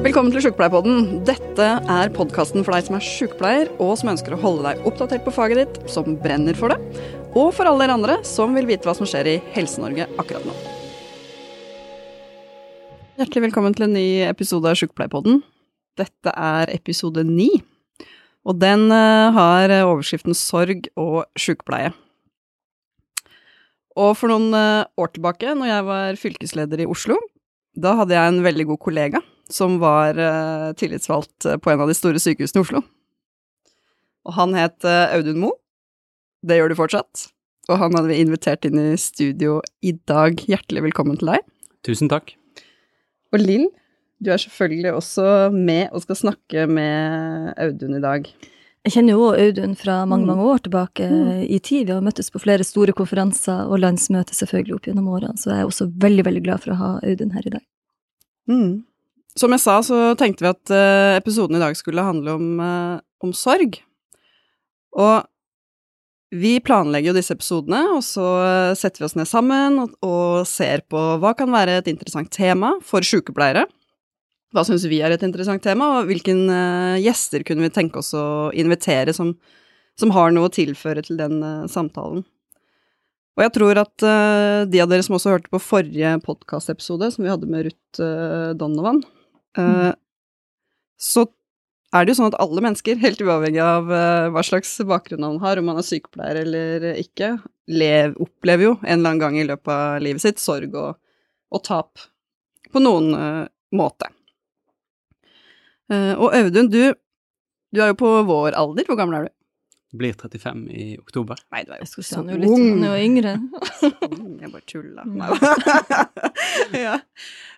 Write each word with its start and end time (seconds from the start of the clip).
Velkommen 0.00 0.32
til 0.32 0.40
Sjukepleierpodden. 0.40 1.18
Dette 1.28 1.64
er 1.92 2.10
podkasten 2.16 2.62
for 2.64 2.72
deg 2.72 2.86
som 2.86 2.94
er 2.96 3.02
sjukepleier, 3.04 3.68
og 3.84 3.98
som 4.00 4.08
ønsker 4.08 4.32
å 4.32 4.38
holde 4.40 4.62
deg 4.64 4.86
oppdatert 4.88 5.26
på 5.26 5.32
faget 5.36 5.58
ditt, 5.60 5.74
som 5.92 6.14
brenner 6.22 6.56
for 6.56 6.72
det, 6.72 6.78
og 7.36 7.50
for 7.52 7.68
alle 7.68 7.82
dere 7.82 7.96
andre 7.98 8.14
som 8.24 8.54
vil 8.56 8.64
vite 8.70 8.88
hva 8.88 8.94
som 8.96 9.04
skjer 9.04 9.28
i 9.28 9.34
Helse-Norge 9.52 10.06
akkurat 10.16 10.46
nå. 10.48 10.54
Hjertelig 13.20 13.42
velkommen 13.44 13.76
til 13.76 13.84
en 13.90 13.92
ny 13.92 14.06
episode 14.24 14.72
av 14.72 14.78
Sjukepleierpodden. 14.80 15.42
Dette 16.00 16.32
er 16.32 16.72
episode 16.72 17.26
ni, 17.28 17.50
og 18.48 18.56
den 18.56 18.86
eh, 18.96 19.36
har 19.36 19.74
overskriften 19.82 20.32
Sorg 20.32 20.88
og 20.96 21.26
sjukepleie. 21.36 21.90
Og 24.00 24.16
for 24.16 24.32
noen 24.32 24.48
eh, 24.56 24.88
år 24.96 25.12
tilbake, 25.12 25.52
når 25.60 25.70
jeg 25.74 25.86
var 25.90 26.22
fylkesleder 26.24 26.86
i 26.86 26.88
Oslo, 26.88 27.20
da 27.76 27.98
hadde 28.00 28.16
jeg 28.16 28.32
en 28.32 28.40
veldig 28.48 28.66
god 28.72 28.82
kollega 28.88 29.22
som 29.52 29.78
var 29.82 30.18
eh, 30.18 30.70
tillitsvalgt 30.78 31.46
eh, 31.46 31.56
på 31.60 31.70
en 31.72 31.80
av 31.84 31.88
de 31.90 31.94
store 31.98 32.20
sykehusene 32.22 32.60
i 32.62 32.64
Oslo. 32.66 32.82
Og 34.28 34.36
han 34.36 34.54
het 34.58 34.84
eh, 34.88 35.14
Audun 35.16 35.40
Moe. 35.42 35.56
Det 36.46 36.56
gjør 36.60 36.72
du 36.72 36.78
fortsatt. 36.78 37.26
Og 37.70 37.78
han 37.78 37.94
hadde 37.94 38.10
vi 38.10 38.20
invitert 38.22 38.64
inn 38.66 38.78
i 38.80 38.96
studio 38.98 39.60
i 39.86 39.92
dag. 40.08 40.40
Hjertelig 40.48 40.82
velkommen 40.88 41.18
til 41.20 41.30
deg. 41.34 41.44
Tusen 41.86 42.08
takk. 42.10 42.32
Og 43.32 43.38
Lill, 43.42 43.68
du 44.20 44.32
er 44.34 44.40
selvfølgelig 44.42 44.94
også 44.96 45.26
med 45.54 45.92
og 45.94 46.02
skal 46.04 46.18
snakke 46.18 46.64
med 46.68 47.52
Audun 47.60 47.94
i 48.00 48.02
dag. 48.02 48.26
Jeg 48.80 48.94
kjenner 48.94 49.12
jo 49.12 49.26
Audun 49.36 49.74
fra 49.76 50.00
mange 50.08 50.24
Mm. 50.24 50.30
mange 50.32 50.44
år 50.54 50.58
tilbake 50.64 51.04
Mm. 51.08 51.44
i 51.52 51.58
tid. 51.60 51.86
Vi 51.86 51.92
har 51.92 52.00
møttes 52.00 52.30
på 52.32 52.40
flere 52.40 52.64
store 52.64 52.92
konferanser 52.96 53.68
og 53.68 53.78
landsmøter 53.78 54.32
selvfølgelig 54.34 54.74
opp 54.74 54.86
gjennom 54.88 55.08
årene, 55.12 55.36
så 55.36 55.50
jeg 55.52 55.60
er 55.60 55.68
også 55.68 55.92
veldig 56.00 56.24
veldig 56.24 56.42
glad 56.44 56.60
for 56.64 56.72
å 56.72 56.76
ha 56.80 57.00
Audun 57.04 57.30
her 57.32 57.42
i 57.46 57.50
dag. 57.50 57.62
Mm. 58.48 58.84
Som 59.38 59.54
jeg 59.54 59.62
sa, 59.62 59.78
så 59.86 59.98
tenkte 60.18 60.42
vi 60.42 60.50
at 60.50 60.72
eh, 60.74 61.16
episoden 61.20 61.58
i 61.58 61.62
dag 61.62 61.76
skulle 61.78 62.02
handle 62.02 62.34
om, 62.34 62.46
eh, 62.64 62.96
om 63.22 63.34
sorg. 63.36 63.78
Og 64.98 65.26
vi 66.34 66.56
planlegger 66.62 67.10
jo 67.10 67.16
disse 67.18 67.34
episodene, 67.36 67.82
og 67.94 68.02
så 68.06 68.26
eh, 68.42 68.78
setter 68.78 69.02
vi 69.02 69.06
oss 69.06 69.14
ned 69.18 69.30
sammen 69.30 69.78
og, 69.84 69.94
og 70.06 70.48
ser 70.50 70.82
på 70.90 70.98
hva 71.22 71.34
kan 71.38 71.52
være 71.54 71.78
et 71.78 71.92
interessant 71.92 72.30
tema 72.34 72.74
for 72.86 73.06
sykepleiere. 73.06 73.68
Hva 74.50 74.64
syns 74.66 74.88
vi 74.90 74.98
er 74.98 75.14
et 75.14 75.22
interessant 75.22 75.62
tema, 75.62 75.92
og 76.00 76.10
hvilken 76.10 76.48
gjester 76.98 77.44
kunne 77.46 77.62
vi 77.62 77.70
tenke 77.70 78.00
oss 78.00 78.08
å 78.18 78.50
invitere 78.50 79.14
som, 79.14 79.36
som 79.94 80.10
har 80.10 80.34
noe 80.34 80.48
å 80.48 80.50
tilføre 80.50 81.04
til 81.06 81.20
den 81.20 81.38
samtalen. 81.70 82.24
Og 83.38 83.44
jeg 83.44 83.52
tror 83.54 83.78
at 83.78 84.06
de 84.66 84.82
av 84.82 84.90
dere 84.90 85.06
som 85.06 85.14
også 85.20 85.36
hørte 85.36 85.52
på 85.54 85.62
forrige 85.62 86.16
podkastepisode, 86.26 87.12
som 87.14 87.22
vi 87.22 87.30
hadde 87.30 87.46
med 87.46 87.68
Ruth 87.68 88.02
Donovan, 88.58 89.04
eh, 89.58 89.92
så 91.00 91.26
er 91.90 92.04
det 92.04 92.12
jo 92.12 92.20
sånn 92.20 92.30
at 92.30 92.38
alle 92.42 92.62
mennesker, 92.64 93.00
helt 93.04 93.22
uavhengig 93.24 93.62
av 93.64 93.90
eh, 93.94 94.28
hva 94.34 94.44
slags 94.46 94.76
bakgrunn 94.86 95.24
man 95.24 95.40
har, 95.42 95.58
om 95.58 95.70
man 95.70 95.80
er 95.80 95.86
sykepleier 95.86 96.42
eller 96.44 96.88
ikke, 97.00 97.34
lev, 97.70 98.16
opplever 98.22 98.68
jo 98.68 98.72
en 98.82 98.98
eller 98.98 99.14
annen 99.14 99.22
gang 99.24 99.38
i 99.40 99.46
løpet 99.48 99.74
av 99.74 100.00
livet 100.04 100.24
sitt 100.24 100.42
sorg 100.42 100.74
og, 100.78 100.96
og 101.50 101.64
tap 101.66 102.02
på 102.70 102.82
noen 102.82 103.12
eh, 103.16 103.44
måte. 103.74 104.10
Og 105.90 106.28
Audun, 106.30 106.68
du, 106.70 106.92
du 107.74 107.80
er 107.82 107.88
jo 107.90 107.96
på 107.98 108.08
vår 108.28 108.54
alder. 108.54 108.86
Hvor 108.86 108.94
gammel 108.94 109.16
er 109.16 109.24
du? 109.26 109.32
Blir 109.90 110.14
35 110.14 110.66
i 110.70 110.84
oktober. 111.00 111.40
Nei, 111.50 111.64
du 111.66 111.72
er 111.74 111.80
jo 111.82 111.86
skulle 111.90 112.06
så 112.06 112.20
han 112.20 112.28
er 112.30 112.36
jo 112.36 112.42
litt 112.44 112.52
han 112.52 112.84
er 112.86 112.92
jo 112.92 113.06
yngre. 113.08 113.32
Jeg 114.44 114.52
bare 114.52 114.66
tuller. 114.70 115.04
Ja. 116.84 116.92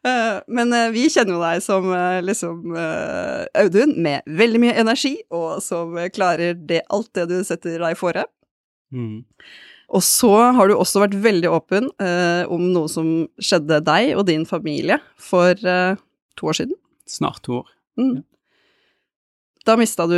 Eh, 0.09 0.39
Men 0.49 0.73
eh, 0.77 0.89
vi 0.95 1.05
kjenner 1.13 1.37
jo 1.37 1.43
deg 1.43 1.61
som 1.65 1.91
eh, 1.93 2.21
liksom 2.25 2.73
Audun, 3.61 3.93
med 4.03 4.25
veldig 4.41 4.63
mye 4.65 4.79
energi, 4.81 5.19
og 5.33 5.61
som 5.65 5.93
klarer 6.15 6.57
det, 6.57 6.81
alt 6.93 7.13
det 7.19 7.29
du 7.31 7.37
setter 7.47 7.77
deg 7.85 7.99
fore. 8.01 8.25
Mm. 8.93 9.21
Og 9.93 10.01
så 10.05 10.33
har 10.57 10.71
du 10.71 10.75
også 10.79 11.03
vært 11.05 11.19
veldig 11.21 11.51
åpen 11.53 11.91
eh, 12.01 12.49
om 12.49 12.65
noe 12.73 12.89
som 12.89 13.27
skjedde 13.45 13.83
deg 13.85 14.15
og 14.17 14.25
din 14.31 14.47
familie 14.49 14.97
for 15.21 15.53
eh, 15.53 16.01
to 16.41 16.49
år 16.49 16.57
siden. 16.63 16.79
Snart 17.09 17.43
to 17.45 17.59
år. 17.61 17.69
Mm. 18.01 18.23
Da 19.69 19.77
mista 19.79 20.09
du 20.09 20.17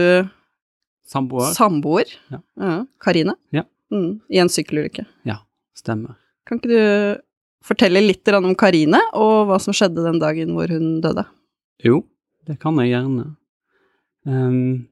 Samboer. 1.06 1.52
samboer, 1.54 2.04
Ja. 2.30 2.84
Karine, 3.00 3.34
Ja. 3.52 3.62
mm, 3.92 4.20
i 4.30 4.38
en 4.38 4.48
sykkelulykke. 4.48 5.06
Stemmer. 5.76 6.14
Kan 6.46 6.60
ikke 6.60 6.68
du 6.70 7.20
fortelle 7.66 8.00
litt 8.00 8.28
om 8.32 8.54
Karine, 8.54 9.00
og 9.12 9.48
hva 9.48 9.60
som 9.60 9.74
skjedde 9.74 10.04
den 10.04 10.20
dagen 10.22 10.54
hvor 10.54 10.68
hun 10.70 11.00
døde? 11.02 11.24
Jo, 11.84 12.04
det 12.46 12.58
kan 12.60 12.76
jeg 12.76 12.92
gjerne. 12.94 13.36
Um, 14.24 14.86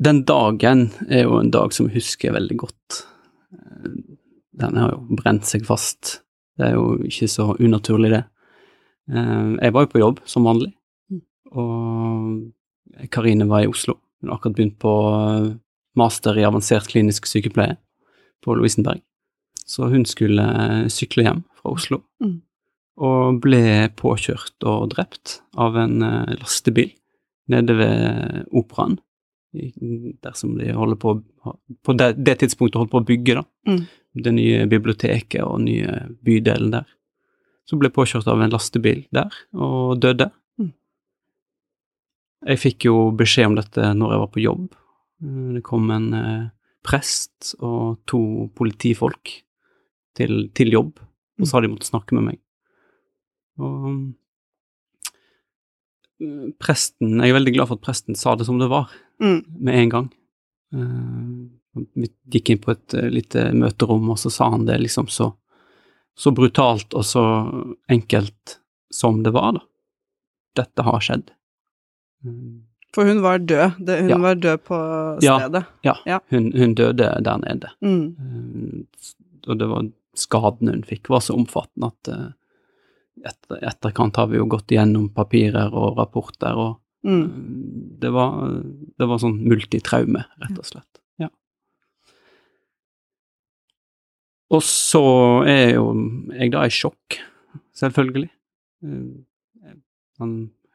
den 0.00 0.22
dagen 0.24 0.90
er 1.08 1.24
jo 1.26 1.38
en 1.40 1.50
dag 1.50 1.72
som 1.72 1.88
jeg 1.88 1.96
husker 2.00 2.32
veldig 2.36 2.56
godt. 2.62 3.00
Eh, 3.52 3.90
Den 4.60 4.76
har 4.76 4.90
jo 4.92 5.16
brent 5.16 5.44
seg 5.48 5.64
fast. 5.64 6.20
Det 6.58 6.66
er 6.68 6.74
jo 6.74 6.98
ikke 6.98 7.28
så 7.32 7.54
unaturlig, 7.58 8.10
det. 8.12 8.24
Um, 9.08 9.56
jeg 9.62 9.72
var 9.72 9.86
jo 9.86 9.92
på 9.94 10.00
jobb 10.02 10.18
som 10.28 10.44
vanlig, 10.44 10.74
Mm. 11.10 11.22
og 11.52 12.52
Karine 13.10 13.46
var 13.48 13.64
i 13.64 13.70
Oslo. 13.70 13.96
Hun 14.20 14.28
har 14.30 14.36
akkurat 14.38 14.56
begynt 14.56 14.78
på 14.82 14.92
eh, 15.16 15.52
master 15.96 16.38
i 16.38 16.44
avansert 16.44 16.88
klinisk 16.90 17.26
sykepleie 17.26 17.76
på 18.44 18.54
Lovisenberg. 18.56 19.00
Så 19.66 19.88
hun 19.92 20.04
skulle 20.08 20.42
eh, 20.44 20.86
sykle 20.92 21.26
hjem 21.26 21.44
fra 21.60 21.74
Oslo, 21.76 22.02
Mm. 22.20 22.40
og 23.00 23.38
ble 23.40 23.88
påkjørt 23.96 24.64
og 24.68 24.90
drept 24.92 25.38
av 25.56 25.76
en 25.80 26.02
eh, 26.02 26.34
lastebil 26.40 26.90
nede 27.48 27.76
ved 27.78 28.44
operaen. 28.52 28.98
Dersom 29.50 30.18
Der 30.22 30.32
som 30.38 30.58
de 30.58 30.72
holder 30.72 30.96
på 30.96 31.22
På 31.82 31.92
det, 31.98 32.24
det 32.24 32.36
tidspunktet 32.38 32.78
holdt 32.78 32.90
på 32.92 33.00
å 33.00 33.06
bygge, 33.06 33.34
da. 33.34 33.42
Mm. 33.66 33.86
Det 34.22 34.32
nye 34.34 34.66
biblioteket 34.66 35.42
og 35.42 35.60
nye 35.64 36.04
bydelen 36.22 36.70
der. 36.70 36.84
Så 37.66 37.78
ble 37.78 37.88
påkjørt 37.90 38.26
av 38.28 38.40
en 38.42 38.50
lastebil 38.50 39.06
der, 39.10 39.30
og 39.54 39.98
døde. 40.02 40.30
Mm. 42.42 42.48
Jeg 42.48 42.58
fikk 42.62 42.84
jo 42.88 43.10
beskjed 43.12 43.46
om 43.50 43.54
dette 43.58 43.90
når 43.94 44.14
jeg 44.14 44.20
var 44.22 44.30
på 44.34 44.40
jobb. 44.44 44.68
Eh, 45.22 45.52
Det 45.56 45.62
kom 45.66 45.90
en 45.90 46.12
eh, 46.14 46.46
prest 46.82 47.54
og 47.60 47.98
to 48.08 48.48
politifolk 48.56 49.42
til, 50.16 50.48
til 50.56 50.72
jobb, 50.72 50.98
og 51.40 51.46
så 51.46 51.56
hadde 51.58 51.68
de 51.68 51.74
måtte 51.74 51.90
snakke 51.90 52.14
med 52.16 52.24
meg. 52.30 52.38
Og 53.60 54.14
eh, 56.20 56.50
presten 56.60 57.18
Jeg 57.20 57.30
er 57.30 57.36
veldig 57.38 57.54
glad 57.56 57.68
for 57.70 57.76
at 57.80 57.84
presten 57.84 58.16
sa 58.16 58.34
det 58.36 58.46
som 58.48 58.58
det 58.58 58.68
var, 58.72 58.88
Mm. 59.20 59.44
med 59.60 59.74
en 59.74 59.88
gang. 59.90 60.10
Eh, 60.72 61.48
Vi 61.94 62.08
gikk 62.32 62.50
inn 62.50 62.58
på 62.58 62.72
et 62.72 62.94
lite 63.12 63.52
møterom, 63.54 64.08
og 64.10 64.16
så 64.18 64.30
sa 64.32 64.50
han 64.50 64.64
det 64.66 64.80
liksom 64.80 65.06
så, 65.08 65.34
så 66.16 66.32
brutalt 66.34 66.92
og 66.94 67.04
så 67.04 67.22
enkelt 67.88 68.56
som 68.90 69.22
det 69.22 69.30
var, 69.32 69.52
da. 69.52 69.60
Dette 70.56 70.82
har 70.82 70.98
skjedd. 71.00 71.30
Mm. 72.24 72.62
For 72.94 73.06
hun 73.06 73.20
var 73.22 73.38
død. 73.38 73.76
Det, 73.86 74.00
hun 74.00 74.08
Ja. 74.10 74.18
var 74.18 74.34
død 74.34 74.58
på 74.66 74.76
stedet. 75.22 75.64
Ja, 75.86 75.94
Ja. 76.06 76.18
Hun, 76.30 76.52
hun 76.52 76.74
døde 76.74 77.06
der 77.22 77.38
nede. 77.38 77.68
Mm. 77.80 78.16
Eh, 78.18 79.48
Og 79.48 79.58
det 79.58 79.68
var 79.68 79.86
skadene 80.14 80.72
hun 80.74 80.82
fikk, 80.82 81.08
var 81.08 81.20
så 81.20 81.34
omfattende 81.38 81.86
at 81.92 82.08
eh, 82.12 82.32
etter, 83.24 83.62
etterkant 83.62 84.16
har 84.16 84.26
vi 84.28 84.36
jo 84.36 84.46
gått 84.46 84.68
igjennom 84.72 85.08
papirer 85.14 85.72
og 85.72 85.96
rapporter, 85.98 86.56
og 86.56 86.80
Mm. 87.02 87.22
eh, 87.22 87.98
det 88.00 88.10
var, 88.12 88.50
det 88.98 89.06
var 89.08 89.18
sånn 89.18 89.38
multitraume, 89.48 90.24
rett 90.42 90.58
og 90.58 90.64
slett. 90.66 90.98
Ja. 91.18 91.28
Og 94.50 94.60
så 94.66 95.46
er 95.48 95.74
jo 95.76 95.86
jeg 96.34 96.50
da 96.52 96.64
i 96.66 96.68
sjokk, 96.74 97.20
selvfølgelig. 97.72 98.28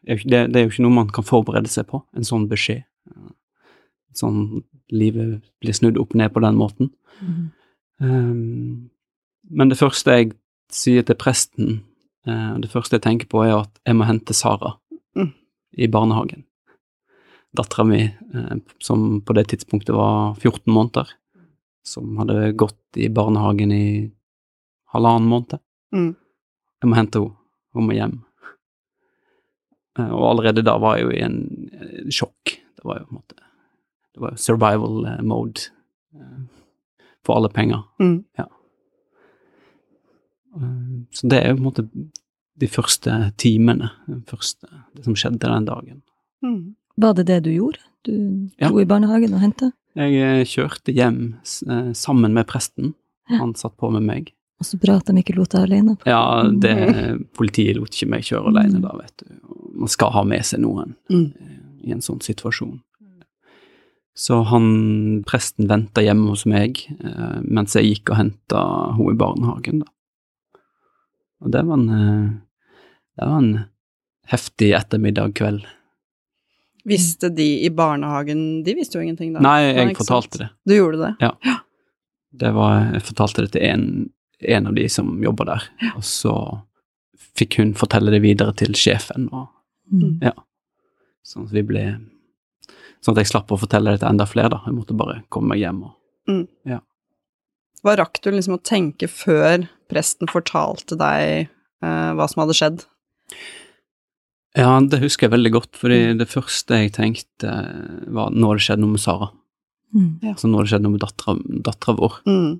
Eh, 0.07 0.21
det, 0.23 0.47
det 0.53 0.59
er 0.59 0.65
jo 0.65 0.73
ikke 0.73 0.85
noe 0.85 0.99
man 0.99 1.11
kan 1.13 1.25
forberede 1.27 1.71
seg 1.71 1.87
på, 1.89 2.03
en 2.15 2.27
sånn 2.27 2.47
beskjed. 2.51 2.85
Sånn 4.15 4.63
livet 4.93 5.41
blir 5.59 5.75
snudd 5.75 5.97
opp 5.99 6.15
ned 6.15 6.31
på 6.33 6.43
den 6.43 6.57
måten. 6.59 6.91
Um, 7.99 8.89
men 9.49 9.71
det 9.71 9.79
første 9.79 10.15
jeg 10.17 10.33
sier 10.73 11.05
til 11.05 11.17
presten, 11.19 11.77
uh, 12.27 12.55
det 12.61 12.71
første 12.71 12.97
jeg 12.97 13.05
tenker 13.05 13.29
på, 13.31 13.43
er 13.43 13.57
at 13.61 13.81
jeg 13.85 13.97
må 13.97 14.07
hente 14.07 14.35
Sara 14.35 14.77
Mm. 15.15 15.31
i 15.77 15.87
barnehagen. 15.87 16.43
Dattera 17.55 17.85
mi, 17.87 18.01
uh, 18.35 18.55
som 18.79 19.21
på 19.21 19.33
det 19.33 19.47
tidspunktet 19.47 19.95
var 19.95 20.35
14 20.35 20.73
måneder, 20.73 21.07
som 21.85 22.17
hadde 22.17 22.51
gått 22.57 22.97
i 22.97 23.07
barnehagen 23.07 23.71
i 23.71 24.11
halvannen 24.91 25.29
måned. 25.29 25.59
Mm. 25.95 26.15
Jeg 26.81 26.89
må 26.89 26.95
hente 26.95 27.19
henne, 27.19 27.35
hun 27.73 27.87
må 27.87 27.95
hjem. 27.95 28.24
Eh, 29.99 30.11
Og 30.11 30.25
allerede 30.31 30.63
da 30.65 30.77
var 30.77 30.97
jeg 30.97 31.05
jo 31.05 31.11
i 31.15 31.21
en 31.25 32.09
sjokk. 32.11 32.57
Det 32.75 32.83
var 32.85 32.99
jo 32.99 33.05
på 33.05 33.11
en 33.15 33.19
måte 33.21 33.35
Det 34.15 34.21
var 34.21 34.35
survival 34.37 35.05
eh, 35.07 35.21
mode 35.23 35.69
eh, 36.15 36.43
for 37.25 37.35
alle 37.39 37.49
penger. 37.49 37.83
Mm. 37.99 38.23
Ja. 38.37 38.45
Så 41.11 41.27
det 41.27 41.39
er 41.41 41.49
jo 41.51 41.57
på 41.57 41.63
en 41.63 41.67
måte 41.69 41.85
de 42.55 42.67
første 42.71 43.15
timene, 43.41 43.89
det 44.07 44.21
første, 44.29 44.67
det 44.95 45.03
som 45.03 45.15
skjedde 45.19 45.41
den 45.43 45.65
dagen. 45.67 45.97
Mm. 46.45 46.75
Var 47.03 47.17
det 47.17 47.25
det 47.27 47.41
du 47.43 47.49
gjorde? 47.51 47.81
Du 48.07 48.13
Ja. 48.61 48.69
dro 48.69 48.79
i 48.79 48.85
barnehagen 48.85 49.33
og 49.33 49.41
henta, 49.41 49.71
Jeg 49.95 50.45
kjørte 50.47 50.91
hjem 50.93 51.35
sammen 51.93 52.33
med 52.33 52.45
presten. 52.47 52.93
Ja. 53.29 53.37
Han 53.39 53.53
satt 53.55 53.75
på 53.77 53.89
med 53.91 54.03
meg. 54.03 54.31
og 54.59 54.65
så 54.65 54.77
bra 54.79 54.95
at 54.95 55.05
de 55.05 55.13
ikke 55.21 55.35
lot 55.35 55.49
deg 55.49 55.63
alene? 55.63 55.97
Ja, 56.05 56.43
det, 56.49 57.27
politiet 57.33 57.75
lot 57.75 57.89
ikke 57.91 58.07
meg 58.09 58.21
kjøre 58.23 58.47
alene 58.47 58.77
Mm. 58.79 58.81
da, 58.81 58.91
vet 59.01 59.17
du. 59.17 59.25
Man 59.75 59.91
skal 59.91 60.13
ha 60.15 60.23
med 60.27 60.45
seg 60.47 60.61
noen 60.63 60.95
Mm. 61.11 61.33
eh, 61.39 61.89
i 61.89 61.91
en 61.93 62.01
sånn 62.01 62.21
situasjon. 62.23 62.79
Så 64.15 64.37
han, 64.47 65.23
presten 65.27 65.67
venta 65.67 66.01
hjemme 66.01 66.29
hos 66.31 66.45
meg 66.47 66.79
eh, 67.03 67.41
mens 67.43 67.75
jeg 67.75 67.89
gikk 67.89 68.13
og 68.13 68.19
henta 68.21 68.61
henne 68.95 69.11
i 69.11 69.17
barnehagen, 69.19 69.81
da. 69.83 70.59
Og 71.43 71.51
det 71.51 71.63
var 71.67 71.75
en, 71.77 71.89
eh, 71.89 72.29
det 73.19 73.27
var 73.27 73.37
en 73.41 73.51
heftig 74.31 74.71
ettermiddag 74.77 75.35
kveld. 75.35 75.65
Visste 76.85 77.29
de 77.33 77.65
i 77.65 77.69
barnehagen 77.73 78.63
De 78.63 78.75
visste 78.77 78.99
jo 78.99 79.01
ingenting 79.03 79.33
da. 79.33 79.41
Nei, 79.41 79.59
jeg 79.73 79.89
ikke 79.91 80.03
fortalte 80.05 80.37
sant? 80.37 80.41
det. 80.43 80.49
Du 80.69 80.75
gjorde 80.77 81.01
det? 81.19 81.33
det 82.45 82.51
var, 82.55 82.91
jeg 82.93 83.01
fortalte 83.09 83.41
det 83.45 83.51
til 83.55 83.65
en, 83.67 83.85
en 84.55 84.67
av 84.71 84.75
de 84.75 84.87
som 84.89 85.11
jobber 85.23 85.45
der, 85.49 85.67
og 85.95 86.03
så 86.05 86.35
fikk 87.35 87.57
hun 87.59 87.73
fortelle 87.75 88.11
det 88.15 88.21
videre 88.23 88.53
til 88.55 88.75
sjefen, 88.79 89.27
og 89.33 89.49
Mm. 89.91 90.33
sånn 91.25 91.45
at 91.45 91.53
vi 91.53 91.61
ble 91.65 91.85
Sånn 93.03 93.13
at 93.13 93.21
jeg 93.21 93.29
slapp 93.29 93.51
å 93.53 93.59
fortelle 93.61 93.91
det 93.93 93.99
til 94.01 94.09
enda 94.09 94.25
flere, 94.25 94.49
da. 94.49 94.63
Jeg 94.65 94.73
måtte 94.73 94.95
bare 94.97 95.19
komme 95.29 95.53
meg 95.53 95.59
hjem 95.61 95.83
og 95.85 95.91
Hva 97.85 97.93
rakk 97.99 98.17
du 98.23 98.31
liksom 98.33 98.55
å 98.57 98.63
tenke 98.65 99.05
før 99.11 99.67
presten 99.93 100.31
fortalte 100.31 100.97
deg 100.97 101.45
eh, 101.45 102.11
hva 102.17 102.25
som 102.25 102.41
hadde 102.41 102.55
skjedd? 102.57 102.85
Ja, 104.57 104.71
det 104.79 105.01
husker 105.03 105.27
jeg 105.27 105.35
veldig 105.35 105.51
godt, 105.53 105.77
fordi 105.77 106.15
det 106.17 106.29
første 106.31 106.79
jeg 106.79 106.95
tenkte, 106.95 107.51
var 108.15 108.31
nå 108.33 108.49
har 108.49 108.57
det 108.57 108.65
skjedd 108.65 108.81
noe 108.81 108.95
med 108.95 109.03
Sara. 109.03 109.29
Mm. 109.95 110.09
Altså 110.31 110.49
nå 110.49 110.57
har 110.57 110.65
det 110.65 110.71
skjedd 110.73 110.85
noe 110.85 110.95
med 110.95 111.03
dattera 111.67 111.97
vår. 111.99 112.17
Mm. 112.25 112.53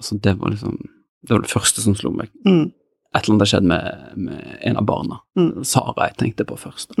Altså 0.00 0.18
det 0.24 0.36
var 0.40 0.52
liksom 0.52 0.76
Det 1.20 1.34
var 1.34 1.42
det 1.44 1.52
første 1.52 1.82
som 1.84 1.94
slo 1.94 2.10
meg. 2.16 2.30
Mm. 2.48 2.70
Et 3.10 3.22
eller 3.24 3.34
annet 3.34 3.42
har 3.42 3.50
skjedd 3.50 3.66
med, 3.66 4.10
med 4.16 4.50
en 4.70 4.76
av 4.78 4.84
barna. 4.86 5.16
Mm. 5.38 5.64
Sara 5.66 6.10
jeg 6.10 6.18
tenkte 6.20 6.46
på 6.46 6.58
først. 6.60 6.94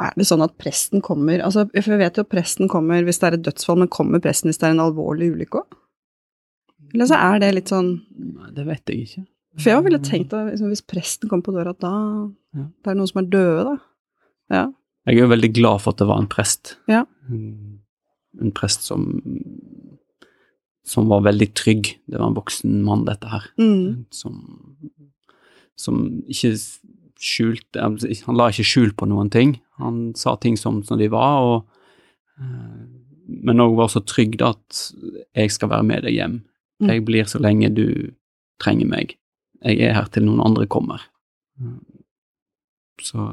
Er 0.00 0.14
det 0.16 0.24
sånn 0.24 0.44
at 0.44 0.54
presten 0.56 1.02
kommer 1.04 1.42
altså, 1.44 1.66
For 1.74 1.92
jeg 1.92 2.00
vet 2.00 2.16
jo 2.16 2.24
at 2.24 2.30
presten 2.32 2.70
kommer 2.72 3.04
hvis 3.04 3.20
det 3.20 3.28
er 3.28 3.36
et 3.36 3.44
dødsfall, 3.44 3.82
men 3.82 3.92
kommer 3.92 4.22
presten 4.24 4.48
hvis 4.48 4.60
det 4.62 4.70
er 4.70 4.76
en 4.76 4.86
alvorlig 4.86 5.28
ulykke 5.34 5.60
òg? 5.60 5.76
Eller 6.94 7.10
så 7.10 7.18
er 7.20 7.42
det 7.42 7.52
litt 7.58 7.70
sånn 7.70 7.92
Nei, 8.16 8.48
det 8.56 8.64
vet 8.66 8.90
jeg 8.90 9.04
ikke. 9.04 9.26
For 9.60 9.72
jeg 9.72 9.84
ville 9.84 10.00
tenkt 10.02 10.32
at 10.36 10.48
liksom, 10.48 10.70
hvis 10.72 10.86
presten 10.86 11.30
kom 11.30 11.42
på 11.44 11.54
døra, 11.54 11.74
at 11.74 11.82
da 11.84 11.94
Ja. 12.56 12.64
Det 12.82 12.90
er 12.90 12.96
noen 12.98 13.10
som 13.10 13.20
er 13.20 13.28
døde, 13.30 13.62
da. 13.68 13.76
Ja. 14.50 14.62
Jeg 15.06 15.16
er 15.16 15.22
jo 15.22 15.30
veldig 15.30 15.50
glad 15.54 15.82
for 15.84 15.94
at 15.94 16.00
det 16.00 16.08
var 16.08 16.18
en 16.22 16.30
prest. 16.30 16.72
Ja. 16.90 17.04
Mm. 17.28 17.78
En 18.42 18.52
prest 18.56 18.82
som 18.88 19.06
som 20.90 21.06
var 21.10 21.22
veldig 21.26 21.50
trygg. 21.54 21.92
Det 22.10 22.18
var 22.18 22.30
en 22.32 22.38
voksen 22.38 22.80
mann, 22.86 23.04
dette 23.06 23.28
her. 23.30 23.44
Mm. 23.60 24.06
Som, 24.14 24.40
som 25.78 26.00
ikke 26.26 26.54
skjulte 27.20 27.82
Han 28.24 28.38
la 28.38 28.46
ikke 28.50 28.64
skjul 28.64 28.94
på 28.96 29.06
noen 29.10 29.28
ting. 29.30 29.58
Han 29.78 30.08
sa 30.16 30.34
ting 30.40 30.56
som, 30.58 30.80
som 30.86 30.98
de 30.98 31.10
var, 31.12 31.44
og, 31.44 31.66
eh, 32.40 32.80
men 33.44 33.60
òg 33.62 33.76
var 33.78 33.92
så 33.92 34.00
trygg 34.02 34.38
da 34.40 34.54
at 34.56 34.80
jeg 35.36 35.52
skal 35.54 35.70
være 35.74 35.86
med 35.86 36.06
deg 36.08 36.16
hjem. 36.16 36.38
Mm. 36.80 36.88
Jeg 36.94 37.04
blir 37.06 37.28
så 37.28 37.38
lenge 37.44 37.68
du 37.76 37.86
trenger 38.60 38.88
meg. 38.88 39.14
Jeg 39.60 39.82
er 39.84 39.94
her 39.98 40.08
til 40.12 40.24
noen 40.26 40.40
andre 40.42 40.64
kommer. 40.72 41.04
Mm. 41.60 41.78
Så, 43.04 43.28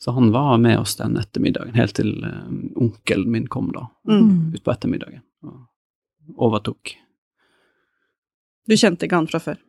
så 0.00 0.16
han 0.16 0.32
var 0.32 0.56
med 0.60 0.80
oss 0.80 0.96
den 0.96 1.16
ettermiddagen, 1.20 1.76
helt 1.76 1.94
til 2.00 2.16
eh, 2.24 2.50
onkelen 2.80 3.30
min 3.36 3.46
kom 3.52 3.70
da, 3.76 3.86
Mm. 4.08 4.54
utpå 4.56 4.72
ettermiddagen. 4.72 5.20
Overtok. 6.34 6.96
Du 8.66 8.74
kjente 8.74 9.06
ikke 9.06 9.20
han 9.20 9.28
fra 9.30 9.40
før? 9.42 9.60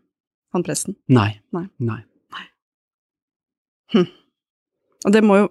Han 0.55 0.63
presten? 0.65 0.95
Nei. 1.11 1.39
Nei. 1.53 1.67
Nei. 1.77 2.01
Og 5.05 5.13
det 5.13 5.21
må 5.23 5.37
jo 5.43 5.45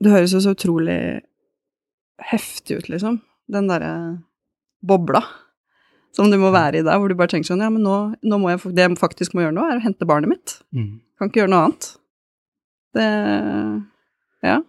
Det 0.00 0.12
høres 0.12 0.32
jo 0.36 0.42
så 0.44 0.52
utrolig 0.52 1.22
heftig 2.30 2.78
ut, 2.78 2.88
liksom. 2.92 3.18
Den 3.48 3.68
derre 3.68 3.90
bobla 4.84 5.22
som 6.16 6.30
du 6.32 6.38
må 6.40 6.48
være 6.52 6.80
i 6.80 6.84
der, 6.84 6.96
hvor 6.96 7.08
du 7.12 7.16
bare 7.16 7.28
tenker 7.32 7.50
sånn 7.50 7.64
Ja, 7.64 7.70
men 7.72 7.84
nå, 7.84 7.96
nå 8.24 8.38
må 8.40 8.52
jeg 8.52 8.72
Det 8.76 8.86
jeg 8.86 8.98
faktisk 9.00 9.34
må 9.36 9.44
gjøre 9.44 9.56
nå, 9.56 9.66
er 9.68 9.80
å 9.80 9.84
hente 9.84 10.08
barnet 10.08 10.32
mitt. 10.32 10.54
Mm. 10.76 11.00
Kan 11.16 11.30
ikke 11.30 11.42
gjøre 11.42 11.52
noe 11.52 11.66
annet. 11.66 11.90
Det 12.96 13.08
Ja. 14.46 14.60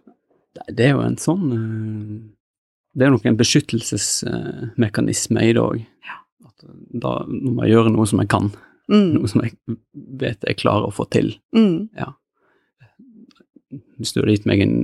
Det 0.73 0.87
er 0.87 0.95
jo 0.95 1.03
en 1.05 1.19
sånn 1.21 1.45
eh, 1.53 2.36
Det 2.97 3.05
er 3.05 3.11
nok 3.13 3.25
en 3.29 3.37
beskyttelsesmekanisme 3.37 5.39
i 5.45 5.51
det 5.53 5.61
òg. 5.61 5.83
At 6.47 6.57
da 7.03 7.11
nå 7.29 7.51
må 7.53 7.61
jeg 7.67 7.75
gjøre 7.75 7.91
noe 7.93 8.07
som 8.09 8.19
jeg 8.23 8.29
kan, 8.33 8.47
Mm, 8.87 9.09
noe 9.17 9.27
som 9.27 9.41
jeg 9.43 9.51
vet 10.21 10.39
jeg 10.47 10.55
klarer 10.61 10.87
å 10.87 10.93
få 10.95 11.03
til. 11.11 11.33
mm, 11.53 11.89
Hvis 13.99 14.13
du 14.13 14.21
hadde 14.21 14.31
gitt 14.37 14.45
meg 14.47 14.61
en 14.63 14.75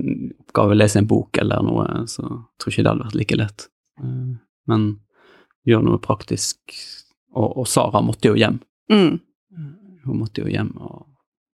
oppgave, 0.44 0.76
lese 0.76 0.98
en 1.00 1.08
bok 1.08 1.32
eller 1.40 1.64
noe, 1.64 1.86
så 2.12 2.20
tror 2.60 2.68
jeg 2.68 2.74
ikke 2.74 2.84
det 2.84 2.92
hadde 2.92 3.06
vært 3.06 3.16
like 3.22 3.38
lett. 3.40 3.60
Eh, 4.04 4.34
Men 4.68 4.82
gjøre 5.66 5.84
noe 5.88 6.00
praktisk. 6.04 6.58
Og, 7.34 7.48
og 7.64 7.68
Sara 7.68 8.02
måtte 8.04 8.28
jo 8.28 8.36
hjem. 8.36 8.60
mm. 8.92 9.20
Hun 10.06 10.20
måtte 10.20 10.42
jo 10.44 10.48
hjem, 10.52 10.74
og 10.84 11.08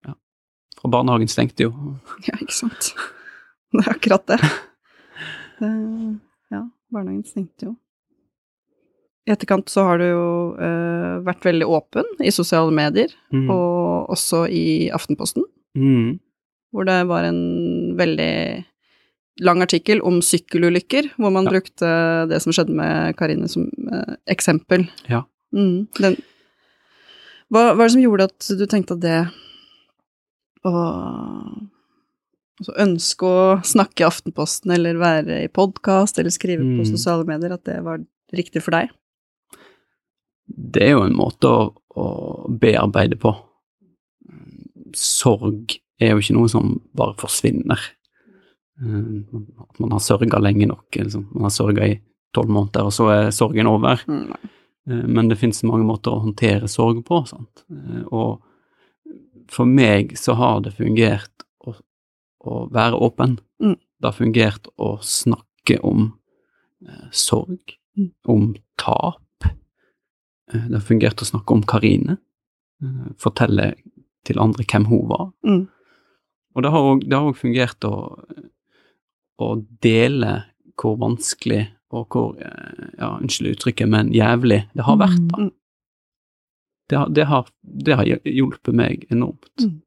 ja. 0.06 0.12
Fra 0.76 0.88
barnehagen 0.92 1.28
stengte 1.32 1.64
jo. 1.64 1.72
Ja, 2.28 2.36
ikke 2.36 2.52
sant. 2.52 2.92
Det 3.72 3.80
er 3.86 3.92
akkurat 3.96 4.26
det. 4.28 4.36
det 5.60 5.70
ja, 6.52 6.62
barnehagen 6.92 7.24
stengte 7.24 7.66
jo. 7.70 7.76
I 9.26 9.32
etterkant 9.32 9.70
så 9.72 9.84
har 9.88 9.98
du 9.98 10.04
jo 10.04 10.24
uh, 10.58 11.20
vært 11.24 11.46
veldig 11.46 11.64
åpen 11.66 12.04
i 12.20 12.30
sosiale 12.34 12.70
medier, 12.76 13.08
Mm. 13.32 13.48
og 13.50 14.10
også 14.12 14.44
i 14.52 14.90
Aftenposten, 14.92 15.44
Mm. 15.76 16.18
hvor 16.72 16.84
det 16.84 17.06
var 17.08 17.24
en 17.24 17.96
veldig 17.96 18.64
lang 19.40 19.62
artikkel 19.62 20.02
om 20.04 20.20
sykkelulykker, 20.22 21.08
hvor 21.16 21.32
man 21.32 21.44
Ja. 21.44 21.50
brukte 21.50 22.28
det 22.28 22.42
som 22.42 22.52
skjedde 22.52 22.74
med 22.76 23.16
Karine 23.16 23.48
som 23.48 23.70
uh, 23.90 24.14
eksempel. 24.28 24.88
Ja. 25.08 25.22
Mm, 25.54 25.88
den, 25.98 26.16
hva 27.50 27.70
er 27.72 27.76
det 27.76 27.90
som 27.92 28.02
gjorde 28.02 28.24
at 28.28 28.38
du 28.58 28.66
tenkte 28.66 28.92
at 28.94 29.00
det 29.00 29.30
å 30.64 30.72
altså 32.60 32.74
ønske 32.84 33.26
å 33.26 33.62
snakke 33.66 34.04
i 34.04 34.06
Aftenposten 34.08 34.70
eller 34.74 34.94
være 35.00 35.42
i 35.44 35.48
podkast 35.48 36.18
eller 36.18 36.30
skrive 36.30 36.62
på 36.62 36.82
Mm. 36.84 36.90
sosiale 36.92 37.24
medier, 37.26 37.52
at 37.52 37.64
det 37.64 37.80
var 37.84 37.98
riktig 38.32 38.62
for 38.62 38.70
deg? 38.76 38.90
det 40.46 40.82
er 40.82 40.90
jo 40.92 41.02
en 41.06 41.14
måte 41.16 41.48
å, 41.48 41.72
å 41.96 42.04
bearbeide 42.52 43.16
på. 43.16 43.30
Sorg 44.94 45.76
er 46.00 46.12
jo 46.14 46.20
ikke 46.22 46.36
noe 46.36 46.50
som 46.52 46.74
bare 46.96 47.14
forsvinner. 47.18 47.80
Eh, 48.80 49.22
At 49.62 49.80
man 49.80 49.94
har 49.96 50.02
sørga 50.04 50.40
lenge 50.42 50.68
nok. 50.70 50.86
Liksom. 50.94 51.28
Man 51.32 51.48
har 51.48 51.54
sørga 51.54 51.88
i 51.88 52.00
tolv 52.34 52.50
måneder, 52.52 52.84
og 52.88 52.92
så 52.94 53.08
er 53.14 53.30
sorgen 53.34 53.66
over. 53.70 54.02
Mm. 54.06 54.34
Eh, 54.90 55.04
Men 55.16 55.28
det 55.28 55.38
finnes 55.40 55.62
mange 55.64 55.86
måter 55.88 56.12
å 56.12 56.22
håndtere 56.24 56.68
sorg 56.68 57.04
på. 57.08 57.22
Sant? 57.26 57.64
Eh, 57.70 58.04
Og 58.12 58.40
for 59.48 59.64
meg 59.66 60.14
så 60.16 60.34
har 60.36 60.60
det 60.60 60.74
fungert 60.76 61.30
å, 62.44 62.70
være 62.72 62.98
åpen. 63.00 63.38
Mm. 63.62 63.76
Det 64.00 64.08
har 64.10 64.16
fungert 64.16 64.68
å 64.78 64.98
snakke 65.02 65.80
om 65.84 66.12
eh, 66.86 67.08
sorg, 67.10 67.78
Mm. 67.96 68.08
om 68.26 68.54
tap. 68.76 69.20
Eh, 69.44 70.64
Det 70.68 70.74
har 70.74 70.80
fungert 70.82 71.22
å 71.22 71.28
snakke 71.28 71.52
om 71.54 71.62
Karine. 71.62 72.16
eh, 72.82 73.12
Fortelle 73.16 73.74
til 74.24 74.38
andre 74.42 74.64
hvem 74.64 74.86
hun 74.86 75.08
var. 75.08 75.30
Mm. 75.46 75.68
Og 76.56 76.62
det 76.62 76.70
har 76.72 76.80
òg- 76.80 77.36
fungert 77.38 77.80
å, 77.84 78.18
å 79.38 79.64
dele 79.80 80.44
hvor 80.76 80.96
vanskelig 80.98 81.68
og 81.92 82.08
hvor, 82.10 82.34
eh, 82.42 82.88
ja, 82.98 83.12
unnskyld 83.20 83.54
uttrykket, 83.56 83.88
men 83.88 84.10
jævlig 84.10 84.68
det 84.74 84.82
har 84.84 84.96
vært, 84.96 85.28
da. 85.30 85.38
Mm. 85.38 85.52
Det 86.88 87.14
det 87.14 87.26
har, 87.26 87.46
det 87.62 87.94
har 87.96 88.04
hjulpet 88.24 88.74
meg 88.74 89.06
enormt. 89.10 89.83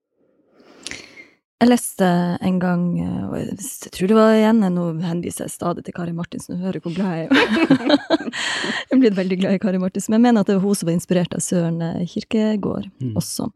Jeg 1.57 1.71
leste 1.71 2.05
en 2.45 2.59
gang, 2.61 2.81
eh, 3.01 3.21
og 3.25 3.31
jeg 3.39 3.55
jeg 3.57 3.91
tror 3.95 4.09
det 4.11 4.17
var 4.17 4.35
igjen, 4.35 4.59
nå 4.75 4.83
henviser 5.01 5.47
jeg 5.47 5.55
stadig 5.55 5.83
til 5.87 5.95
Kari 5.95 6.11
Martinsen, 6.13 6.53
hun 6.53 6.67
hører 6.67 6.83
hvor 6.83 6.93
glad 6.93 7.15
jeg 7.17 7.29
er. 7.31 7.97
jeg 8.91 8.93
er 8.93 8.99
blitt 9.01 9.17
veldig 9.17 9.37
glad 9.41 9.55
i 9.57 9.61
Kari 9.63 9.79
Martinsen, 9.81 10.13
men 10.13 10.19
jeg 10.19 10.25
mener 10.27 10.45
at 10.45 10.51
det 10.51 10.57
var 10.59 10.67
hun 10.67 10.77
som 10.77 10.89
var 10.91 10.93
inspirert 10.93 11.33
av 11.33 11.41
Søren 11.41 11.81
eh, 11.81 12.05
Kirkegård 12.05 12.91
Mm. 13.01 13.15
også, 13.17 13.49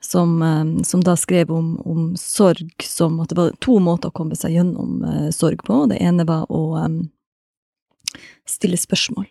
som, 0.00 0.36
eh, 0.42 0.82
som 0.86 1.02
da 1.02 1.16
skrev 1.18 1.50
om, 1.50 1.74
om 1.82 2.12
sorg 2.16 2.86
som 2.86 3.18
at 3.20 3.34
det 3.34 3.38
var 3.40 3.50
to 3.58 3.78
måter 3.82 4.12
å 4.12 4.14
komme 4.14 4.38
seg 4.38 4.54
gjennom 4.54 5.02
eh, 5.02 5.30
sorg 5.34 5.64
på. 5.66 5.80
Det 5.90 5.98
ene 5.98 6.26
var 6.28 6.46
å 6.50 6.78
um, 6.78 7.00
stille 8.46 8.78
spørsmål. 8.78 9.26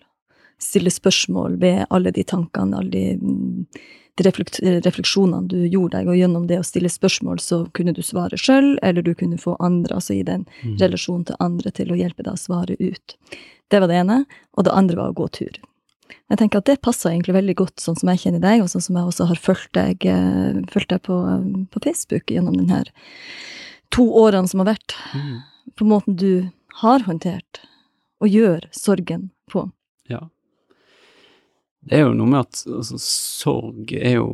Stille 0.60 0.92
spørsmål 0.92 1.60
ved 1.62 1.86
alle 1.94 2.12
de 2.12 2.28
tankene, 2.28 2.80
alle 2.80 2.92
de, 2.92 3.78
refleksjonene 4.18 5.48
du 5.48 5.58
gjorde 5.68 5.98
deg, 6.00 6.08
og 6.08 6.18
gjennom 6.18 6.48
det 6.48 6.60
å 6.60 6.66
stille 6.66 6.90
spørsmål, 6.90 7.40
så 7.40 7.72
kunne 7.74 7.94
du 7.94 8.02
svare 8.02 8.38
sjøl, 8.40 8.78
eller 8.84 9.02
du 9.06 9.14
kunne 9.16 9.38
få 9.38 9.56
andre, 9.60 9.96
altså 9.96 10.16
i 10.20 10.24
den 10.24 10.46
Mm. 10.64 10.78
relasjonen 10.80 11.26
til 11.26 11.36
andre, 11.40 11.72
til 11.72 11.88
å 11.92 11.98
hjelpe 11.98 12.24
deg 12.24 12.34
å 12.34 12.38
svare 12.38 12.76
ut. 12.80 13.16
Det 13.70 13.80
var 13.80 13.88
det 13.88 13.96
ene. 13.96 14.26
Og 14.58 14.64
det 14.64 14.74
andre 14.74 14.96
var 14.96 15.12
å 15.12 15.16
gå 15.16 15.28
tur. 15.32 15.52
Jeg 16.30 16.38
tenker 16.38 16.58
at 16.58 16.66
det 16.66 16.82
passer 16.82 17.10
egentlig 17.12 17.36
veldig 17.36 17.56
godt, 17.56 17.76
sånn 17.80 17.98
som 18.00 18.10
jeg 18.10 18.20
kjenner 18.20 18.40
deg, 18.42 18.62
og 18.62 18.68
sånn 18.70 18.82
som 18.82 18.96
jeg 18.96 19.06
også 19.06 19.28
har 19.28 19.36
fulgt 19.36 19.72
deg, 19.74 20.06
eh, 20.06 20.54
fulgt 20.72 20.88
deg 20.90 21.02
på, 21.04 21.68
på 21.70 21.80
Facebook 21.84 22.26
gjennom 22.28 22.56
den 22.56 22.70
her 22.70 22.86
to 23.92 24.04
årene 24.04 24.48
som 24.48 24.60
har 24.60 24.74
vært, 24.76 24.94
Mm. 25.14 25.42
på 25.76 25.86
måten 25.86 26.16
du 26.16 26.52
har 26.82 27.00
håndtert 27.00 27.60
og 28.22 28.30
gjør 28.30 28.62
sorgen 28.72 29.30
på. 29.50 29.72
Det 31.88 31.98
er 31.98 32.06
jo 32.06 32.16
noe 32.18 32.30
med 32.30 32.44
at 32.44 32.64
altså, 32.68 33.00
sorg 33.02 33.94
er 33.96 34.18
jo 34.18 34.28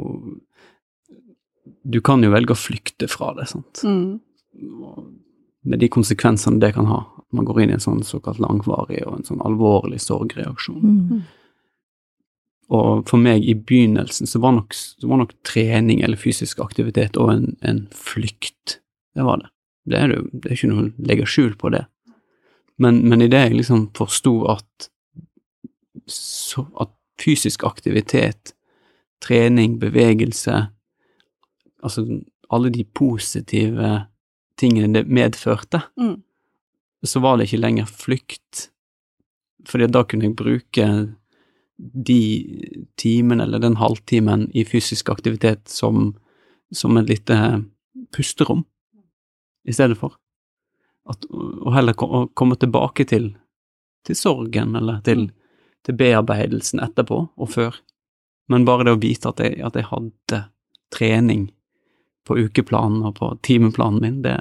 Du 1.83 1.99
kan 2.05 2.23
jo 2.23 2.31
velge 2.33 2.55
å 2.55 2.59
flykte 2.59 3.09
fra 3.11 3.33
det, 3.37 3.49
sant. 3.51 3.83
Mm. 3.83 4.19
Med 5.67 5.79
de 5.83 5.89
konsekvensene 5.91 6.61
det 6.63 6.73
kan 6.75 6.87
ha. 6.89 7.03
Man 7.35 7.47
går 7.47 7.63
inn 7.63 7.73
i 7.73 7.77
en 7.77 7.83
sånn 7.83 8.03
såkalt 8.07 8.41
langvarig 8.43 9.01
og 9.05 9.17
en 9.17 9.27
sånn 9.27 9.43
alvorlig 9.43 9.99
sorgreaksjon. 10.03 10.83
Mm. 10.83 11.23
Og 12.73 13.03
for 13.09 13.19
meg 13.19 13.43
i 13.43 13.55
begynnelsen 13.59 14.29
så 14.29 14.39
var 14.43 14.55
nok, 14.55 14.75
så 14.75 15.09
var 15.11 15.19
nok 15.21 15.33
trening 15.45 16.01
eller 16.05 16.19
fysisk 16.19 16.61
aktivitet 16.63 17.19
og 17.19 17.33
en, 17.33 17.47
en 17.61 17.83
flykt. 17.93 18.79
Det 19.13 19.27
var 19.27 19.43
det. 19.43 19.51
Det 19.83 19.99
er, 19.99 20.13
det, 20.13 20.21
det 20.31 20.49
er 20.49 20.55
ikke 20.55 20.71
noe 20.71 20.85
å 20.85 21.07
legge 21.09 21.27
skjul 21.27 21.53
på 21.59 21.73
det. 21.73 21.83
Men, 22.81 23.01
men 23.09 23.21
idet 23.25 23.43
jeg 23.45 23.57
liksom 23.59 23.87
forsto 23.97 24.37
at, 24.53 24.87
så, 26.09 26.65
at 26.79 26.93
fysisk 27.21 27.63
aktivitet, 27.63 28.53
trening, 29.21 29.79
bevegelse, 29.79 30.67
altså 31.83 32.05
alle 32.53 32.69
de 32.73 32.83
positive 32.83 34.05
tingene 34.59 34.93
det 34.93 35.07
medførte, 35.07 35.81
Mm. 35.97 36.21
så 37.05 37.19
var 37.19 37.37
det 37.37 37.47
ikke 37.47 37.61
lenger 37.61 37.85
flykt. 37.85 38.69
Fordi 39.67 39.87
da 39.87 40.03
kunne 40.03 40.25
jeg 40.25 40.35
bruke 40.35 41.15
de 41.77 42.83
timene 42.97 43.43
eller 43.43 43.59
den 43.59 43.75
halvtimen 43.75 44.49
i 44.53 44.63
fysisk 44.63 45.09
aktivitet 45.09 45.67
som, 45.69 46.15
som 46.71 46.97
et 46.97 47.09
lite 47.09 47.65
pusterom, 48.11 48.65
i 49.65 49.71
stedet 49.73 49.97
for. 49.97 50.17
At, 51.09 51.25
og 51.31 51.73
heller 51.73 51.93
komme 52.35 52.55
tilbake 52.55 53.03
til, 53.05 53.33
til 54.05 54.15
sorgen, 54.15 54.75
eller 54.75 55.01
til, 55.03 55.31
til 55.83 55.97
bearbeidelsen 55.99 56.79
etterpå 56.83 57.17
og 57.35 57.49
før. 57.51 57.75
Men 58.51 58.65
bare 58.67 58.85
det 58.87 58.95
å 58.95 59.01
vite 59.01 59.31
at 59.31 59.39
jeg, 59.43 59.59
at 59.63 59.75
jeg 59.79 59.87
hadde 59.89 60.39
trening 60.93 61.47
på 62.27 62.37
ukeplanen 62.39 63.03
og 63.07 63.15
på 63.19 63.29
timeplanen 63.43 64.01
min, 64.03 64.21
det, 64.23 64.37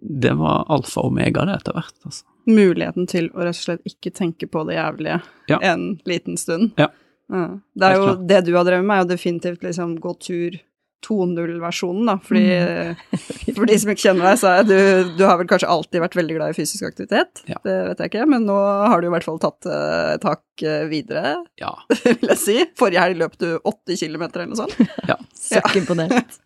det 0.00 0.34
var 0.36 0.66
alfa 0.72 1.00
og 1.04 1.12
omega, 1.12 1.44
det, 1.48 1.60
etter 1.60 1.76
hvert. 1.76 1.96
Altså. 2.04 2.24
Muligheten 2.46 3.08
til 3.10 3.30
å 3.32 3.44
rett 3.46 3.56
og 3.56 3.62
slett 3.64 3.88
ikke 3.88 4.12
tenke 4.14 4.48
på 4.50 4.64
det 4.68 4.76
jævlige 4.78 5.20
Ja. 5.50 5.58
en 5.62 6.00
liten 6.04 6.36
stund. 6.36 6.72
Ja. 6.76 6.90
Ja. 7.32 7.58
Det 7.74 7.86
er 7.86 7.96
jo 7.96 8.14
det 8.26 8.44
du 8.46 8.52
har 8.54 8.64
drevet 8.64 8.84
med, 8.86 8.96
er 8.96 9.02
jo 9.04 9.10
definitivt 9.16 9.62
liksom 9.66 9.96
gå 10.00 10.12
tur 10.22 10.58
2.0-versjonen, 11.04 12.06
da. 12.08 12.14
Fordi 12.24 12.44
Mm. 12.46 12.96
for 13.56 13.66
de 13.68 13.76
som 13.78 13.90
ikke 13.92 14.02
kjenner 14.08 14.26
deg, 14.30 14.38
så 14.40 14.48
er 14.58 14.64
du 14.66 15.12
Du 15.18 15.24
har 15.26 15.36
vel 15.38 15.46
kanskje 15.50 15.68
alltid 15.70 16.00
vært 16.02 16.16
veldig 16.18 16.36
glad 16.38 16.50
i 16.54 16.56
fysisk 16.56 16.86
aktivitet, 16.88 17.42
Ja. 17.50 17.58
det 17.64 17.74
vet 17.88 17.98
jeg 18.04 18.10
ikke, 18.10 18.26
men 18.28 18.46
nå 18.48 18.56
har 18.56 19.00
du 19.00 19.06
i 19.08 19.12
hvert 19.12 19.24
fall 19.26 19.38
tatt 19.42 19.66
uh, 19.70 20.16
tak 20.22 20.42
eh, 20.62 20.86
videre, 20.90 21.36
Ja. 21.60 21.74
vil 22.04 22.30
jeg 22.32 22.38
si. 22.42 22.56
Forrige 22.78 23.00
helg 23.04 23.18
løp 23.20 23.36
du 23.38 23.48
80 23.62 24.00
km 24.02 24.22
eller 24.28 24.46
noe 24.52 24.60
sånt. 24.62 24.76
ja. 25.08 25.16
Søkk 25.46 25.76
imponert. 25.82 26.38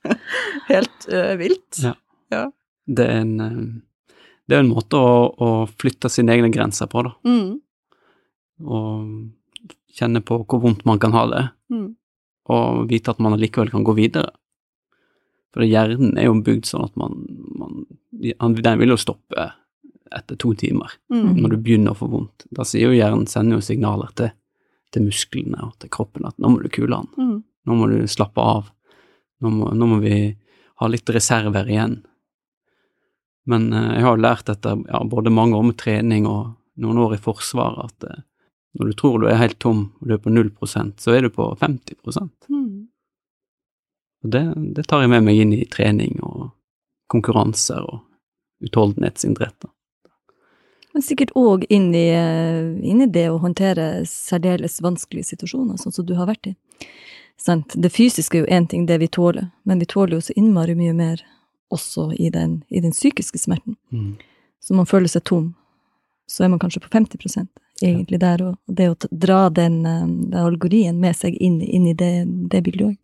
Helt 0.68 1.08
uh, 1.12 1.34
vilt. 1.40 1.80
Ja. 1.84 1.94
Det 2.90 3.06
er 3.06 3.20
en, 3.22 3.34
uh, 3.40 4.14
det 4.50 4.56
er 4.58 4.64
en 4.64 4.72
måte 4.74 4.98
å, 4.98 5.30
å 5.38 5.50
flytte 5.78 6.10
sine 6.10 6.34
egne 6.34 6.50
grenser 6.52 6.88
på, 6.90 7.04
da. 7.06 7.14
Mm. 7.24 7.60
Og 8.66 9.30
kjenne 9.96 10.20
på 10.26 10.40
hvor 10.44 10.60
vondt 10.62 10.84
man 10.88 11.00
kan 11.02 11.14
ha 11.16 11.24
det, 11.30 11.46
Mm. 11.70 11.94
og 12.50 12.88
vite 12.90 13.12
at 13.12 13.20
man 13.22 13.36
allikevel 13.36 13.70
kan 13.70 13.84
gå 13.86 13.92
videre. 13.94 14.32
For 15.54 15.66
hjernen 15.66 16.16
er 16.18 16.28
jo 16.28 16.36
bygd 16.46 16.68
sånn 16.68 16.84
at 16.86 16.96
man, 17.00 17.16
man 17.58 17.80
Den 18.20 18.78
vil 18.78 18.92
jo 18.92 18.96
stoppe 19.00 19.48
etter 20.12 20.36
to 20.36 20.52
timer, 20.58 20.90
Mm. 21.10 21.36
når 21.40 21.50
du 21.50 21.56
begynner 21.62 21.92
å 21.94 21.98
få 21.98 22.08
vondt. 22.10 22.44
Da 22.50 22.64
sier 22.66 22.90
jo 22.90 22.96
hjernen, 22.98 23.26
sender 23.30 23.56
jo 23.58 23.60
signaler 23.62 24.10
til, 24.18 24.30
til 24.92 25.04
musklene 25.06 25.60
og 25.62 25.76
til 25.78 25.88
kroppen 25.88 26.26
at 26.26 26.36
nå 26.38 26.50
må 26.50 26.62
du 26.62 26.68
kule 26.68 26.96
den. 26.96 27.08
Mm. 27.16 27.42
Nå 27.66 27.76
må 27.78 27.88
du 27.90 28.06
slappe 28.10 28.42
av. 28.42 28.70
Nå 29.40 29.50
må, 29.54 29.70
nå 29.72 29.86
må 29.86 30.00
vi 30.02 30.36
ha 30.82 30.86
litt 30.90 31.08
reserver 31.14 31.68
igjen. 31.70 32.00
Men 33.46 33.72
eh, 33.72 33.94
jeg 33.98 34.02
har 34.04 34.16
jo 34.16 34.22
lært 34.24 34.50
etter 34.52 34.82
ja, 34.88 35.00
både 35.04 35.30
mange 35.32 35.56
år 35.56 35.64
med 35.70 35.78
trening 35.80 36.26
og 36.28 36.52
noen 36.80 36.98
år 37.06 37.14
i 37.16 37.22
Forsvaret 37.22 37.86
at 37.90 38.08
eh, 38.10 38.22
når 38.78 38.90
du 38.90 38.98
tror 39.00 39.18
du 39.22 39.26
er 39.30 39.40
helt 39.40 39.58
tom 39.62 39.86
og 40.00 40.06
du 40.10 40.14
er 40.14 40.20
på 40.22 40.30
0% 40.30 40.92
så 41.02 41.14
er 41.16 41.22
du 41.26 41.30
på 41.34 41.48
50 41.58 41.96
Mm. 42.50 42.88
Og 44.24 44.32
det, 44.34 44.44
det 44.76 44.86
tar 44.88 45.04
jeg 45.04 45.12
med 45.12 45.24
meg 45.26 45.40
inn 45.40 45.52
i 45.56 45.66
trening 45.70 46.18
og 46.26 46.50
konkurranser 47.10 47.84
og 47.88 48.64
utholdenhetsidretter. 48.64 49.70
Men 50.92 51.04
sikkert 51.06 51.30
òg 51.38 51.64
inn, 51.70 51.92
eh, 51.94 52.66
inn 52.82 53.02
i 53.02 53.06
det 53.06 53.28
å 53.30 53.38
håndtere 53.38 54.04
særdeles 54.10 54.80
vanskelige 54.82 55.30
situasjoner, 55.30 55.78
sånn 55.78 55.94
som 55.94 56.06
du 56.06 56.16
har 56.18 56.26
vært 56.26 56.50
i. 56.50 56.56
Sant? 57.38 57.74
Det 57.76 57.92
fysiske 57.94 58.36
er 58.36 58.42
jo 58.44 58.50
én 58.56 58.66
ting, 58.68 58.86
det 58.86 58.98
vi 59.00 59.08
tåler, 59.08 59.50
men 59.64 59.78
vi 59.78 59.86
tåler 59.86 60.18
jo 60.18 60.20
så 60.20 60.34
innmari 60.36 60.74
mye 60.74 60.92
mer 60.92 61.22
også 61.70 62.10
i 62.18 62.28
den, 62.34 62.64
i 62.68 62.80
den 62.80 62.90
psykiske 62.90 63.38
smerten. 63.38 63.76
Så 64.60 64.74
man 64.74 64.86
føler 64.86 65.08
seg 65.08 65.24
tom, 65.24 65.54
så 66.28 66.44
er 66.44 66.48
man 66.48 66.58
kanskje 66.58 66.82
på 66.82 66.90
50 66.90 67.48
egentlig 67.80 68.20
der, 68.20 68.42
og 68.42 68.58
det 68.66 68.90
å 68.90 68.96
dra 69.10 69.48
den, 69.48 69.86
eh, 69.86 70.06
den 70.06 70.34
algorien 70.34 71.00
med 71.00 71.16
seg 71.16 71.34
inn, 71.40 71.62
inn 71.62 71.86
i 71.86 71.94
det, 71.94 72.26
det 72.50 72.62
bildet 72.62 72.90
òg. 72.90 72.98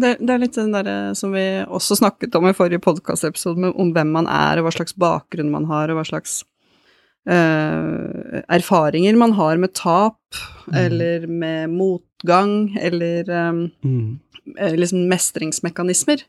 Det, 0.00 0.14
det 0.20 0.30
er 0.32 0.40
litt 0.40 0.56
den 0.56 0.72
derre 0.72 1.14
som 1.18 1.34
vi 1.36 1.42
også 1.68 1.98
snakket 2.00 2.34
om 2.38 2.46
i 2.48 2.54
forrige 2.56 2.80
podkastepisode, 2.80 3.72
om 3.76 3.90
hvem 3.92 4.10
man 4.16 4.26
er, 4.26 4.58
og 4.58 4.64
hva 4.68 4.72
slags 4.72 4.96
bakgrunn 4.96 5.50
man 5.52 5.66
har, 5.68 5.90
og 5.92 5.98
hva 6.00 6.06
slags 6.08 6.38
uh, 7.28 8.42
erfaringer 8.52 9.16
man 9.20 9.34
har 9.36 9.60
med 9.60 9.74
tap, 9.76 10.18
eller 10.72 11.26
med 11.28 11.70
motgang, 11.74 12.76
eller 12.80 13.28
um, 13.50 13.66
Mm. 13.84 14.18
eh, 14.58 14.74
liksom 14.76 15.04
mestringsmekanismer, 15.08 16.22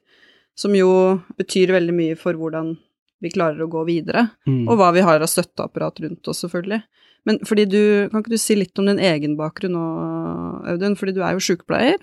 som 0.56 0.76
jo 0.76 1.22
betyr 1.38 1.72
veldig 1.76 1.94
mye 1.96 2.16
for 2.20 2.34
hvordan 2.34 2.76
vi 3.24 3.30
klarer 3.32 3.64
å 3.64 3.70
gå 3.72 3.86
videre, 3.88 4.30
Mm. 4.48 4.68
og 4.70 4.78
hva 4.78 4.92
vi 4.94 5.02
har 5.02 5.22
av 5.22 5.28
støtteapparat 5.32 6.00
rundt 6.04 6.28
oss, 6.28 6.44
selvfølgelig. 6.44 6.84
Men 7.26 7.40
fordi 7.40 7.66
du, 7.66 8.10
kan 8.12 8.22
ikke 8.22 8.36
du 8.36 8.38
si 8.38 8.56
litt 8.56 8.78
om 8.78 8.86
din 8.86 9.00
egen 9.00 9.36
bakgrunn 9.38 9.74
nå, 9.74 9.86
Audun, 10.70 10.96
fordi 10.96 11.14
du 11.16 11.22
er 11.24 11.34
jo 11.34 11.40
sykepleier, 11.40 11.98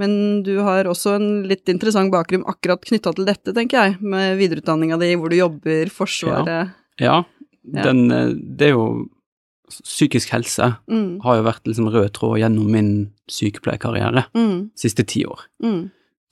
men 0.00 0.42
du 0.42 0.54
har 0.64 0.84
også 0.88 1.16
en 1.18 1.26
litt 1.48 1.68
interessant 1.68 2.12
bakgrunn 2.12 2.46
akkurat 2.48 2.80
knytta 2.84 3.12
til 3.16 3.26
dette, 3.28 3.52
tenker 3.52 3.76
jeg, 3.90 3.96
med 4.00 4.38
videreutdanninga 4.40 4.98
di, 5.00 5.10
hvor 5.20 5.28
du 5.32 5.36
jobber, 5.36 5.90
Forsvaret. 5.92 6.72
Ja, 7.00 7.24
Ja. 7.62 7.82
den, 7.84 8.10
eh, 8.10 8.32
det 8.34 8.68
er 8.70 8.72
jo 8.76 9.08
Psykisk 9.72 10.28
helse 10.34 10.66
mm, 10.84 11.20
har 11.24 11.36
jo 11.38 11.44
vært 11.46 11.64
liksom 11.64 11.86
rød 11.88 12.10
tråd 12.12 12.38
gjennom 12.42 12.66
min 12.68 12.88
sykepleierkarriere 13.30 14.26
mm, 14.36 14.70
siste 14.76 15.04
ti 15.08 15.22
år. 15.24 15.46
mm, 15.64 15.86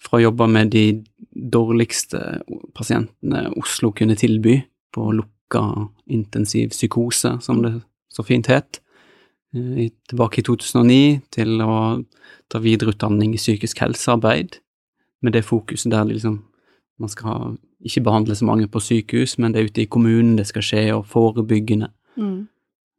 Fra 0.04 0.18
å 0.18 0.22
jobbe 0.26 0.48
med 0.48 0.70
de 0.74 1.02
dårligste 1.32 2.42
pasientene 2.76 3.46
Oslo 3.56 3.92
kunne 3.96 4.16
tilby, 4.18 4.58
på 4.92 5.06
lukka 5.14 5.62
intensiv 6.10 6.70
psykose, 6.74 7.38
som 7.40 7.62
det 7.62 7.72
så 8.12 8.24
fint 8.26 8.46
het, 8.50 8.80
tilbake 9.52 10.40
i 10.40 10.44
2009, 10.46 11.20
til 11.34 11.60
å 11.64 12.04
ta 12.50 12.58
videreutdanning 12.62 13.34
i 13.34 13.40
psykisk 13.40 13.80
helsearbeid, 13.82 14.58
med 15.22 15.32
det 15.36 15.44
fokuset 15.44 15.90
der 15.92 16.04
liksom 16.08 16.42
man 17.00 17.08
skal 17.08 17.26
ha, 17.28 17.38
ikke 17.84 18.02
behandle 18.04 18.34
så 18.36 18.44
mange 18.44 18.68
på 18.68 18.80
sykehus, 18.84 19.38
men 19.38 19.52
det 19.52 19.60
er 19.60 19.68
ute 19.70 19.82
i 19.82 19.88
kommunen 19.88 20.36
det 20.36 20.46
skal 20.50 20.62
skje, 20.62 20.82
og 20.94 21.06
forebyggende 21.08 21.88
mm, 22.20 22.40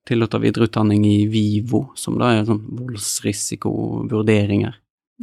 til 0.09 0.23
å 0.25 0.27
ta 0.27 0.39
videreutdanning 0.41 1.05
i 1.05 1.27
VIVO, 1.29 1.83
som 1.95 2.17
da 2.17 2.31
er 2.33 2.45
sånn 2.47 2.63
voldsrisikovurderinger 2.79 4.73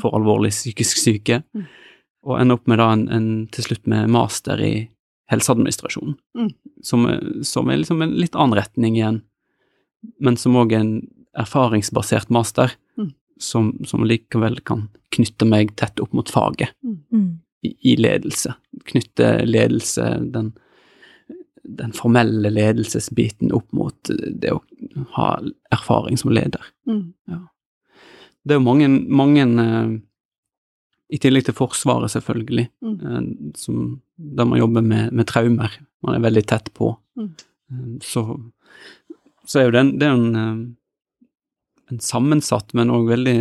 for 0.02 0.14
alvorlig 0.14 0.50
psykisk 0.54 0.97
syke, 1.02 1.42
Mm. 1.54 1.64
og 2.28 2.40
ende 2.40 2.54
opp 2.54 2.66
med 2.68 2.78
da 2.78 2.92
en, 2.92 3.08
en, 3.08 3.47
til 3.50 3.64
slutt 3.64 3.87
med 3.87 4.08
master 4.11 4.61
i 4.61 4.88
helseadministrasjon, 5.30 6.16
Mm. 6.37 6.50
som, 6.82 7.06
som 7.42 7.68
er 7.70 7.76
liksom 7.82 8.02
en 8.02 8.14
litt 8.16 8.35
annen 8.37 8.58
retning 8.58 8.97
igjen, 8.97 9.23
men 10.20 10.37
som 10.37 10.54
òg 10.54 10.73
er 10.73 10.80
en 10.80 11.08
erfaringsbasert 11.38 12.30
master, 12.35 12.73
Mm. 12.99 13.12
som, 13.38 13.68
som 13.87 14.02
likevel 14.04 14.57
kan 14.66 14.88
knytte 15.14 15.47
meg 15.47 15.76
tett 15.78 16.00
opp 16.02 16.12
mot 16.12 16.28
faget 16.30 16.73
Mm. 16.85 17.38
i, 17.62 17.75
i 17.92 17.97
ledelse. 17.97 18.54
Knytte 18.90 19.45
ledelse, 19.47 20.09
den, 20.35 20.52
den 21.62 21.92
formelle 21.92 22.50
ledelsesbiten 22.50 23.52
opp 23.52 23.71
mot 23.73 24.11
det 24.11 24.50
å 24.54 24.62
ha 25.14 25.28
erfaring 25.71 26.16
som 26.18 26.30
leder. 26.35 26.64
mm. 26.87 27.12
det 28.45 28.54
er 28.54 28.59
jo 28.59 28.64
mange, 28.64 28.88
mange 29.11 29.42
eh, 29.45 29.99
I 31.11 31.18
tillegg 31.18 31.45
til 31.47 31.54
Forsvaret, 31.57 32.11
selvfølgelig, 32.12 32.68
Mm. 32.83 32.99
eh, 33.00 33.52
som, 33.57 34.00
der 34.18 34.45
man 34.45 34.59
jobber 34.59 34.83
med, 34.83 35.12
med 35.12 35.26
traumer. 35.26 35.71
Man 36.02 36.14
er 36.14 36.21
veldig 36.26 36.47
tett 36.47 36.73
på. 36.75 36.97
Mm. 37.16 37.30
Eh, 37.71 37.99
så, 38.02 38.25
så 39.47 39.61
er 39.61 39.64
jo 39.68 39.71
den, 39.78 39.88
en, 39.95 39.99
det 39.99 40.07
er 40.09 40.12
en, 40.18 40.76
en 41.90 41.99
sammensatt, 42.00 42.75
men 42.75 42.90
òg 42.90 43.09
veldig 43.09 43.37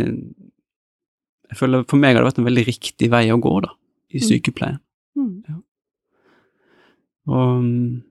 Jeg 1.50 1.56
føler 1.56 1.84
For 1.88 1.96
meg 1.96 2.14
har 2.16 2.22
det 2.24 2.28
vært 2.34 2.38
en 2.42 2.44
veldig 2.48 2.64
riktig 2.66 3.08
vei 3.10 3.26
å 3.32 3.38
gå, 3.40 3.54
da, 3.64 3.70
i 4.12 4.18
Mm. 4.18 4.26
sykepleien. 4.28 4.78
Mm. 5.16 5.62
Og 7.28 7.62
mm, 7.62 8.02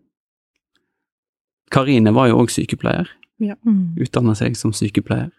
Karine 1.71 2.13
var 2.13 2.27
jo 2.31 2.37
òg 2.41 2.49
sykepleier 2.53 3.09
Mm. 3.39 3.93
utdanna 4.01 4.33
seg 4.35 4.55
som 4.57 4.71
sykepleier. 4.73 5.29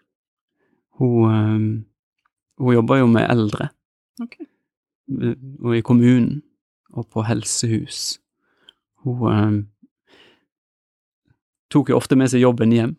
Hun, 0.99 1.25
eh, 1.27 1.83
hun 2.63 2.73
jobber 2.73 2.99
jo 3.01 3.07
med 3.07 3.29
eldre, 3.29 3.69
Ok. 4.21 4.37
eh, 4.41 5.35
og 5.63 5.75
i 5.75 5.81
kommunen, 5.81 6.41
og 6.93 7.09
på 7.09 7.25
helsehus. 7.27 8.19
Hun 9.03 9.27
eh, 9.27 9.65
tok 11.69 11.89
jo 11.89 11.97
ofte 11.97 12.15
med 12.15 12.29
seg 12.29 12.41
jobben 12.41 12.71
hjem, 12.71 12.95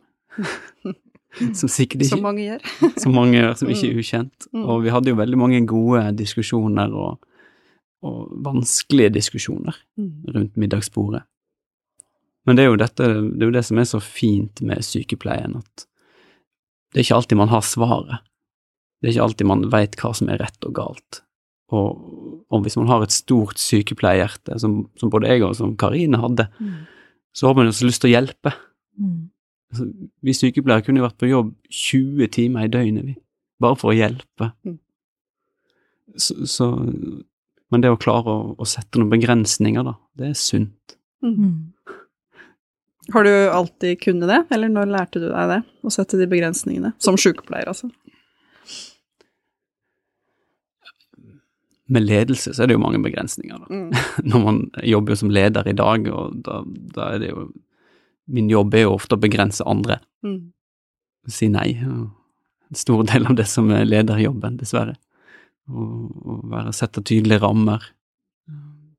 som 1.57 1.69
sikkert 1.71 2.05
Som 2.09 2.21
mange 2.25 2.43
gjør. 2.45 2.63
som 3.03 3.13
mange 3.15 3.37
gjør, 3.39 3.53
som 3.59 3.69
ikke 3.71 3.89
er 3.91 3.99
ukjent. 4.01 4.47
Mm. 4.53 4.63
Og 4.67 4.81
vi 4.85 4.89
hadde 4.93 5.11
jo 5.13 5.19
veldig 5.19 5.37
mange 5.39 5.61
gode 5.69 6.03
diskusjoner, 6.19 6.91
og, 6.93 7.19
og 8.03 8.31
vanskelige 8.45 9.13
diskusjoner 9.19 9.77
Mm. 9.97 10.11
rundt 10.35 10.57
middagsbordet. 10.57 11.23
Men 12.47 12.57
det 12.57 12.63
er, 12.65 12.75
dette, 12.81 13.05
det 13.37 13.43
er 13.43 13.49
jo 13.51 13.53
det 13.53 13.65
som 13.67 13.77
er 13.77 13.85
så 13.85 13.99
fint 14.01 14.61
med 14.65 14.81
sykepleien, 14.83 15.55
at 15.61 15.83
det 16.91 16.99
er 16.99 17.05
ikke 17.05 17.15
alltid 17.21 17.37
man 17.37 17.51
har 17.53 17.61
svaret. 17.61 18.23
Det 19.01 19.07
er 19.09 19.13
ikke 19.13 19.25
alltid 19.27 19.47
man 19.47 19.61
veit 19.71 19.95
hva 20.01 20.09
som 20.17 20.29
er 20.33 20.41
rett 20.41 20.65
og 20.67 20.73
galt. 20.75 21.21
Og, 21.71 22.01
og 22.51 22.63
hvis 22.65 22.75
man 22.81 22.89
har 22.89 23.05
et 23.05 23.13
stort 23.15 23.61
sykepleierhjerte, 23.61 24.57
som, 24.59 24.81
som 24.99 25.09
både 25.13 25.29
jeg 25.31 25.45
og 25.45 25.53
som 25.55 25.77
Karine 25.79 26.19
hadde, 26.19 26.49
Mm. 26.59 26.73
så 27.33 27.47
har 27.47 27.55
man 27.55 27.69
jo 27.69 27.71
så 27.77 27.85
lyst 27.87 28.01
til 28.03 28.09
å 28.11 28.15
hjelpe. 28.17 28.51
Mm. 29.71 29.73
Altså, 29.73 29.87
vi 30.21 30.35
sykepleiere 30.35 30.85
kunne 30.85 31.01
jo 31.01 31.07
vært 31.07 31.19
på 31.21 31.31
jobb 31.31 31.51
20 31.71 32.31
timer 32.35 32.67
i 32.67 32.71
døgnet, 32.71 33.07
vi, 33.07 33.17
bare 33.61 33.79
for 33.79 33.93
å 33.93 33.97
hjelpe. 33.97 34.51
Mm. 34.67 34.77
Så, 36.19 36.35
så, 36.49 36.67
men 37.71 37.83
det 37.83 37.91
å 37.93 37.99
klare 37.99 38.33
å, 38.33 38.53
å 38.59 38.67
sette 38.67 38.99
noen 38.99 39.13
begrensninger, 39.13 39.85
da, 39.87 39.95
det 40.19 40.31
er 40.33 40.39
sunt. 40.39 40.97
Mm. 41.23 41.71
Har 43.11 43.25
du 43.25 43.31
alltid 43.31 43.99
kunnet 44.01 44.29
det, 44.29 44.43
eller 44.53 44.71
når 44.71 44.91
lærte 44.91 45.21
du 45.21 45.29
deg 45.29 45.55
det? 45.55 45.61
Å 45.83 45.93
sette 45.93 46.19
de 46.19 46.27
begrensningene? 46.29 46.93
Som 47.01 47.17
sykepleier, 47.19 47.71
altså. 47.71 47.89
Med 51.91 52.05
ledelse 52.05 52.53
så 52.55 52.63
er 52.63 52.69
det 52.69 52.77
jo 52.77 52.83
mange 52.83 53.01
begrensninger, 53.03 53.57
da. 53.63 53.67
Mm. 53.67 53.89
Når 54.31 54.45
man 54.45 54.61
jobber 54.87 55.15
jo 55.15 55.21
som 55.23 55.33
leder 55.33 55.67
i 55.67 55.75
dag, 55.75 56.07
og 56.13 56.37
da, 56.45 56.61
da 56.95 57.09
er 57.15 57.23
det 57.23 57.31
jo 57.33 57.49
Min 58.31 58.49
jobb 58.51 58.73
er 58.77 58.85
jo 58.85 58.95
ofte 58.95 59.17
å 59.17 59.21
begrense 59.21 59.65
andre, 59.67 59.99
Mm. 60.23 60.51
si 61.27 61.47
nei. 61.51 61.73
En 61.81 62.75
stor 62.77 63.03
del 63.03 63.25
av 63.27 63.35
det 63.35 63.47
som 63.47 63.69
er 63.75 63.83
lederjobben, 63.85 64.57
dessverre. 64.57 64.95
Å 65.69 66.37
være 66.49 66.71
sette 66.73 67.03
tydelige 67.03 67.41
rammer. 67.43 67.83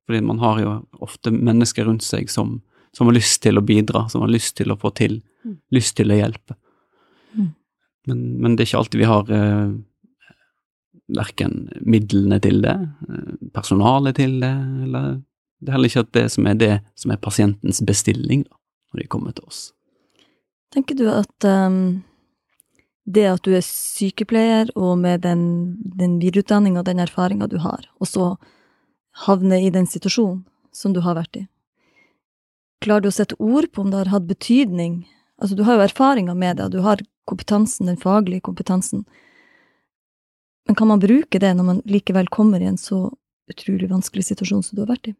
Fordi 0.06 0.20
man 0.26 0.38
har 0.42 0.60
jo 0.60 0.74
ofte 1.00 1.30
mennesker 1.32 1.84
rundt 1.86 2.02
seg 2.04 2.28
som, 2.30 2.60
som 2.92 3.06
har 3.08 3.14
lyst 3.16 3.40
til 3.42 3.56
å 3.58 3.64
bidra, 3.64 4.08
som 4.10 4.20
har 4.24 4.28
lyst 4.32 4.56
til 4.56 4.72
å 4.74 4.76
få 4.78 4.92
til, 4.94 5.22
Mm. 5.44 5.56
lyst 5.74 5.96
til 5.96 6.06
å 6.12 6.14
hjelpe. 6.20 6.54
Mm. 7.36 7.48
Men, 8.06 8.18
men 8.40 8.54
det 8.56 8.62
er 8.62 8.68
ikke 8.70 8.78
alltid 8.84 9.00
vi 9.00 9.08
har 9.10 9.30
eh, 9.34 9.72
verken 11.12 11.56
midlene 11.82 12.38
til 12.42 12.60
det, 12.62 12.74
eh, 13.08 13.32
personalet 13.54 14.14
til 14.20 14.36
det, 14.42 14.52
eller 14.86 15.16
det 15.62 15.68
er 15.68 15.72
heller 15.76 15.90
ikke 15.90 16.04
at 16.06 16.12
det 16.12 16.24
som 16.30 16.46
er 16.46 16.54
det 16.60 16.72
som 16.98 17.10
er 17.14 17.20
pasientens 17.22 17.80
bestilling, 17.86 18.44
da, 18.46 18.56
når 18.92 19.02
de 19.02 19.10
kommer 19.10 19.34
til 19.36 19.48
oss. 19.48 19.60
Tenker 20.72 20.96
du 20.96 21.06
at 21.12 21.46
um, 21.48 22.02
det 23.04 23.26
at 23.28 23.44
du 23.44 23.54
er 23.56 23.64
sykepleier, 23.66 24.70
og 24.76 24.96
med 25.02 25.24
den, 25.26 25.42
den 25.82 26.18
videreutdanninga 26.22 26.82
og 26.82 26.88
den 26.88 27.02
erfaringa 27.02 27.48
du 27.50 27.58
har, 27.62 27.88
og 28.00 28.08
så 28.08 28.28
havne 29.26 29.58
i 29.60 29.72
den 29.74 29.88
situasjonen 29.90 30.44
som 30.72 30.94
du 30.94 31.02
har 31.04 31.18
vært 31.18 31.42
i, 31.42 31.46
klarer 32.82 33.04
du 33.04 33.10
å 33.10 33.14
sette 33.14 33.38
ord 33.38 33.68
på 33.72 33.82
om 33.82 33.90
det 33.92 34.00
har 34.00 34.12
hatt 34.14 34.28
betydning? 34.30 35.02
Altså, 35.42 35.56
du 35.58 35.64
har 35.66 35.78
jo 35.78 35.84
erfaringer 35.86 36.38
med 36.38 36.58
det, 36.58 36.68
og 36.68 36.72
du 36.74 36.80
har 36.86 37.02
kompetansen, 37.28 37.86
den 37.90 38.00
faglige 38.00 38.42
kompetansen. 38.48 39.04
Men 40.66 40.78
kan 40.78 40.90
man 40.90 41.02
bruke 41.02 41.38
det 41.42 41.52
når 41.58 41.68
man 41.68 41.82
likevel 41.86 42.30
kommer 42.30 42.62
i 42.62 42.70
en 42.70 42.78
så 42.80 43.04
utrolig 43.50 43.90
vanskelig 43.90 44.24
situasjon 44.30 44.62
som 44.66 44.78
du 44.78 44.84
har 44.84 44.92
vært 44.94 45.12
i? 45.12 45.14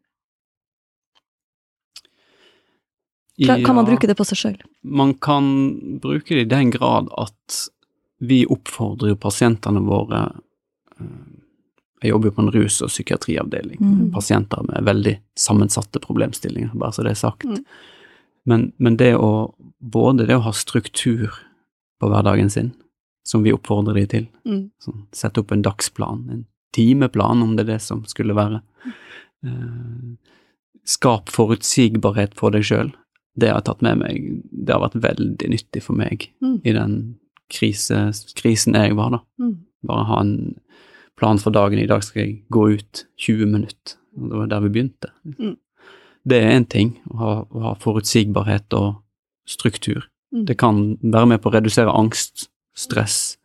Klar- 3.45 3.65
Kan 3.65 3.75
man 3.77 3.87
bruke 3.87 4.07
det 4.07 4.17
på 4.19 4.25
seg 4.29 4.39
sjøl? 4.39 4.59
Man 4.85 5.15
kan 5.15 5.99
bruke 6.01 6.35
det 6.35 6.41
i 6.47 6.51
den 6.57 6.71
grad 6.71 7.09
at 7.19 7.69
vi 8.21 8.45
oppfordrer 8.47 9.09
jo 9.13 9.17
pasientene 9.17 9.81
våre 9.83 10.21
eh, 11.01 11.07
Jeg 12.03 12.11
jobber 12.11 12.29
jo 12.31 12.35
på 12.35 12.43
en 12.43 12.51
rus- 12.53 12.83
og 12.83 12.89
psykiatriavdeling. 12.91 13.79
Mm. 13.81 14.13
Pasienter 14.13 14.63
med 14.67 14.85
veldig 14.85 15.17
sammensatte 15.39 16.01
problemstillinger, 16.03 16.73
bare 16.75 16.93
så 16.93 17.03
det 17.07 17.13
er 17.13 17.21
sagt. 17.21 17.45
Mm. 17.47 17.65
Men, 18.45 18.73
men 18.79 18.97
det 18.97 19.13
å 19.15 19.55
både 19.79 20.27
det 20.27 20.35
å 20.35 20.43
ha 20.43 20.51
struktur 20.53 21.31
på 22.03 22.09
hverdagen 22.11 22.51
sin, 22.51 22.73
som 23.25 23.45
vi 23.45 23.53
oppfordrer 23.55 23.95
de 23.95 24.07
til, 24.07 24.27
Mm. 24.45 24.71
sånn, 24.83 25.05
sette 25.15 25.39
opp 25.39 25.53
en 25.55 25.63
dagsplan, 25.63 26.25
en 26.31 26.45
timeplan, 26.75 27.41
om 27.43 27.55
det 27.55 27.69
er 27.69 27.73
det 27.75 27.81
som 27.83 28.03
skulle 28.11 28.35
være. 28.35 28.63
Eh, 29.47 30.17
skap 30.85 31.29
forutsigbarhet 31.31 32.35
for 32.35 32.51
deg 32.51 32.63
sjøl. 32.67 32.93
Det 33.39 33.49
har 33.49 33.61
jeg 33.61 33.65
tatt 33.65 33.83
med 33.83 33.99
meg. 34.03 34.43
Det 34.53 34.75
har 34.75 34.83
vært 34.85 35.01
veldig 35.03 35.49
nyttig 35.49 35.83
for 35.83 35.97
meg 35.97 36.29
Mm. 36.43 36.61
i 36.65 36.73
den 36.73 36.97
krise, 37.53 38.13
krisen 38.37 38.75
jeg 38.75 38.95
var, 38.97 39.11
da. 39.11 39.21
Mm. 39.41 39.55
Bare 39.85 40.05
ha 40.09 40.21
en 40.21 40.35
plan 41.17 41.39
for 41.39 41.51
dagen. 41.53 41.79
I 41.79 41.87
dag 41.87 42.03
skal 42.05 42.23
jeg 42.27 42.45
gå 42.51 42.67
ut 42.79 43.05
20 43.19 43.47
minutter. 43.47 43.97
Og 44.19 44.29
det 44.29 44.37
var 44.39 44.47
der 44.47 44.61
vi 44.61 44.69
begynte. 44.69 45.11
Mm. 45.25 45.57
Det 46.29 46.39
er 46.43 46.53
én 46.61 46.69
ting, 46.69 46.99
å 47.11 47.17
ha, 47.19 47.33
å 47.51 47.61
ha 47.63 47.75
forutsigbarhet 47.81 48.73
og 48.79 49.01
struktur. 49.49 50.05
Mm. 50.33 50.45
Det 50.47 50.57
kan 50.59 50.83
være 51.03 51.27
med 51.33 51.41
på 51.43 51.51
å 51.51 51.55
redusere 51.57 51.93
angst, 51.93 52.49
stress, 52.77 53.37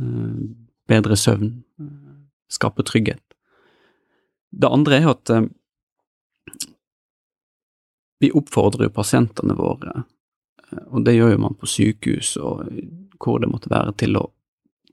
eh, 0.00 0.48
bedre 0.88 1.16
søvn, 1.16 1.62
eh, 1.80 2.16
skape 2.50 2.82
trygghet. 2.84 3.20
Det 4.52 4.68
andre 4.72 4.96
er 5.02 5.08
at 5.10 5.30
eh, 5.30 5.46
vi 8.20 8.30
oppfordrer 8.34 8.88
jo 8.88 8.94
pasientene 8.96 9.54
våre, 9.58 10.04
eh, 10.72 10.84
og 10.90 11.04
det 11.04 11.14
gjør 11.16 11.32
jo 11.36 11.38
man 11.44 11.54
på 11.58 11.66
sykehus 11.70 12.36
og 12.42 12.66
hvor 13.18 13.40
det 13.42 13.50
måtte 13.50 13.70
være, 13.70 13.94
til 13.98 14.16
å 14.20 14.26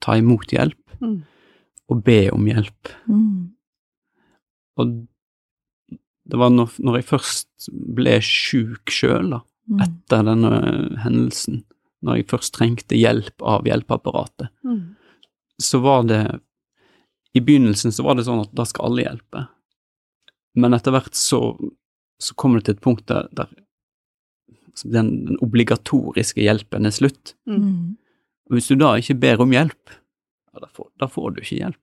ta 0.01 0.17
imot 0.19 0.47
hjelp 0.53 0.81
Mm. 1.01 1.23
og 1.89 2.03
be 2.03 2.29
om 2.31 2.45
hjelp. 2.47 2.89
Mm. 3.09 3.49
Og 4.79 5.07
det 6.25 6.37
var 6.39 6.49
når, 6.49 6.71
når 6.79 6.95
jeg 7.01 7.05
først 7.09 7.67
ble 7.95 8.15
sjuk 8.23 8.89
sjøl, 8.89 9.29
da, 9.35 9.41
Mm. 9.67 9.79
etter 9.81 10.23
denne 10.23 10.99
hendelsen, 11.01 11.63
når 12.05 12.17
jeg 12.19 12.27
først 12.27 12.53
trengte 12.53 12.95
hjelp 12.97 13.41
av 13.41 13.63
hjelpeapparatet, 13.65 14.49
Mm. 14.63 14.95
så 15.59 15.81
var 15.81 16.03
det 16.03 16.39
I 17.35 17.41
begynnelsen 17.41 17.91
så 17.91 18.03
var 18.03 18.15
det 18.15 18.23
sånn 18.25 18.41
at 18.41 18.53
da 18.55 18.63
skal 18.63 18.85
alle 18.85 19.03
hjelpe, 19.03 19.47
men 20.55 20.71
etter 20.73 20.91
hvert 20.93 21.11
så, 21.13 21.57
så 22.21 22.35
kommer 22.39 22.59
det 22.59 22.69
til 22.69 22.77
et 22.77 22.83
punkt 22.85 23.07
der, 23.11 23.27
der 23.35 23.51
den, 24.91 25.11
den 25.27 25.39
obligatoriske 25.43 26.43
hjelpen 26.43 26.87
er 26.87 26.95
slutt. 26.95 27.35
Mm. 27.47 27.97
Og 28.49 28.57
hvis 28.57 28.69
du 28.69 28.77
da 28.79 28.95
ikke 28.99 29.17
ber 29.19 29.43
om 29.43 29.53
hjelp, 29.55 29.95
ja, 30.53 30.63
da, 30.63 30.71
får, 30.71 30.89
da 31.01 31.09
får 31.11 31.35
du 31.35 31.43
ikke 31.43 31.59
hjelp. 31.63 31.81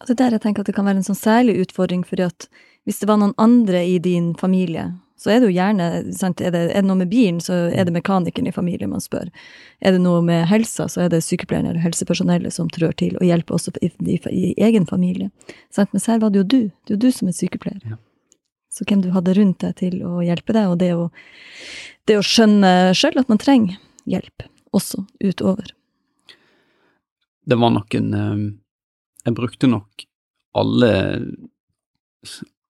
Og 0.00 0.06
Det 0.08 0.14
er 0.14 0.22
der 0.24 0.36
jeg 0.36 0.44
tenker 0.44 0.64
at 0.64 0.68
det 0.68 0.76
kan 0.76 0.88
være 0.88 1.00
en 1.00 1.08
sånn 1.08 1.18
særlig 1.18 1.56
utfordring, 1.64 2.04
fordi 2.04 2.26
at 2.26 2.48
hvis 2.86 3.00
det 3.00 3.08
var 3.08 3.18
noen 3.20 3.34
andre 3.40 3.80
i 3.86 3.98
din 4.02 4.34
familie, 4.38 4.90
så 5.16 5.30
er 5.32 5.40
det 5.40 5.48
jo 5.48 5.56
gjerne 5.56 5.86
sant, 6.12 6.42
er, 6.44 6.52
det, 6.52 6.60
er 6.68 6.82
det 6.84 6.88
noe 6.90 7.00
med 7.00 7.08
bilen, 7.08 7.38
så 7.40 7.70
er 7.72 7.86
det 7.88 7.94
mekanikeren 7.96 8.50
i 8.50 8.52
familien 8.52 8.92
man 8.92 9.00
spør. 9.00 9.30
Er 9.80 9.96
det 9.96 10.02
noe 10.04 10.20
med 10.22 10.44
helsa, 10.50 10.90
så 10.92 11.06
er 11.06 11.14
det 11.14 11.22
sykepleieren 11.24 11.70
eller 11.70 11.80
helsepersonellet 11.80 12.52
som 12.52 12.68
trør 12.72 12.92
til 13.00 13.16
og 13.16 13.24
hjelper 13.24 13.56
også 13.56 13.72
i, 13.80 13.88
i, 14.04 14.18
i 14.28 14.52
egen 14.68 14.84
familie. 14.86 15.30
Sant? 15.72 15.94
Mens 15.96 16.08
her 16.10 16.20
var 16.20 16.34
det 16.34 16.42
jo 16.42 16.50
du. 16.52 16.60
Det 16.84 16.92
er 16.92 16.98
jo 16.98 17.04
du 17.06 17.16
som 17.16 17.32
er 17.32 17.38
sykepleier. 17.38 17.80
Ja. 17.88 17.96
Så 18.76 18.84
hvem 18.84 19.00
du 19.00 19.08
hadde 19.14 19.32
rundt 19.38 19.62
deg 19.64 19.76
til 19.80 20.02
å 20.04 20.20
hjelpe 20.24 20.52
deg, 20.52 20.68
og 20.68 20.78
det 20.82 20.92
å, 20.92 21.08
det 22.08 22.18
å 22.20 22.24
skjønne 22.24 22.92
sjøl 22.96 23.22
at 23.22 23.30
man 23.32 23.40
trenger 23.40 23.78
hjelp, 24.04 24.44
også 24.76 25.06
utover. 25.24 25.72
Det 27.46 27.56
var 27.56 27.72
nok 27.72 27.94
en 27.94 28.14
eh, 28.14 28.40
Jeg 29.24 29.34
brukte 29.38 29.70
nok 29.70 30.04
alle 30.58 30.90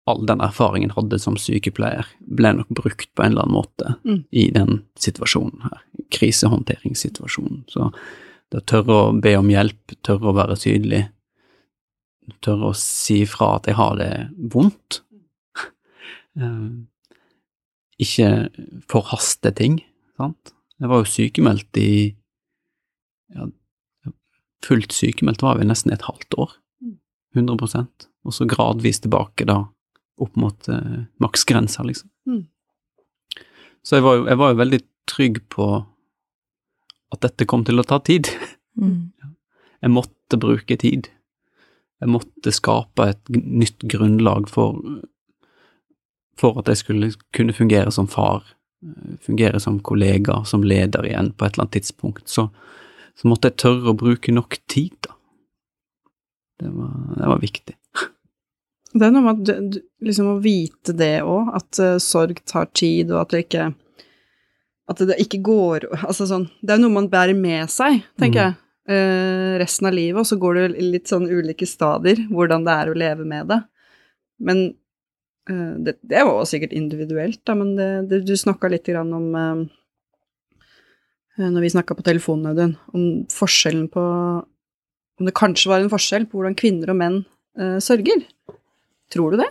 All 0.06 0.20
den 0.28 0.42
erfaringen 0.44 0.92
jeg 0.92 0.94
hadde 1.00 1.18
som 1.18 1.34
sykepleier, 1.40 2.06
ble 2.20 2.52
nok 2.54 2.68
brukt 2.78 3.08
på 3.18 3.24
en 3.24 3.32
eller 3.32 3.42
annen 3.42 3.56
måte 3.56 3.94
Mm. 4.04 4.20
i 4.30 4.44
den 4.54 4.84
situasjonen 4.94 5.64
her. 5.64 5.80
Krisehåndteringssituasjonen. 6.14 7.64
Så 7.66 7.88
det 8.52 8.60
å 8.60 8.66
tørre 8.70 8.98
å 9.00 9.20
be 9.20 9.32
om 9.34 9.48
hjelp, 9.50 9.96
tørre 10.06 10.30
å 10.30 10.36
være 10.36 10.54
tydelig, 10.62 11.08
tørre 12.38 12.70
å 12.70 12.78
si 12.78 13.24
fra 13.26 13.56
at 13.56 13.66
jeg 13.66 13.74
har 13.74 13.96
det 13.98 14.12
vondt. 14.54 15.00
Eh, 16.36 16.68
ikke 18.02 18.28
forhaste 18.92 19.52
ting, 19.56 19.80
sant. 20.18 20.52
Jeg 20.76 20.90
var 20.92 21.00
jo 21.00 21.08
sykemeldt 21.08 21.78
i 21.80 21.90
ja, 23.32 23.46
Fullt 24.64 24.92
sykemeldt 24.92 25.44
var 25.44 25.58
vi 25.60 25.66
nesten 25.68 25.92
et 25.94 26.04
halvt 26.08 26.36
år. 26.42 26.52
100% 27.36 28.06
Og 28.24 28.34
så 28.34 28.46
gradvis 28.48 29.02
tilbake, 29.04 29.46
da, 29.48 29.60
opp 30.20 30.36
mot 30.40 30.68
eh, 30.72 31.04
maksgrensa, 31.22 31.84
liksom. 31.86 32.10
Mm. 32.26 32.46
Så 33.86 33.98
jeg 33.98 34.06
var, 34.06 34.16
jo, 34.18 34.24
jeg 34.26 34.40
var 34.40 34.52
jo 34.52 34.60
veldig 34.62 34.80
trygg 35.06 35.42
på 35.52 35.66
at 37.14 37.22
dette 37.22 37.46
kom 37.48 37.62
til 37.66 37.78
å 37.78 37.86
ta 37.86 38.00
tid. 38.02 38.32
Mm. 38.80 39.12
Jeg 39.84 39.92
måtte 39.92 40.38
bruke 40.40 40.74
tid. 40.80 41.10
Jeg 42.00 42.10
måtte 42.10 42.50
skape 42.50 43.04
et 43.12 43.28
nytt 43.30 43.84
grunnlag 43.86 44.48
for, 44.50 44.80
for 46.40 46.58
at 46.60 46.68
jeg 46.68 46.82
skulle 46.82 47.10
kunne 47.36 47.54
fungere 47.56 47.92
som 47.94 48.08
far, 48.10 48.44
fungere 49.24 49.60
som 49.62 49.78
kollega, 49.80 50.42
som 50.44 50.64
leder 50.64 51.06
igjen 51.08 51.32
på 51.32 51.46
et 51.46 51.54
eller 51.54 51.66
annet 51.66 51.78
tidspunkt. 51.78 52.28
Så, 52.28 52.48
så 53.16 53.28
måtte 53.30 53.50
jeg 53.50 53.60
tørre 53.62 53.92
å 53.92 53.98
bruke 53.98 54.34
nok 54.34 54.58
tid, 54.68 54.92
da. 55.06 55.14
Det 56.60 56.70
var, 56.72 56.92
det 57.16 57.26
var 57.32 57.40
viktig. 57.42 57.74
Det 58.96 59.04
er 59.04 59.10
noe 59.12 59.24
med 59.26 59.42
at 59.42 59.64
du, 59.74 59.80
liksom 60.06 60.28
å 60.30 60.38
vite 60.40 60.94
det 60.96 61.18
òg, 61.20 61.50
at 61.58 61.80
uh, 61.82 61.96
sorg 62.00 62.38
tar 62.48 62.70
tid, 62.72 63.10
og 63.12 63.26
at 63.26 63.34
det 63.34 63.42
ikke 63.44 63.66
At 64.88 65.02
det 65.02 65.16
ikke 65.18 65.40
går 65.42 65.88
Altså 65.98 66.28
sånn 66.30 66.46
Det 66.62 66.76
er 66.76 66.78
noe 66.80 66.94
man 66.94 67.08
bærer 67.10 67.34
med 67.36 67.68
seg, 67.72 68.04
tenker 68.16 68.38
Mm. 68.38 68.54
jeg, 68.54 68.54
eh, 68.94 69.58
resten 69.58 69.88
av 69.88 69.96
livet, 69.98 70.20
og 70.20 70.26
så 70.28 70.38
går 70.38 70.54
det 70.54 70.80
litt 70.80 71.10
sånn 71.10 71.26
ulike 71.26 71.66
stadier, 71.66 72.20
hvordan 72.30 72.64
det 72.64 72.72
er 72.72 72.88
å 72.92 72.96
leve 72.96 73.26
med 73.26 73.48
det. 73.50 73.60
Men 74.38 74.60
det, 75.46 75.96
det 76.02 76.24
var 76.26 76.46
sikkert 76.48 76.74
individuelt, 76.74 77.40
da, 77.46 77.54
men 77.54 77.76
det, 77.78 77.90
det, 78.10 78.22
du 78.26 78.34
snakka 78.38 78.70
litt 78.72 78.88
grann 78.88 79.12
om 79.14 79.28
eh, 79.38 79.60
eh, 81.38 81.50
Når 81.52 81.62
vi 81.62 81.74
snakka 81.76 81.94
på 81.94 82.06
telefonen, 82.06 82.50
Audun, 82.50 82.74
om 82.90 83.04
forskjellen 83.30 83.86
på 83.92 84.02
Om 85.20 85.28
det 85.28 85.36
kanskje 85.38 85.70
var 85.70 85.84
en 85.84 85.92
forskjell 85.92 86.26
på 86.26 86.40
hvordan 86.40 86.58
kvinner 86.58 86.90
og 86.92 86.98
menn 86.98 87.20
eh, 87.58 87.78
sørger. 87.82 88.26
Tror 89.12 89.32
du 89.32 89.44
det? 89.44 89.48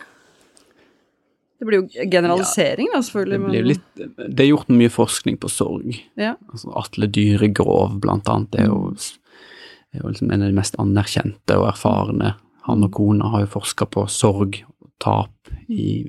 Det 1.55 1.69
blir 1.69 1.79
jo 1.79 2.09
generalisering, 2.11 2.91
da, 2.91 2.99
Det, 2.99 3.07
selvfølgelig. 3.07 3.39
blir 3.45 3.63
men... 3.63 3.69
litt, 3.71 4.27
det 4.35 4.43
er 4.43 4.51
gjort 4.51 4.67
mye 4.75 4.91
forskning 4.91 5.39
på 5.39 5.49
sorg. 5.49 5.95
Ja. 6.19 6.35
Altså 6.51 6.73
Atle 6.75 7.07
Dyregrov, 7.07 7.95
blant 8.03 8.27
annet, 8.29 8.59
er 8.59 8.67
jo, 8.67 8.91
er 9.95 10.03
jo 10.03 10.11
liksom 10.11 10.33
en 10.35 10.43
av 10.43 10.51
de 10.51 10.59
mest 10.59 10.75
anerkjente 10.81 11.57
og 11.57 11.69
erfarne. 11.71 12.35
Han 12.67 12.83
og 12.83 12.91
kona 12.97 13.31
har 13.31 13.45
jo 13.45 13.53
forska 13.55 13.87
på 13.95 14.03
sorg 14.11 14.59
tap 15.01 15.51
i 15.67 16.05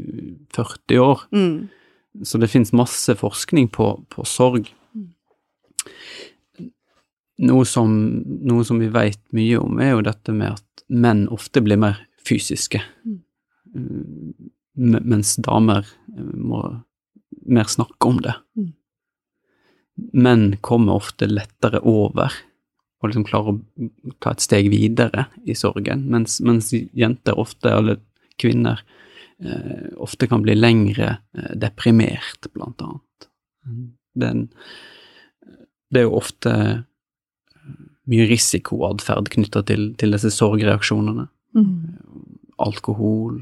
40 0.55 0.99
år. 1.03 1.27
Mm. 1.33 1.69
Så 2.25 2.39
det 2.39 2.49
finnes 2.49 2.73
masse 2.73 3.15
forskning 3.19 3.69
på, 3.75 3.91
på 4.09 4.25
sorg. 4.25 4.71
Noe 7.47 7.67
som, 7.69 7.93
noe 8.25 8.65
som 8.65 8.81
vi 8.81 8.89
vet 8.89 9.21
mye 9.37 9.59
om, 9.61 9.81
er 9.83 9.93
jo 9.93 10.07
dette 10.07 10.33
med 10.33 10.57
at 10.57 10.87
menn 10.89 11.27
ofte 11.33 11.63
blir 11.65 11.81
mer 11.81 12.03
fysiske, 12.27 12.83
Mm. 13.77 14.35
Mm, 14.77 15.03
mens 15.05 15.35
damer 15.37 15.85
eh, 16.17 16.33
må 16.33 16.63
mer 17.45 17.69
snakke 17.69 18.09
om 18.09 18.23
det. 18.25 18.33
Mm. 18.57 18.71
Menn 20.13 20.45
kommer 20.65 20.97
ofte 20.97 21.29
lettere 21.29 21.83
over 21.85 22.33
og 23.01 23.11
liksom 23.11 23.27
klarer 23.29 23.57
å 23.57 24.13
ta 24.25 24.33
et 24.33 24.45
steg 24.45 24.71
videre 24.73 25.27
i 25.45 25.57
sorgen, 25.57 26.07
mens, 26.13 26.39
mens 26.41 26.73
jenter 26.73 27.37
ofte, 27.39 27.73
eller 27.73 28.01
kvinner, 28.41 28.83
eh, 29.43 29.89
ofte 29.97 30.29
kan 30.31 30.45
bli 30.45 30.57
lengre 30.57 31.17
eh, 31.37 31.55
deprimert, 31.57 32.51
blant 32.55 32.83
annet. 32.83 33.31
Det 34.17 34.29
er, 34.31 34.45
det 35.93 36.01
er 36.03 36.07
jo 36.09 36.19
ofte 36.19 36.53
eh, 36.53 36.83
mye 38.11 38.27
risikoatferd 38.31 39.31
knytta 39.35 39.65
til, 39.67 39.89
til 39.99 40.15
disse 40.15 40.33
sorgreaksjonene. 40.35 41.29
Mm. 41.57 41.73
Alkohol, 42.63 43.41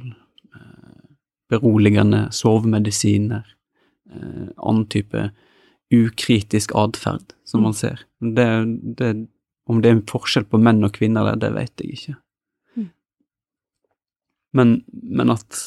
eh, 0.55 1.05
beroligende 1.53 2.27
sovemedisiner, 2.35 3.47
eh, 4.11 4.49
annen 4.57 4.87
type 4.93 5.31
ukritisk 5.95 6.73
atferd 6.75 7.35
som 7.47 7.63
man 7.67 7.77
ser. 7.77 8.07
Det, 8.21 8.49
det, 8.99 9.15
om 9.69 9.81
det 9.83 9.91
er 9.91 9.99
en 9.99 10.07
forskjell 10.09 10.47
på 10.49 10.61
menn 10.61 10.85
og 10.85 10.97
kvinner, 10.97 11.33
det, 11.33 11.45
det 11.45 11.53
vet 11.55 11.85
jeg 11.85 11.99
ikke. 11.99 12.17
Mm. 14.55 14.61
Men, 14.61 14.85
men 15.21 15.31
at 15.35 15.61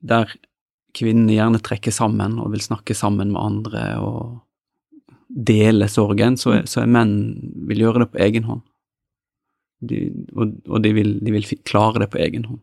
der 0.00 0.30
kvinnene 0.96 1.34
gjerne 1.36 1.60
trekker 1.62 1.92
sammen 1.94 2.38
og 2.42 2.52
vil 2.54 2.62
snakke 2.64 2.94
sammen 2.98 3.32
med 3.34 3.42
andre 3.42 3.82
og 4.02 4.40
dele 5.30 5.86
sorgen, 5.90 6.36
så 6.40 6.56
er, 6.56 6.64
så 6.66 6.82
menn 6.90 7.12
vil 7.68 7.84
gjøre 7.84 8.04
det 8.04 8.08
på 8.14 8.18
egen 8.24 8.46
hånd. 8.48 8.62
De, 9.80 10.00
og 10.34 10.56
og 10.68 10.82
de, 10.84 10.90
vil, 10.96 11.12
de 11.24 11.32
vil 11.32 11.46
klare 11.64 12.02
det 12.02 12.10
på 12.12 12.18
egen 12.20 12.44
hånd. 12.48 12.60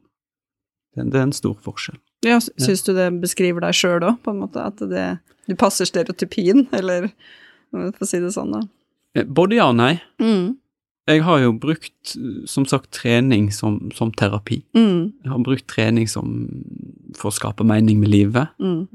Det, 0.97 1.05
det 1.13 1.19
er 1.21 1.27
en 1.29 1.35
stor 1.35 1.55
forskjell. 1.63 1.99
Ja, 2.25 2.39
sy- 2.43 2.51
syns 2.59 2.83
du 2.87 2.91
det 2.97 3.07
beskriver 3.21 3.63
deg 3.63 3.75
sjøl 3.77 4.03
òg, 4.03 4.19
på 4.25 4.33
en 4.33 4.41
måte? 4.43 4.63
At 4.67 4.81
det, 4.91 5.05
du 5.47 5.55
passer 5.59 5.87
stereotypien, 5.87 6.65
eller 6.75 7.07
for 7.71 8.03
å 8.03 8.09
si 8.09 8.19
det 8.23 8.33
sånn, 8.35 8.51
da? 8.57 8.61
Eh, 9.15 9.25
Både 9.25 9.57
ja 9.59 9.69
og 9.71 9.77
nei. 9.79 9.93
Mm. 10.21 10.57
Jeg 11.07 11.21
har 11.23 11.39
jo 11.39 11.53
brukt, 11.55 12.15
som 12.51 12.65
sagt, 12.67 12.89
trening 12.91 13.45
som, 13.55 13.77
som 13.95 14.09
terapi. 14.11 14.57
Mm. 14.75 15.13
Jeg 15.23 15.31
har 15.31 15.39
brukt 15.45 15.67
trening 15.71 16.07
som, 16.11 16.33
for 17.15 17.29
å 17.31 17.35
skape 17.37 17.63
mening 17.67 18.01
med 18.01 18.11
livet, 18.11 18.49
Mm. 18.59 18.87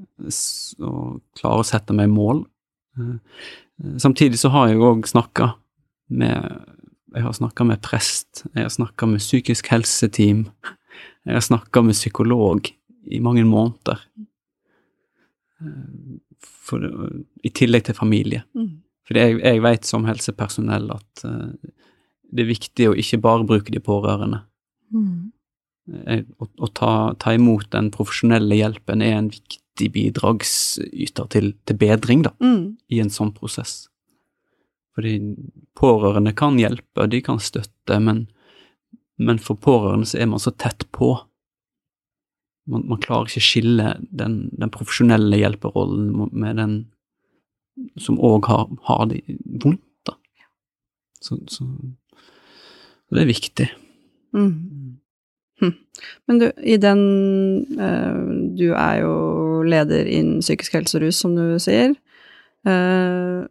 og 0.84 1.22
klare 1.40 1.62
å 1.62 1.66
sette 1.66 1.94
meg 1.96 2.10
mål. 2.12 2.44
Samtidig 3.98 4.36
så 4.42 4.50
har 4.52 4.68
jeg 4.68 4.82
òg 4.84 5.06
snakka 5.08 5.54
med 6.12 6.60
Jeg 7.14 7.22
har 7.26 7.32
snakka 7.36 7.64
med 7.68 7.80
prest, 7.84 8.42
jeg 8.54 8.62
har 8.64 8.70
snakka 8.72 9.06
med 9.08 9.20
psykisk 9.20 9.66
helseteam, 9.68 10.46
jeg 11.26 11.34
har 11.34 11.42
snakka 11.44 11.82
med 11.84 11.92
psykolog 11.96 12.68
i 13.04 13.18
mange 13.20 13.44
måneder. 13.44 14.00
For, 16.40 16.84
I 17.44 17.50
tillegg 17.54 17.84
til 17.88 17.94
familie. 17.98 18.42
Mm. 18.56 18.70
Fordi 19.06 19.20
jeg, 19.26 19.38
jeg 19.44 19.62
vet 19.64 19.86
som 19.88 20.06
helsepersonell 20.08 20.88
at 20.94 21.24
eh, 21.28 21.70
det 22.32 22.44
er 22.44 22.50
viktig 22.52 22.88
å 22.88 22.96
ikke 22.98 23.20
bare 23.22 23.46
bruke 23.48 23.72
de 23.74 23.80
pårørende. 23.84 24.42
Mm. 24.92 25.32
Eh, 26.06 26.22
Å, 26.38 26.46
å 26.62 26.68
ta, 26.72 26.92
ta 27.18 27.34
imot 27.34 27.70
den 27.74 27.90
profesjonelle 27.94 28.56
hjelpen 28.56 29.02
er 29.02 29.16
en 29.18 29.30
viktig 29.32 29.88
bidragsyter 29.92 31.28
til, 31.32 31.52
til 31.66 31.76
bedring 31.80 32.22
da, 32.26 32.32
Mm. 32.40 32.76
i 32.88 33.00
en 33.02 33.10
sånn 33.10 33.32
prosess. 33.34 33.88
Fordi 34.94 35.16
pårørende 35.78 36.34
kan 36.36 36.58
hjelpe, 36.60 37.08
de 37.08 37.20
kan 37.24 37.40
støtte, 37.40 37.98
men, 38.00 38.26
men 39.18 39.38
for 39.40 39.56
pårørende 39.56 40.06
så 40.06 40.20
er 40.20 40.28
man 40.28 40.42
så 40.42 40.52
tett 40.52 40.84
på. 40.92 41.14
Man, 42.68 42.84
man 42.86 43.00
klarer 43.02 43.26
ikke 43.26 43.42
skille 43.42 43.94
den, 44.12 44.50
den 44.52 44.70
profesjonelle 44.70 45.40
hjelperollen 45.40 46.28
med 46.30 46.60
den 46.60 46.74
som 47.98 48.20
òg 48.20 48.46
har, 48.46 48.68
har 48.86 49.06
det 49.10 49.22
vondt, 49.64 49.82
da. 50.06 50.14
Så, 51.24 51.40
så, 51.48 51.64
så 53.12 53.18
det 53.18 53.24
er 53.26 53.28
viktig. 53.28 53.66
Mm. 54.32 54.52
Hm. 55.60 55.72
Men 56.24 56.38
du, 56.40 56.46
i 56.64 56.78
den 56.80 57.02
eh, 57.76 58.20
Du 58.56 58.70
er 58.72 59.02
jo 59.02 59.16
leder 59.68 60.08
innen 60.08 60.40
psykisk 60.40 60.78
helse 60.78 60.96
og 60.96 61.04
rus, 61.04 61.18
som 61.20 61.34
du 61.36 61.58
sier. 61.60 61.92
Eh, 62.64 63.42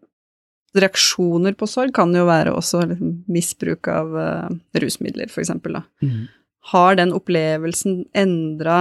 reaksjoner 0.81 1.53
på 1.59 1.69
sorg 1.69 1.93
kan 1.93 2.09
jo 2.17 2.25
være 2.25 2.55
også 2.57 2.81
liksom, 2.89 3.13
misbruk 3.29 3.85
av 3.91 4.17
eh, 4.17 4.49
rusmidler, 4.81 5.29
for 5.29 5.43
eksempel. 5.43 5.77
Da. 5.77 6.09
Har 6.73 6.97
den 6.97 7.13
opplevelsen 7.13 8.07
endra 8.17 8.79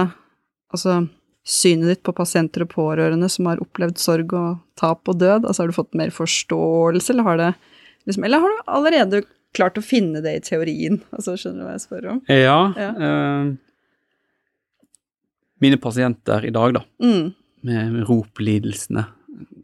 altså, 0.73 1.03
synet 1.45 1.93
ditt 1.93 2.01
på 2.07 2.15
pasienter 2.17 2.65
og 2.65 2.73
pårørende 2.73 3.29
som 3.29 3.51
har 3.51 3.61
opplevd 3.61 4.01
sorg 4.01 4.33
og 4.33 4.57
tap 4.81 5.05
og 5.05 5.21
død? 5.21 5.45
Altså, 5.45 5.61
har 5.61 5.69
du 5.69 5.77
fått 5.77 5.93
mer 6.01 6.15
forståelse, 6.15 7.13
eller 7.13 7.29
har, 7.29 7.45
det, 7.45 7.53
liksom, 8.09 8.25
eller 8.25 8.43
har 8.43 8.57
du 8.57 8.73
allerede 8.79 9.23
klart 9.53 9.77
å 9.79 9.83
finne 9.83 10.21
det 10.23 10.35
i 10.37 10.43
teorien? 10.51 11.01
Altså, 11.15 11.35
skjønner 11.39 11.61
du 11.63 11.67
hva 11.67 11.75
jeg 11.77 11.85
spør 11.87 12.09
om? 12.15 12.21
Ja. 12.31 12.59
Ja. 12.77 12.91
eh, 12.95 13.51
mine 15.61 15.77
pasienter 15.77 16.45
i 16.47 16.53
dag, 16.53 16.73
da, 16.73 16.83
Mm. 17.01 17.33
med 17.63 18.03
ROP-lidelsene, 18.07 19.05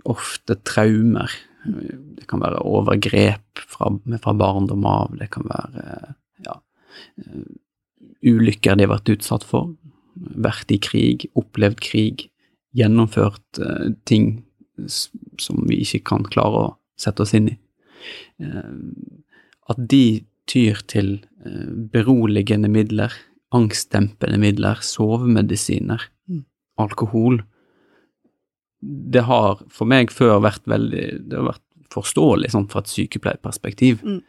ofte 0.06 0.56
traumer. 0.64 1.32
Det 1.66 2.28
kan 2.30 2.40
være 2.40 2.62
overgrep 2.64 3.60
fra, 3.68 3.90
fra 4.22 4.34
barndom 4.38 4.86
av, 4.86 5.16
det 5.18 5.30
kan 5.34 5.44
være 5.50 6.14
ja, 6.46 6.54
eh, 7.18 7.48
ulykker 8.24 8.78
de 8.78 8.86
har 8.86 8.94
vært 8.94 9.10
utsatt 9.18 9.44
for, 9.44 9.74
vært 10.16 10.72
i 10.72 10.78
krig, 10.78 11.26
opplevd 11.36 11.80
krig, 11.82 12.28
gjennomført 12.78 13.60
uh, 13.60 13.90
ting 14.06 14.44
som 14.88 15.64
vi 15.68 15.80
ikke 15.82 16.04
kan 16.12 16.24
klare 16.30 16.60
å 16.62 16.76
sette 17.00 17.24
oss 17.26 17.34
inn 17.34 17.50
i. 17.50 17.58
eh, 18.40 18.74
at 19.70 19.78
de 19.92 20.26
tyr 20.48 20.80
til 20.88 21.26
eh, 21.46 21.68
beroligende 21.94 22.70
midler, 22.72 23.12
angstdempende 23.56 24.40
midler, 24.40 24.82
sovemedisiner, 24.84 26.02
Mm. 26.28 26.44
alkohol. 26.78 27.38
Det 28.84 29.24
har 29.24 29.62
for 29.70 29.86
meg 29.88 30.10
før 30.12 30.42
vært 30.44 30.66
veldig 30.68 31.30
Det 31.30 31.38
har 31.38 31.46
vært 31.54 31.64
forståelig 31.90 32.52
sånn 32.52 32.68
fra 32.70 32.80
et 32.84 32.88
sykepleierperspektiv, 32.92 34.02
Mm. 34.04 34.22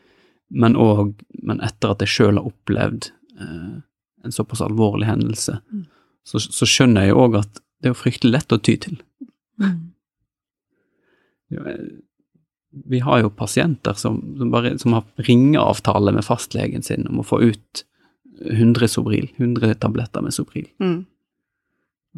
men, 0.51 0.75
òg 0.77 1.15
men 1.43 1.61
etter 1.61 1.91
at 1.91 1.99
jeg 1.99 2.09
sjøl 2.09 2.39
har 2.39 2.47
opplevd 2.47 3.11
eh, 3.41 3.81
en 4.25 4.31
såpass 4.33 4.61
alvorlig 4.61 5.07
hendelse, 5.07 5.61
Mm. 5.73 5.87
så, 6.25 6.39
så 6.39 6.65
skjønner 6.67 7.07
jeg 7.07 7.15
òg 7.15 7.39
at 7.39 7.53
det 7.83 7.87
er 7.91 7.95
jo 7.95 8.03
fryktelig 8.03 8.33
lett 8.33 8.53
å 8.53 8.63
ty 8.63 8.77
til. 8.77 8.99
Mm. 9.61 9.93
Vi 12.71 12.99
har 13.01 13.23
jo 13.23 13.31
pasienter 13.33 13.97
som, 13.97 14.19
som, 14.39 14.51
bare, 14.53 14.75
som 14.79 14.93
har 14.93 15.05
ringeavtale 15.25 16.13
med 16.13 16.25
fastlegen 16.27 16.83
sin 16.85 17.07
om 17.09 17.23
å 17.23 17.27
få 17.27 17.41
ut 17.43 17.85
100 18.45 18.89
Sobril, 18.93 19.31
100 19.37 19.75
tabletter 19.83 20.23
med 20.23 20.35
Sobril. 20.37 20.67
Mm. 20.79 21.07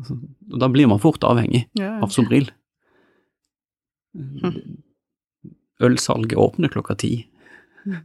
Altså, 0.00 0.16
og 0.52 0.58
da 0.60 0.68
blir 0.72 0.88
man 0.90 1.00
fort 1.02 1.22
avhengig 1.24 1.62
Ja, 1.78 1.84
ja. 1.84 2.00
av 2.04 2.10
Sobril. 2.12 2.50
Ølsalget 5.80 6.38
åpner 6.38 6.68
klokka 6.68 6.94
ti. 6.94 7.26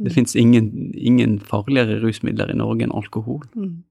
Det 0.00 0.10
fins 0.14 0.36
ingen, 0.36 0.94
ingen 0.94 1.38
farligere 1.40 1.98
rusmidler 2.00 2.50
i 2.52 2.56
Norge 2.56 2.84
enn 2.86 2.92
alkohol. 2.96 3.42
Mm. 3.56 3.82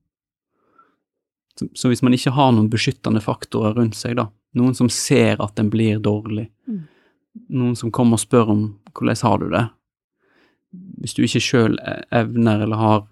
Så, 1.58 1.66
så 1.74 1.90
hvis 1.90 2.02
man 2.02 2.14
ikke 2.16 2.32
har 2.34 2.52
noen 2.54 2.70
beskyttende 2.72 3.20
faktorer 3.22 3.74
rundt 3.78 3.98
seg, 3.98 4.16
da, 4.18 4.28
noen 4.58 4.74
som 4.78 4.88
ser 4.90 5.38
at 5.44 5.58
en 5.60 5.70
blir 5.72 6.00
dårlig, 6.02 6.48
Mm. 6.70 6.86
Noen 7.48 7.76
som 7.78 7.92
kommer 7.94 8.18
og 8.18 8.22
spør 8.24 8.50
om 8.54 8.62
hvordan 8.94 9.20
har 9.22 9.38
du 9.38 9.48
det, 9.52 9.66
hvis 11.00 11.14
du 11.16 11.22
ikke 11.24 11.42
sjøl 11.42 11.76
evner 12.14 12.62
eller 12.64 12.76
har 12.76 13.04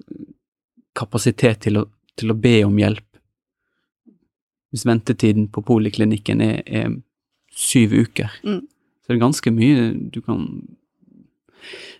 kapasitet 0.98 1.60
til 1.66 1.80
å, 1.80 1.84
til 2.18 2.30
å 2.32 2.38
be 2.38 2.56
om 2.66 2.78
hjelp, 2.78 3.04
hvis 4.70 4.84
ventetiden 4.86 5.48
på 5.48 5.62
poliklinikken 5.64 6.42
er, 6.44 6.62
er 6.66 6.96
syv 7.54 7.94
uker, 8.04 8.30
Mm. 8.44 8.66
så 9.02 9.10
er 9.10 9.16
det 9.16 9.22
ganske 9.22 9.50
mye 9.54 10.10
du 10.12 10.20
kan 10.20 10.44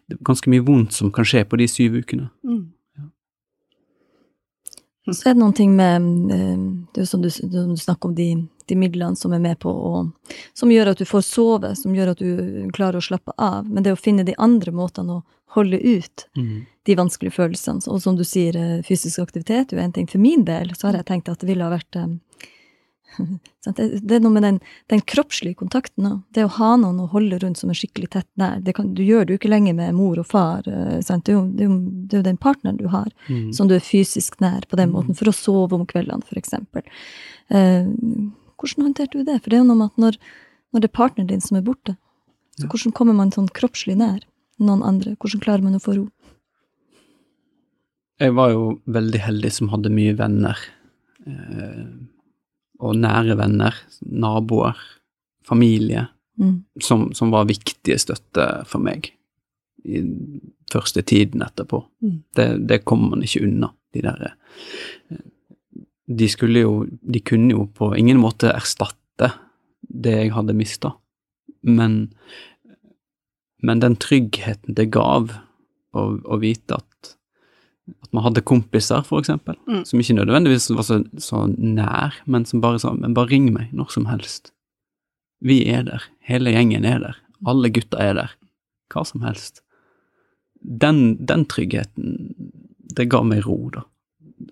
Det 0.09 0.15
er 0.17 0.25
ganske 0.25 0.49
mye 0.49 0.65
vondt 0.65 0.93
som 0.97 1.11
kan 1.13 1.25
skje 1.25 1.43
på 1.45 1.59
de 1.61 1.67
syv 1.69 1.99
ukene. 2.01 2.31
Mm. 2.47 2.73
Så 5.15 5.31
er 5.31 5.35
det 5.35 5.41
noen 5.41 5.57
ting 5.57 5.75
med 5.77 6.05
eh, 6.35 6.61
Det 6.93 7.01
er 7.01 7.07
jo 7.07 7.11
som 7.11 7.23
du, 7.25 7.31
som 7.33 7.51
du 7.51 7.77
snakker 7.81 8.11
om 8.11 8.15
de, 8.15 8.29
de 8.69 8.77
midlene 8.77 9.17
som 9.17 9.33
er 9.33 9.43
med 9.43 9.59
på 9.63 9.73
å 9.73 10.05
Som 10.57 10.73
gjør 10.73 10.93
at 10.93 11.01
du 11.01 11.07
får 11.09 11.25
sove, 11.27 11.75
som 11.77 11.95
gjør 11.97 12.13
at 12.13 12.23
du 12.23 12.71
klarer 12.77 13.01
å 13.01 13.05
slappe 13.05 13.35
av. 13.37 13.69
Men 13.69 13.87
det 13.87 13.97
å 13.97 14.01
finne 14.01 14.27
de 14.27 14.37
andre 14.39 14.75
måtene 14.75 15.21
å 15.21 15.25
holde 15.57 15.81
ut 15.81 16.27
de 16.89 16.97
vanskelige 16.97 17.37
følelsene, 17.37 17.85
og 17.89 18.01
som 18.05 18.17
du 18.17 18.25
sier, 18.25 18.57
eh, 18.57 18.83
fysisk 18.85 19.21
aktivitet 19.25 19.73
er 19.73 19.83
en 19.83 19.93
ting. 19.93 20.07
For 20.07 20.21
min 20.21 20.45
del 20.45 20.75
så 20.77 20.89
har 20.89 20.99
jeg 20.99 21.09
tenkt 21.09 21.29
at 21.29 21.41
det 21.41 21.49
ville 21.49 21.65
ha 21.65 21.73
vært 21.73 21.97
eh, 21.97 22.17
det, 23.77 23.87
det 24.05 24.17
er 24.17 24.21
noe 24.23 24.33
med 24.35 24.43
den, 24.47 24.59
den 24.93 25.01
kroppslige 25.09 25.57
kontakten 25.59 26.07
òg. 26.07 26.19
Det 26.35 26.45
å 26.45 26.51
ha 26.59 26.71
noen 26.77 27.01
å 27.03 27.09
holde 27.13 27.39
rundt 27.43 27.59
som 27.61 27.71
er 27.73 27.79
skikkelig 27.79 28.11
tett 28.15 28.29
nær. 28.41 28.61
Det 28.65 28.75
kan, 28.77 28.93
du 28.95 29.03
gjør 29.03 29.25
det 29.27 29.35
jo 29.35 29.39
ikke 29.41 29.51
lenger 29.53 29.75
med 29.79 29.95
mor 29.97 30.21
og 30.23 30.27
far. 30.29 30.63
eh, 30.69 31.01
Sant? 31.03 31.25
Det, 31.27 31.33
er 31.33 31.39
jo, 31.39 31.45
det, 31.51 31.65
er 31.65 31.71
jo, 31.71 31.79
det 32.09 32.17
er 32.19 32.23
jo 32.23 32.29
den 32.31 32.41
partneren 32.43 32.77
du 32.81 32.87
har 32.93 33.09
Mm. 33.29 33.53
som 33.53 33.69
du 33.69 33.75
er 33.75 33.81
fysisk 33.85 34.39
nær 34.41 34.63
på 34.71 34.77
den 34.77 34.93
måten, 34.93 35.17
for 35.17 35.29
å 35.29 35.35
sove 35.35 35.73
om 35.77 35.87
kveldene, 35.87 36.23
eksempel. 36.37 36.83
Eh, 37.51 37.87
hvordan 38.59 38.85
håndterte 38.89 39.19
du 39.19 39.25
det? 39.25 39.41
For 39.43 39.51
det 39.51 39.59
er 39.59 39.63
jo 39.65 39.69
noe 39.71 39.77
med 39.83 39.91
at 39.93 39.99
når, 40.05 40.17
når 40.75 40.81
det 40.85 40.89
er 40.91 40.97
partneren 40.99 41.29
din 41.33 41.41
som 41.45 41.57
er 41.57 41.63
borte, 41.67 41.97
så 42.59 42.65
Ja. 42.67 42.69
hvordan 42.73 42.93
kommer 42.93 43.15
man 43.15 43.31
sånn 43.31 43.49
kroppslig 43.55 43.97
nær 43.97 44.21
noen 44.59 44.83
andre? 44.83 45.17
Hvordan 45.17 45.41
klarer 45.45 45.63
man 45.63 45.75
å 45.79 45.83
få 45.83 45.95
ro? 45.97 46.09
Jeg 48.19 48.35
var 48.35 48.51
jo 48.51 48.63
veldig 48.91 49.21
heldig 49.23 49.51
som 49.55 49.69
hadde 49.71 49.93
mye 49.95 50.15
venner, 50.19 50.59
eh, 51.27 51.85
og 52.79 52.97
nære 52.97 53.37
venner, 53.39 53.75
naboer, 54.03 54.79
familie, 55.47 56.07
Mm. 56.39 56.65
som, 56.81 57.09
som 57.15 57.33
var 57.35 57.49
viktige 57.49 57.99
støtte 57.99 58.45
for 58.71 58.79
meg 58.79 59.09
i 59.83 60.03
første 60.71 61.03
tiden 61.03 61.43
etterpå. 61.43 61.81
Mm. 62.05 62.13
Det, 62.37 62.47
det 62.71 62.85
kommer 62.87 63.17
man 63.17 63.25
ikke 63.27 63.43
unna, 63.43 63.73
de 63.95 64.03
der 64.05 64.23
eh, 64.29 65.25
De 66.07 66.29
skulle 66.29 66.63
jo 66.63 66.87
De 66.87 67.21
kunne 67.21 67.51
jo 67.51 67.67
på 67.75 67.91
ingen 67.99 68.21
måte 68.23 68.53
erstatte 68.55 69.33
det 69.83 70.15
jeg 70.15 70.33
hadde 70.37 70.55
mista, 70.55 70.93
men, 71.63 72.13
men 73.63 73.83
den 73.83 73.97
tryggheten 73.97 74.77
det 74.79 74.91
gav 74.95 75.33
å, 75.91 76.03
å 76.23 76.39
vite 76.39 76.77
at 76.79 76.88
at 78.09 78.17
man 78.17 78.25
hadde 78.25 78.41
kompiser, 78.49 79.05
eksempel, 79.05 79.57
Mm. 79.69 79.85
som 79.85 80.01
ikke 80.01 80.17
nødvendigvis 80.17 80.71
var 80.75 80.87
så, 80.89 81.03
så 81.21 81.45
nær, 81.59 82.17
men 82.27 82.45
som 82.49 82.63
bare 82.65 82.81
sa 82.81 82.95
men 82.97 83.15
bare 83.15 83.29
ring 83.31 83.53
meg 83.53 83.73
når 83.77 83.93
som 83.93 84.09
helst. 84.09 84.53
Vi 85.45 85.61
er 85.69 85.85
der, 85.87 86.03
hele 86.27 86.51
gjengen 86.51 86.85
er 86.89 86.99
der, 87.05 87.17
alle 87.47 87.71
gutta 87.71 88.01
er 88.03 88.15
der, 88.15 88.33
hva 88.91 89.05
som 89.07 89.23
helst. 89.23 89.61
Den, 90.59 91.19
den 91.25 91.45
tryggheten, 91.47 92.35
det 92.97 93.11
ga 93.13 93.21
meg 93.23 93.45
ro, 93.47 93.69
da. 93.71 93.85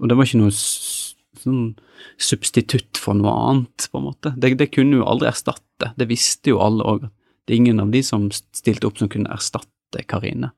Og 0.01 0.09
det 0.09 0.17
var 0.19 0.29
ikke 0.29 0.43
noe 0.45 0.53
sånn 0.55 1.75
substitutt 2.21 3.01
for 3.01 3.17
noe 3.19 3.33
annet, 3.33 3.89
på 3.91 3.99
en 3.99 4.07
måte. 4.11 4.35
Det, 4.37 4.53
det 4.61 4.71
kunne 4.75 5.01
jo 5.01 5.09
aldri 5.09 5.31
erstatte, 5.33 5.93
det 5.97 6.09
visste 6.11 6.53
jo 6.53 6.61
alle 6.63 6.85
òg. 6.87 7.09
Det 7.47 7.55
er 7.55 7.63
ingen 7.63 7.81
av 7.83 7.91
de 7.95 8.03
som 8.05 8.29
stilte 8.35 8.87
opp 8.89 8.99
som 9.01 9.11
kunne 9.11 9.31
erstatte 9.33 10.03
Karine, 10.11 10.53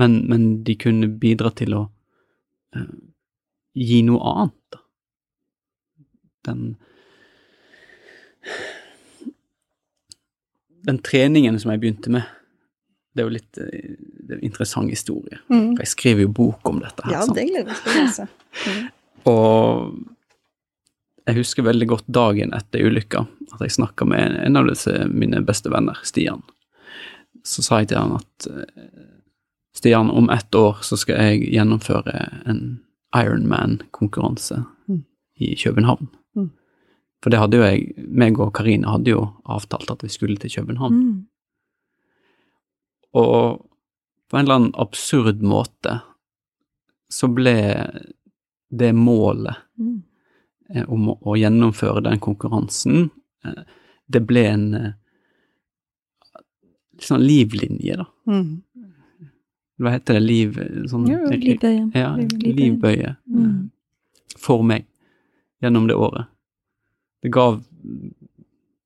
men, 0.00 0.22
men 0.30 0.62
de 0.64 0.74
kunne 0.80 1.10
bidra 1.20 1.50
til 1.54 1.74
å 1.76 1.82
eh, 2.76 2.88
gi 3.78 4.02
noe 4.06 4.34
annet, 4.34 4.58
da. 4.74 4.82
Den 6.48 6.74
Den 10.82 10.98
treningen 10.98 11.60
som 11.62 11.70
jeg 11.70 11.78
begynte 11.78 12.10
med, 12.10 12.26
det 13.14 13.22
er 13.22 13.28
jo 13.28 13.34
litt 13.36 13.58
eh, 13.62 13.92
det 14.22 14.34
er 14.34 14.40
en 14.40 14.48
interessant 14.48 14.90
historie. 14.90 15.38
Mm. 15.46 15.76
For 15.76 15.84
jeg 15.84 15.92
skriver 15.92 16.26
jo 16.26 16.32
bok 16.34 16.66
om 16.70 16.80
dette 16.82 17.06
her. 17.06 17.14
Ja, 17.14 17.22
sant? 17.26 17.36
det 17.38 17.46
gleder 17.50 17.62
jeg 17.62 17.68
meg 17.70 17.84
til 17.84 17.92
å 17.92 18.02
lese. 18.02 18.26
Mm. 18.66 18.82
Og 19.30 21.28
jeg 21.28 21.38
husker 21.38 21.66
veldig 21.66 21.88
godt 21.92 22.08
dagen 22.10 22.54
etter 22.56 22.86
ulykka, 22.86 23.24
at 23.52 23.62
jeg 23.62 23.76
snakka 23.76 24.06
med 24.10 24.40
en 24.42 24.58
av 24.58 24.66
disse 24.70 25.04
mine 25.12 25.42
beste 25.46 25.70
venner, 25.70 25.98
Stian. 26.06 26.42
Så 27.46 27.62
sa 27.66 27.82
jeg 27.82 27.92
til 27.92 28.00
han 28.00 28.16
at 28.18 28.48
eh, 28.50 29.11
Stian, 29.74 30.10
om 30.10 30.30
ett 30.30 30.54
år 30.54 30.82
så 30.84 30.96
skal 31.00 31.16
jeg 31.16 31.46
gjennomføre 31.54 32.42
en 32.46 32.80
Ironman-konkurranse 33.16 34.64
Mm. 34.88 35.04
i 35.40 35.54
København. 35.56 36.08
Mm. 36.36 36.50
For 37.22 37.30
det 37.30 37.38
hadde 37.38 37.56
jo 37.56 37.62
jeg, 37.64 37.94
meg 38.08 38.38
og 38.40 38.52
Karine 38.54 38.88
hadde 38.90 39.10
jo 39.14 39.22
avtalt 39.46 39.90
at 39.90 40.02
vi 40.02 40.08
skulle 40.08 40.36
til 40.36 40.50
København. 40.50 40.92
Mm. 40.92 41.26
Og 43.14 43.66
på 44.28 44.36
en 44.38 44.44
eller 44.44 44.54
annen 44.54 44.74
absurd 44.80 45.40
måte 45.44 46.00
så 47.12 47.28
ble 47.28 47.56
det 48.72 48.92
målet 48.96 49.56
Mm. 49.78 50.02
eh, 50.74 50.84
om 50.88 51.08
å, 51.08 51.18
å 51.22 51.36
gjennomføre 51.36 52.02
den 52.02 52.18
konkurransen, 52.20 53.10
eh, 53.44 53.62
det 54.08 54.26
ble 54.26 54.44
en 54.48 54.74
eh, 54.74 54.92
sånn 57.02 57.24
livlinje, 57.26 57.96
da. 57.96 58.06
Mm. 58.30 58.62
Hva 59.82 59.92
heter 59.96 60.14
det? 60.18 60.22
Liv... 60.22 60.56
Sånn, 60.90 61.06
Jo, 61.10 61.18
Livbøye. 61.32 61.84
Ja, 61.98 62.12
livbøye. 62.18 62.52
livbøye. 62.58 63.14
Mm. 63.26 63.70
For 64.42 64.62
meg, 64.66 64.86
gjennom 65.62 65.88
det 65.90 65.96
året. 65.98 66.28
Det 67.22 67.30
gav 67.34 67.60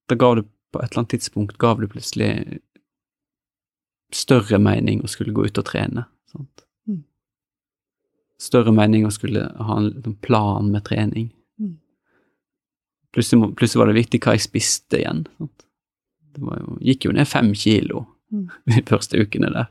Det 0.09 0.17
gav 0.21 0.37
det 0.39 0.45
på 0.73 0.81
et 0.83 0.91
eller 0.91 1.01
annet 1.03 1.13
tidspunkt 1.17 1.57
gav 1.63 1.81
det 1.81 1.89
plutselig 1.93 2.31
større 4.15 4.59
mening 4.63 5.01
å 5.03 5.09
skulle 5.11 5.33
gå 5.35 5.47
ut 5.49 5.59
og 5.59 5.67
trene. 5.67 6.05
Sant? 6.31 6.65
Mm. 6.89 7.01
Større 8.41 8.73
mening 8.77 9.07
å 9.09 9.13
skulle 9.15 9.47
ha 9.57 9.79
en 9.81 10.15
plan 10.23 10.69
med 10.73 10.85
trening. 10.87 11.31
Mm. 11.59 11.77
Plutselig, 13.17 13.51
plutselig 13.59 13.81
var 13.83 13.91
det 13.91 13.99
viktig 13.99 14.21
hva 14.25 14.37
jeg 14.37 14.45
spiste 14.47 15.01
igjen. 15.01 15.25
Sant? 15.41 15.67
Det 16.37 16.45
var 16.45 16.61
jo, 16.61 16.77
gikk 16.85 17.09
jo 17.09 17.17
ned 17.17 17.29
fem 17.31 17.53
kilo 17.57 18.07
Mm. 18.27 18.49
de 18.67 18.81
første 18.83 19.21
ukene 19.23 19.47
der. 19.55 19.69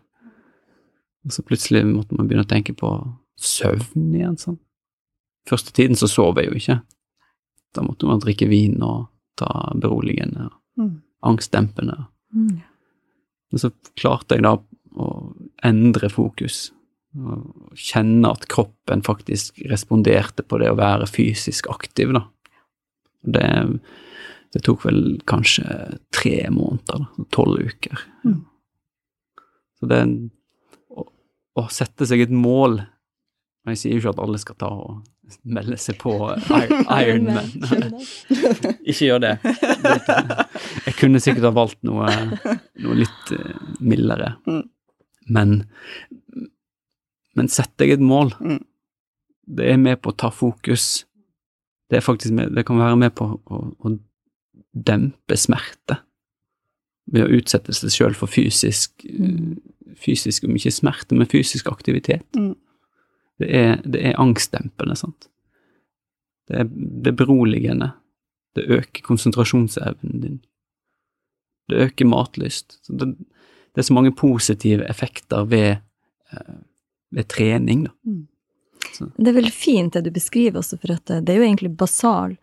Og 1.26 1.34
så 1.34 1.44
plutselig 1.46 1.84
måtte 1.88 2.16
man 2.18 2.28
begynne 2.30 2.46
å 2.46 2.50
tenke 2.52 2.76
på 2.78 2.90
søvn 3.42 4.14
igjen. 4.16 4.38
Sånn. 4.40 4.60
Første 5.50 5.74
tiden 5.76 5.98
så 6.00 6.08
sov 6.10 6.38
jeg 6.40 6.50
jo 6.52 6.60
ikke. 6.60 6.80
Da 7.76 7.84
måtte 7.86 8.08
man 8.10 8.22
drikke 8.24 8.48
vin 8.50 8.78
og 8.86 9.08
ta 9.40 9.72
beroligende 9.76 10.48
og 10.52 10.62
Mm. 10.78 11.02
angstdempende. 11.24 11.94
Mm. 12.36 12.62
Men 13.52 13.60
så 13.60 13.70
klarte 13.96 14.36
jeg 14.36 14.44
da 14.44 14.58
å 15.00 15.06
endre 15.64 16.10
fokus, 16.12 16.72
og 17.16 17.72
kjenne 17.80 18.28
at 18.30 18.44
kroppen 18.52 19.02
faktisk 19.02 19.62
responderte 19.72 20.44
på 20.44 20.60
det 20.60 20.68
å 20.70 20.76
være 20.76 21.08
fysisk 21.08 21.70
aktiv, 21.72 22.12
da. 22.12 22.26
Det, 23.24 23.80
det 24.52 24.64
tok 24.68 24.84
vel 24.84 25.18
kanskje 25.26 25.64
tre 26.12 26.50
måneder, 26.52 27.08
da, 27.08 27.24
tolv 27.32 27.64
uker. 27.72 28.04
Mm. 28.26 28.42
Så 29.80 29.88
det 29.88 30.02
å, 31.56 31.66
sette 31.72 32.08
seg 32.10 32.26
et 32.26 32.34
mål 32.34 32.82
Men 33.66 33.74
Jeg 33.74 33.82
sier 33.82 33.96
jo 33.96 34.02
ikke 34.04 34.14
at 34.14 34.24
alle 34.26 34.40
skal 34.42 34.58
ta 34.62 34.70
og 34.70 35.04
melde 35.42 35.78
seg 35.82 35.98
på 35.98 36.12
Ironman. 37.02 37.48
ikke 38.92 39.08
gjør 39.08 39.24
det. 39.24 39.32
Jeg 40.86 40.94
kunne 41.00 41.22
sikkert 41.24 41.48
ha 41.48 41.52
valgt 41.56 41.80
noe, 41.88 42.06
noe 42.86 42.98
litt 43.00 43.32
eh, 43.34 43.56
mildere. 43.82 44.36
Mm. 44.46 44.62
Men, 45.34 45.56
men 47.34 47.50
sett 47.50 47.74
deg 47.82 47.96
et 47.96 48.06
mål. 48.06 48.36
Mm. 48.38 48.62
Det 49.58 49.72
er 49.74 49.82
med 49.82 50.04
på 50.06 50.14
å 50.14 50.20
ta 50.22 50.30
fokus. 50.30 51.08
Det, 51.90 52.06
faktisk 52.06 52.38
med, 52.38 52.54
det 52.54 52.68
kan 52.70 52.78
være 52.78 53.02
med 53.02 53.18
på 53.18 53.32
å, 53.34 53.64
å 53.82 53.96
dempe 54.76 55.42
smerte 55.42 56.04
ved 57.14 57.26
å 57.26 57.34
utsette 57.38 57.74
seg 57.74 57.94
sjøl 57.94 58.18
for 58.18 58.32
fysisk, 58.32 59.06
Mm. 59.06 59.58
Fysisk, 60.02 60.44
om 60.46 60.56
ikke 60.58 60.74
smerte, 60.74 61.16
men 61.18 61.30
fysisk 61.30 61.70
aktivitet. 61.72 62.26
Mm. 62.36 62.56
Det 63.40 63.50
er, 63.52 63.80
det 63.84 64.02
er 64.10 64.20
angstdempende, 64.22 64.96
sant. 64.96 65.30
Det 66.48 66.60
er, 66.62 66.70
det 66.70 67.12
er 67.12 67.18
beroligende. 67.20 67.92
Det 68.56 68.68
øker 68.72 69.04
konsentrasjonsevnen 69.04 70.22
din. 70.22 70.38
Det 71.70 71.82
øker 71.88 72.08
matlyst. 72.08 72.80
Så 72.86 72.94
det, 72.94 73.16
det 73.76 73.82
er 73.82 73.90
så 73.90 73.98
mange 73.98 74.14
positive 74.16 74.88
effekter 74.90 75.44
ved, 75.50 75.82
eh, 76.32 76.56
ved 77.12 77.28
trening, 77.28 77.88
da. 77.90 78.16
Det 78.96 79.28
er 79.28 79.36
veldig 79.36 79.52
fint 79.52 79.96
det 79.96 80.06
du 80.06 80.12
beskriver 80.14 80.62
også, 80.62 80.78
for 80.80 80.94
at 80.94 81.10
det 81.26 81.34
er 81.34 81.42
jo 81.42 81.48
egentlig 81.48 81.72
basal 81.76 82.38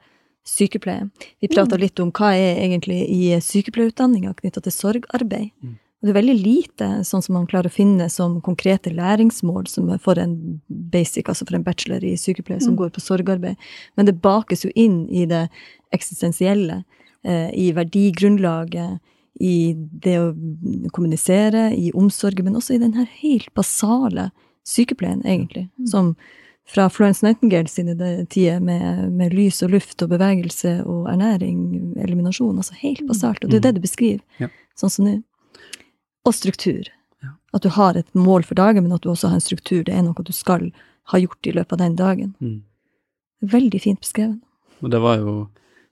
sykepleie. 0.45 1.07
Vi 1.41 1.49
prata 1.49 1.79
litt 1.79 2.01
om 2.03 2.11
hva 2.15 2.33
er 2.35 2.59
egentlig 2.65 2.99
i 3.07 3.31
sykepleierutdanninga 3.41 4.35
knytta 4.41 4.63
til 4.65 4.75
sorgarbeid. 4.75 5.53
Mm. 5.63 5.79
Og 6.03 6.09
det 6.09 6.17
er 6.17 6.21
veldig 6.21 6.43
lite 6.43 6.87
sånn 7.07 7.23
som 7.23 7.35
man 7.35 7.47
klarer 7.47 7.71
å 7.71 7.73
finne 7.73 8.09
som 8.11 8.41
konkrete 8.43 8.91
læringsmål 8.91 9.69
som 9.69 9.87
for 10.03 10.19
en 10.19 10.61
basic, 10.69 11.29
altså 11.31 11.47
for 11.47 11.55
en 11.55 11.63
bachelor 11.63 12.03
i 12.03 12.17
sykepleie 12.19 12.61
som 12.61 12.73
Mm. 12.75 12.79
går 12.79 12.91
på 12.91 13.01
sorgarbeid. 13.01 13.57
Men 13.97 14.07
det 14.07 14.21
bakes 14.21 14.65
jo 14.65 14.71
inn 14.75 15.09
i 15.11 15.27
det 15.27 15.49
eksistensielle, 15.93 16.85
eh, 17.25 17.51
i 17.55 17.71
verdigrunnlaget, 17.73 18.99
i 19.41 19.75
det 19.75 20.17
å 20.19 20.35
kommunisere, 20.93 21.71
i 21.73 21.91
omsorgen, 21.95 22.45
men 22.45 22.55
også 22.57 22.75
i 22.75 22.79
den 22.83 22.93
her 22.95 23.07
helt 23.23 23.49
basale 23.55 24.31
sykepleien, 24.67 25.23
egentlig, 25.25 25.69
som 25.87 26.17
fra 26.67 26.89
Florence 26.89 27.23
Nightingale 27.25 27.69
sine 27.69 27.95
de- 27.97 28.25
tider 28.27 28.61
med, 28.61 29.13
med 29.13 29.33
lys 29.35 29.63
og 29.63 29.71
luft 29.71 30.03
og 30.03 30.11
bevegelse 30.11 30.85
og 30.87 31.07
ernæring, 31.11 31.97
eliminasjon, 31.99 32.57
altså 32.57 32.75
helt 32.83 33.07
basalt. 33.09 33.43
Og 33.45 33.51
det 33.51 33.57
er 33.65 33.73
det 33.73 33.75
du 33.81 33.81
beskriver, 33.87 34.21
Ja. 34.39 34.49
sånn 34.77 34.91
som 34.91 35.05
nå. 35.07 35.23
Og 36.25 36.35
struktur. 36.35 36.87
Ja. 37.23 37.33
At 37.55 37.63
du 37.63 37.69
har 37.75 37.97
et 37.99 38.09
mål 38.15 38.45
for 38.47 38.55
dagen, 38.59 38.83
men 38.85 38.93
at 38.93 39.03
du 39.03 39.11
også 39.11 39.29
har 39.29 39.35
en 39.39 39.45
struktur. 39.45 39.83
Det 39.85 39.95
er 39.95 40.03
noe 40.07 40.23
du 40.27 40.33
skal 40.33 40.71
ha 41.13 41.19
gjort 41.19 41.47
i 41.47 41.53
løpet 41.57 41.73
av 41.73 41.79
den 41.83 41.97
dagen. 41.99 42.35
Mm. 42.41 42.63
Veldig 43.43 43.81
fint 43.83 44.01
beskrevet. 44.01 44.39
Og 44.83 44.91
det 44.91 45.01
var 45.03 45.19
jo, 45.19 45.49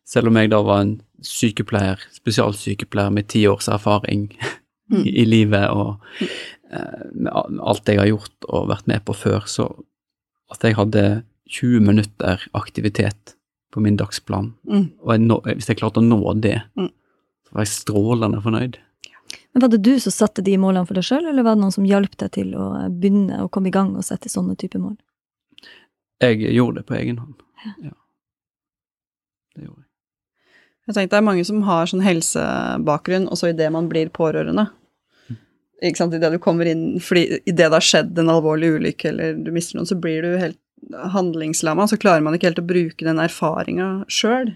selv 0.06 0.30
om 0.30 0.36
jeg 0.38 0.50
da 0.50 0.60
var 0.66 0.80
en 0.84 0.96
sykepleier, 1.26 1.98
spesialsykepleier 2.14 3.10
med 3.14 3.28
ti 3.28 3.46
års 3.50 3.68
erfaring 3.68 4.30
Mm. 4.90 5.04
i, 5.06 5.10
i 5.22 5.24
livet 5.24 5.68
og 5.70 6.00
eh, 6.74 7.02
med 7.14 7.30
med 7.54 7.60
alt 7.62 7.86
jeg 7.86 8.00
har 8.00 8.08
gjort 8.08 8.46
og 8.48 8.64
vært 8.72 8.88
med 8.90 9.04
på 9.06 9.14
før, 9.14 9.44
så 9.46 9.68
at 10.50 10.64
jeg 10.66 10.74
hadde 10.74 11.22
20 11.46 11.78
minutter 11.86 12.42
aktivitet 12.58 13.36
på 13.70 13.78
min 13.84 13.94
dagsplan, 13.96 14.48
Mm. 14.66 14.88
og 14.98 15.12
jeg 15.14 15.20
nå, 15.28 15.36
hvis 15.46 15.68
jeg 15.70 15.78
klarte 15.78 16.02
å 16.02 16.08
nå 16.08 16.18
det, 16.42 16.56
Mm. 16.74 16.88
så 17.46 17.52
var 17.54 17.62
jeg 17.62 17.70
strålende 17.76 18.42
fornøyd. 18.42 18.80
Men 19.52 19.64
Var 19.64 19.68
det 19.72 19.82
du 19.82 19.94
som 20.00 20.14
satte 20.14 20.44
de 20.46 20.56
målene 20.62 20.86
for 20.86 20.98
deg 20.98 21.06
sjøl, 21.06 21.26
eller 21.26 21.42
var 21.42 21.56
det 21.56 21.64
noen 21.64 21.74
som 21.74 21.86
hjalp 21.86 22.16
deg 22.22 22.32
til 22.36 22.52
å 22.54 22.70
begynne 22.88 23.42
å 23.44 23.50
komme 23.50 23.70
i 23.70 23.74
gang 23.74 23.96
og 23.98 24.06
sette 24.06 24.30
sånne 24.30 24.54
typer 24.60 24.82
mål? 24.82 24.96
Jeg 26.22 26.38
gjorde 26.54 26.82
det 26.82 26.86
på 26.86 26.98
egen 26.98 27.18
hånd. 27.18 27.38
Ja. 27.82 27.94
Det 29.56 29.64
gjorde 29.64 29.80
jeg. 29.80 29.88
Jeg 30.86 30.96
tenkte 30.96 31.14
det 31.14 31.20
er 31.20 31.26
mange 31.26 31.46
som 31.46 31.62
har 31.66 31.90
sånn 31.90 32.02
helsebakgrunn, 32.04 33.28
også 33.30 33.50
idet 33.52 33.70
man 33.74 33.88
blir 33.90 34.10
pårørende. 34.14 34.68
Ikke 35.80 36.02
sant, 36.02 36.14
Idet 36.14 36.32
du 36.34 36.40
kommer 36.42 36.68
inn 36.68 36.98
fordi 37.00 37.38
idet 37.48 37.70
det 37.70 37.72
har 37.72 37.84
skjedd 37.84 38.18
en 38.20 38.32
alvorlig 38.32 38.74
ulykke 38.76 39.08
eller 39.08 39.38
du 39.40 39.48
mister 39.54 39.78
noen, 39.78 39.88
så 39.88 39.96
blir 39.96 40.26
du 40.26 40.34
helt 40.36 40.58
handlingslamma, 41.14 41.86
så 41.88 41.96
klarer 42.00 42.24
man 42.24 42.36
ikke 42.36 42.50
helt 42.50 42.60
å 42.62 42.66
bruke 42.66 43.06
den 43.06 43.20
erfaringa 43.22 43.88
sjøl. 44.12 44.52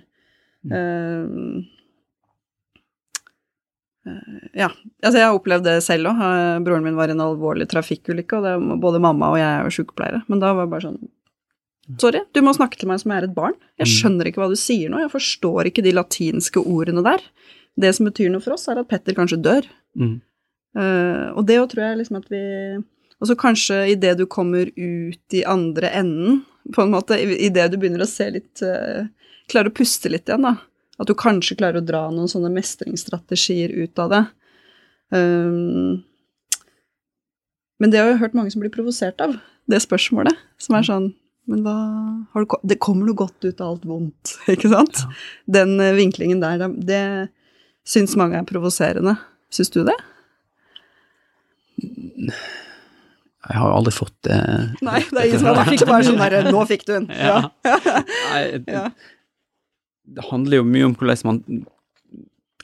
Ja. 4.55 4.69
Altså, 5.03 5.17
jeg 5.19 5.27
har 5.27 5.35
opplevd 5.37 5.65
det 5.65 5.77
selv 5.87 6.11
òg. 6.11 6.19
Broren 6.67 6.85
min 6.85 6.97
var 6.99 7.09
i 7.09 7.15
en 7.17 7.23
alvorlig 7.25 7.67
trafikkulykke, 7.71 8.37
og 8.39 8.45
det, 8.45 8.81
både 8.83 9.01
mamma 9.01 9.31
og 9.33 9.39
jeg 9.41 9.49
er 9.49 9.65
jo 9.69 9.75
sykepleiere, 9.79 10.23
men 10.29 10.43
da 10.43 10.53
var 10.55 10.67
det 10.69 10.75
bare 10.77 10.89
sånn 10.91 11.03
Sorry, 12.01 12.23
du 12.33 12.41
må 12.41 12.55
snakke 12.57 12.79
til 12.81 12.89
meg 12.89 12.97
som 13.03 13.11
jeg 13.13 13.21
er 13.21 13.27
et 13.27 13.35
barn. 13.37 13.53
Jeg 13.77 13.85
Mm. 13.85 13.93
skjønner 13.93 14.29
ikke 14.31 14.41
hva 14.41 14.49
du 14.49 14.57
sier 14.57 14.89
nå, 14.89 15.03
jeg 15.03 15.11
forstår 15.13 15.67
ikke 15.69 15.83
de 15.85 15.93
latinske 15.93 16.63
ordene 16.65 17.03
der. 17.05 17.21
Det 17.77 17.91
som 17.95 18.07
betyr 18.09 18.31
noe 18.33 18.41
for 18.41 18.55
oss, 18.55 18.65
er 18.73 18.79
at 18.81 18.89
Petter 18.89 19.13
kanskje 19.13 19.37
dør. 19.45 19.67
Mm. 19.93 20.15
Uh, 20.75 21.37
og 21.37 21.45
det 21.45 21.59
jo 21.59 21.67
tror 21.69 21.83
jeg 21.85 21.99
liksom 22.01 22.17
at 22.23 22.31
vi 22.33 22.41
Og 23.21 23.29
så 23.29 23.37
kanskje 23.37 23.77
idet 23.93 24.17
du 24.19 24.25
kommer 24.27 24.67
ut 24.75 25.37
i 25.37 25.45
andre 25.45 25.91
enden, 25.93 26.41
på 26.73 26.83
en 26.83 26.91
måte, 26.91 27.15
idet 27.21 27.71
du 27.71 27.77
begynner 27.77 28.03
å 28.03 28.09
se 28.09 28.31
litt 28.31 28.65
uh, 28.65 29.05
Klarer 29.53 29.69
å 29.69 29.77
puste 29.77 30.09
litt 30.09 30.25
igjen, 30.27 30.41
da. 30.43 30.57
At 31.01 31.11
du 31.11 31.15
kanskje 31.19 31.57
klarer 31.59 31.81
å 31.83 31.87
dra 31.87 32.07
noen 32.13 32.31
sånne 32.31 32.53
mestringsstrategier 32.55 33.73
ut 33.83 33.99
av 33.99 34.13
det. 34.13 34.23
Um, 35.15 36.05
men 37.83 37.91
det 37.91 38.01
har 38.01 38.13
jeg 38.13 38.23
hørt 38.23 38.37
mange 38.39 38.53
som 38.55 38.63
blir 38.63 38.73
provosert 38.73 39.21
av, 39.25 39.37
det 39.71 39.83
spørsmålet. 39.83 40.39
Som 40.63 40.79
er 40.79 40.87
sånn 40.87 41.13
Men 41.51 41.61
hva 41.65 41.75
har 42.33 42.45
du, 42.45 42.55
Det 42.65 42.79
kommer 42.81 43.05
noe 43.05 43.19
godt 43.19 43.45
ut 43.45 43.61
av 43.61 43.75
alt 43.75 43.87
vondt, 43.89 44.37
ikke 44.55 44.71
sant? 44.73 45.03
Ja. 45.03 45.23
Den 45.59 45.77
eh, 45.83 45.97
vinklingen 45.99 46.41
der, 46.41 46.63
det 46.73 47.05
syns 47.85 48.15
mange 48.17 48.39
er 48.39 48.47
provoserende. 48.49 49.19
Syns 49.53 49.73
du 49.75 49.83
det? 49.85 49.97
Jeg 53.45 53.59
har 53.61 53.69
jo 53.69 53.75
aldri 53.77 53.93
fått 53.93 54.17
det. 54.25 54.39
Nei, 54.85 55.03
det 55.11 55.21
er 55.21 55.29
ingen 55.29 55.41
som 55.43 55.51
har 55.51 55.61
vært 55.67 55.85
bare 55.91 56.07
sånn 56.07 56.23
derre 56.23 56.55
Nå 56.55 56.65
fikk 56.71 56.87
du 56.89 56.95
den. 56.95 57.11
Ja. 57.13 57.43
Nei, 57.67 58.45
Ja. 58.79 58.87
Det 60.07 60.25
handler 60.31 60.61
jo 60.61 60.65
mye 60.69 60.85
om 60.91 60.95
hvordan 60.95 61.25
man 61.25 61.67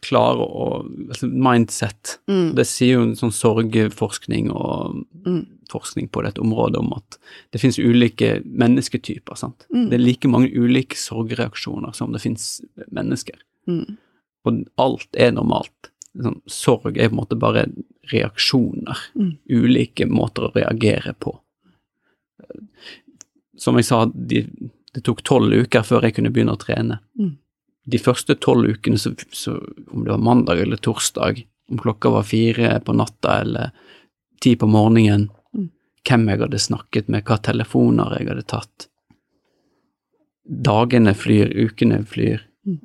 klarer 0.01 0.41
å 0.41 0.67
altså 1.13 1.29
Mindset. 1.29 2.19
Mm. 2.31 2.55
Det 2.57 2.65
sier 2.67 2.95
jo 2.97 3.03
en 3.05 3.17
sånn 3.19 3.35
sorgforskning 3.37 4.51
og 4.51 5.05
Mm. 5.27 5.47
forskning 5.71 6.09
på 6.11 6.23
dette 6.25 6.41
området 6.41 6.79
om 6.81 6.93
at 6.97 7.19
det 7.53 7.61
finnes 7.61 7.79
ulike 7.79 8.43
mennesketyper. 8.45 9.37
sant? 9.37 9.67
Mm. 9.75 9.91
Det 9.91 9.95
er 10.01 10.05
like 10.05 10.29
mange 10.29 10.51
ulike 10.51 10.97
sorgreaksjoner 10.97 11.95
som 11.95 12.13
det 12.13 12.23
finnes 12.23 12.63
mennesker. 12.91 13.37
Mm. 13.69 13.97
Og 14.47 14.65
alt 14.79 15.09
er 15.15 15.33
normalt. 15.33 15.91
Sånn, 16.17 16.41
sorg 16.49 16.97
er 16.99 17.09
på 17.09 17.13
en 17.13 17.21
måte 17.21 17.39
bare 17.39 17.67
reaksjoner. 18.11 18.97
Mm. 19.15 19.39
Ulike 19.51 20.09
måter 20.09 20.49
å 20.49 20.55
reagere 20.55 21.13
på. 21.15 21.39
Som 23.61 23.77
jeg 23.77 23.85
sa, 23.85 24.07
de, 24.07 24.47
det 24.95 25.05
tok 25.07 25.23
tolv 25.27 25.55
uker 25.65 25.85
før 25.87 26.07
jeg 26.07 26.17
kunne 26.17 26.33
begynne 26.35 26.57
å 26.57 26.61
trene. 26.61 26.99
Mm. 27.19 27.37
De 27.91 27.99
første 27.99 28.35
tolv 28.43 28.71
ukene, 28.75 28.99
så, 28.99 29.13
så, 29.33 29.57
om 29.91 30.05
det 30.05 30.13
var 30.13 30.23
mandag 30.23 30.61
eller 30.63 30.81
torsdag, 30.83 31.45
om 31.71 31.79
klokka 31.79 32.11
var 32.11 32.27
fire 32.27 32.73
på 32.85 32.95
natta 32.99 33.41
eller 33.45 33.71
ti 34.43 34.57
på 34.57 34.69
morgenen, 34.71 35.31
Mm. 35.51 35.67
hvem 36.07 36.29
jeg 36.31 36.39
hadde 36.39 36.59
snakket 36.63 37.09
med, 37.11 37.25
hva 37.27 37.37
telefoner 37.43 38.13
jeg 38.19 38.29
hadde 38.29 38.45
tatt. 38.47 38.87
Dagene 40.47 41.15
flyr, 41.15 41.51
ukene 41.51 42.05
flyr. 42.07 42.45
Mm. 42.67 42.79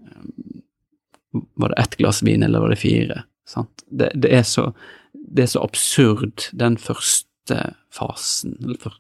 Var 1.56 1.70
det 1.70 1.78
ett 1.82 1.98
glass 1.98 2.24
vin, 2.24 2.44
eller 2.44 2.60
var 2.60 2.74
det 2.74 2.80
fire? 2.82 3.24
Sant? 3.48 3.84
Det, 3.90 4.12
det, 4.16 4.32
er 4.34 4.44
så, 4.44 4.72
det 5.14 5.46
er 5.46 5.52
så 5.54 5.64
absurd, 5.64 6.48
den 6.54 6.78
første 6.82 7.60
fasen, 7.94 8.58
eller 8.64 8.82
for, 8.82 8.98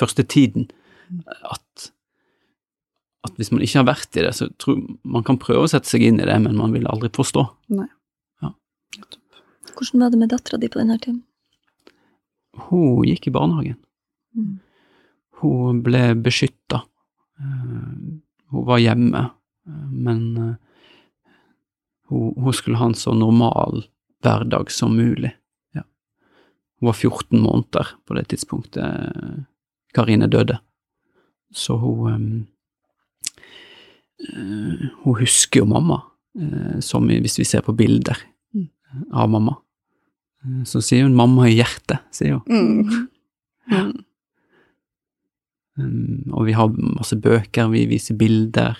første 0.00 0.24
tiden, 0.24 0.70
at, 1.44 1.63
at 3.34 3.42
hvis 3.42 3.50
man 3.50 3.64
ikke 3.66 3.82
har 3.82 3.90
vært 3.90 4.16
i 4.16 4.24
det, 4.24 4.32
så 4.38 4.48
tror 4.62 4.78
man 5.02 5.26
kan 5.26 5.40
prøve 5.42 5.66
å 5.66 5.70
sette 5.70 5.90
seg 5.90 6.06
inn 6.06 6.22
i 6.22 6.28
det, 6.28 6.38
men 6.46 6.56
man 6.56 6.72
vil 6.74 6.86
aldri 6.90 7.10
forstå. 7.14 7.44
Nei. 7.74 7.90
Hvordan 9.74 10.04
var 10.04 10.10
det 10.10 10.18
med 10.18 10.30
dattera 10.30 10.58
di 10.62 10.68
på 10.70 10.78
denne 10.78 10.98
tiden? 11.02 11.22
Hun 12.68 13.02
gikk 13.08 13.26
i 13.26 13.34
barnehagen. 13.34 13.78
Mm. 14.34 14.58
Hun 15.40 15.80
ble 15.82 16.02
beskytta. 16.22 16.84
hun 17.34 18.66
var 18.68 18.78
hjemme, 18.78 19.30
eh, 19.66 19.88
men 19.90 20.20
eh, 20.38 20.54
hun, 22.08 22.52
skulle 22.52 22.78
ha 22.78 22.86
en 22.86 22.94
så 22.94 23.14
normal 23.14 23.82
hverdag 24.22 24.70
som 24.70 24.94
mulig. 24.96 25.32
Ja. 25.74 25.82
Hun 26.78 26.86
var 26.86 26.92
14 26.92 27.40
måneder 27.40 27.96
på 28.06 28.14
det 28.14 28.28
tidspunktet 28.30 28.84
eh, 28.84 29.42
Karine 29.94 30.30
døde, 30.30 30.60
så 31.50 31.76
hun 31.82 32.12
eh, 32.12 32.53
Hun 35.04 35.16
husker 35.20 35.60
jo 35.60 35.66
mamma, 35.68 35.98
eh, 36.40 36.78
som 36.80 37.06
hvis 37.08 37.38
vi 37.38 37.44
ser 37.44 37.60
på 37.66 37.74
bilder 37.76 38.16
Mm. 38.54 38.68
av 39.12 39.28
mamma. 39.30 39.56
Eh, 40.44 40.62
Så 40.64 40.80
sier 40.82 41.02
hun 41.02 41.14
'mamma 41.16 41.48
i 41.48 41.56
hjertet', 41.60 41.98
sier 42.12 42.38
hun. 42.38 42.42
Mm. 42.48 43.08
Mm. 43.70 44.04
Um, 45.76 46.30
og 46.32 46.46
vi 46.46 46.52
har 46.52 46.68
masse 46.68 47.16
bøker, 47.20 47.68
vi 47.72 47.86
viser 47.90 48.14
bilder, 48.16 48.76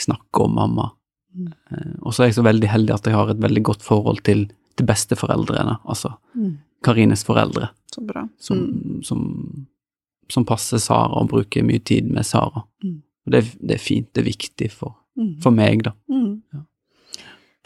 snakker 0.00 0.46
om 0.46 0.54
mamma. 0.54 0.90
Mm. 1.36 1.52
Eh, 1.72 1.92
og 2.02 2.12
så 2.14 2.22
er 2.22 2.26
jeg 2.30 2.34
så 2.38 2.42
veldig 2.46 2.68
heldig 2.68 2.94
at 2.94 3.04
jeg 3.04 3.14
har 3.14 3.28
et 3.30 3.40
veldig 3.42 3.62
godt 3.62 3.82
forhold 3.82 4.22
til, 4.24 4.46
til 4.76 4.86
besteforeldrene, 4.86 5.76
altså 5.86 6.14
Mm. 6.34 6.58
Karines 6.82 7.22
foreldre, 7.24 7.68
Så 7.92 8.00
bra. 8.06 8.26
som, 8.38 8.56
Mm. 8.56 9.02
som, 9.02 9.66
som 10.30 10.44
passer 10.46 10.78
Sara 10.78 11.20
og 11.20 11.28
bruker 11.28 11.62
mye 11.62 11.78
tid 11.84 12.08
med 12.10 12.24
Sara. 12.24 12.62
Mm. 12.82 13.02
Det, 13.30 13.44
det 13.60 13.76
er 13.76 13.82
fint, 13.82 14.08
det 14.14 14.24
er 14.24 14.30
viktig 14.32 14.70
for, 14.72 14.96
Mm. 15.18 15.34
for 15.42 15.50
meg, 15.52 15.82
da. 15.84 15.90
Mm. 16.08 16.42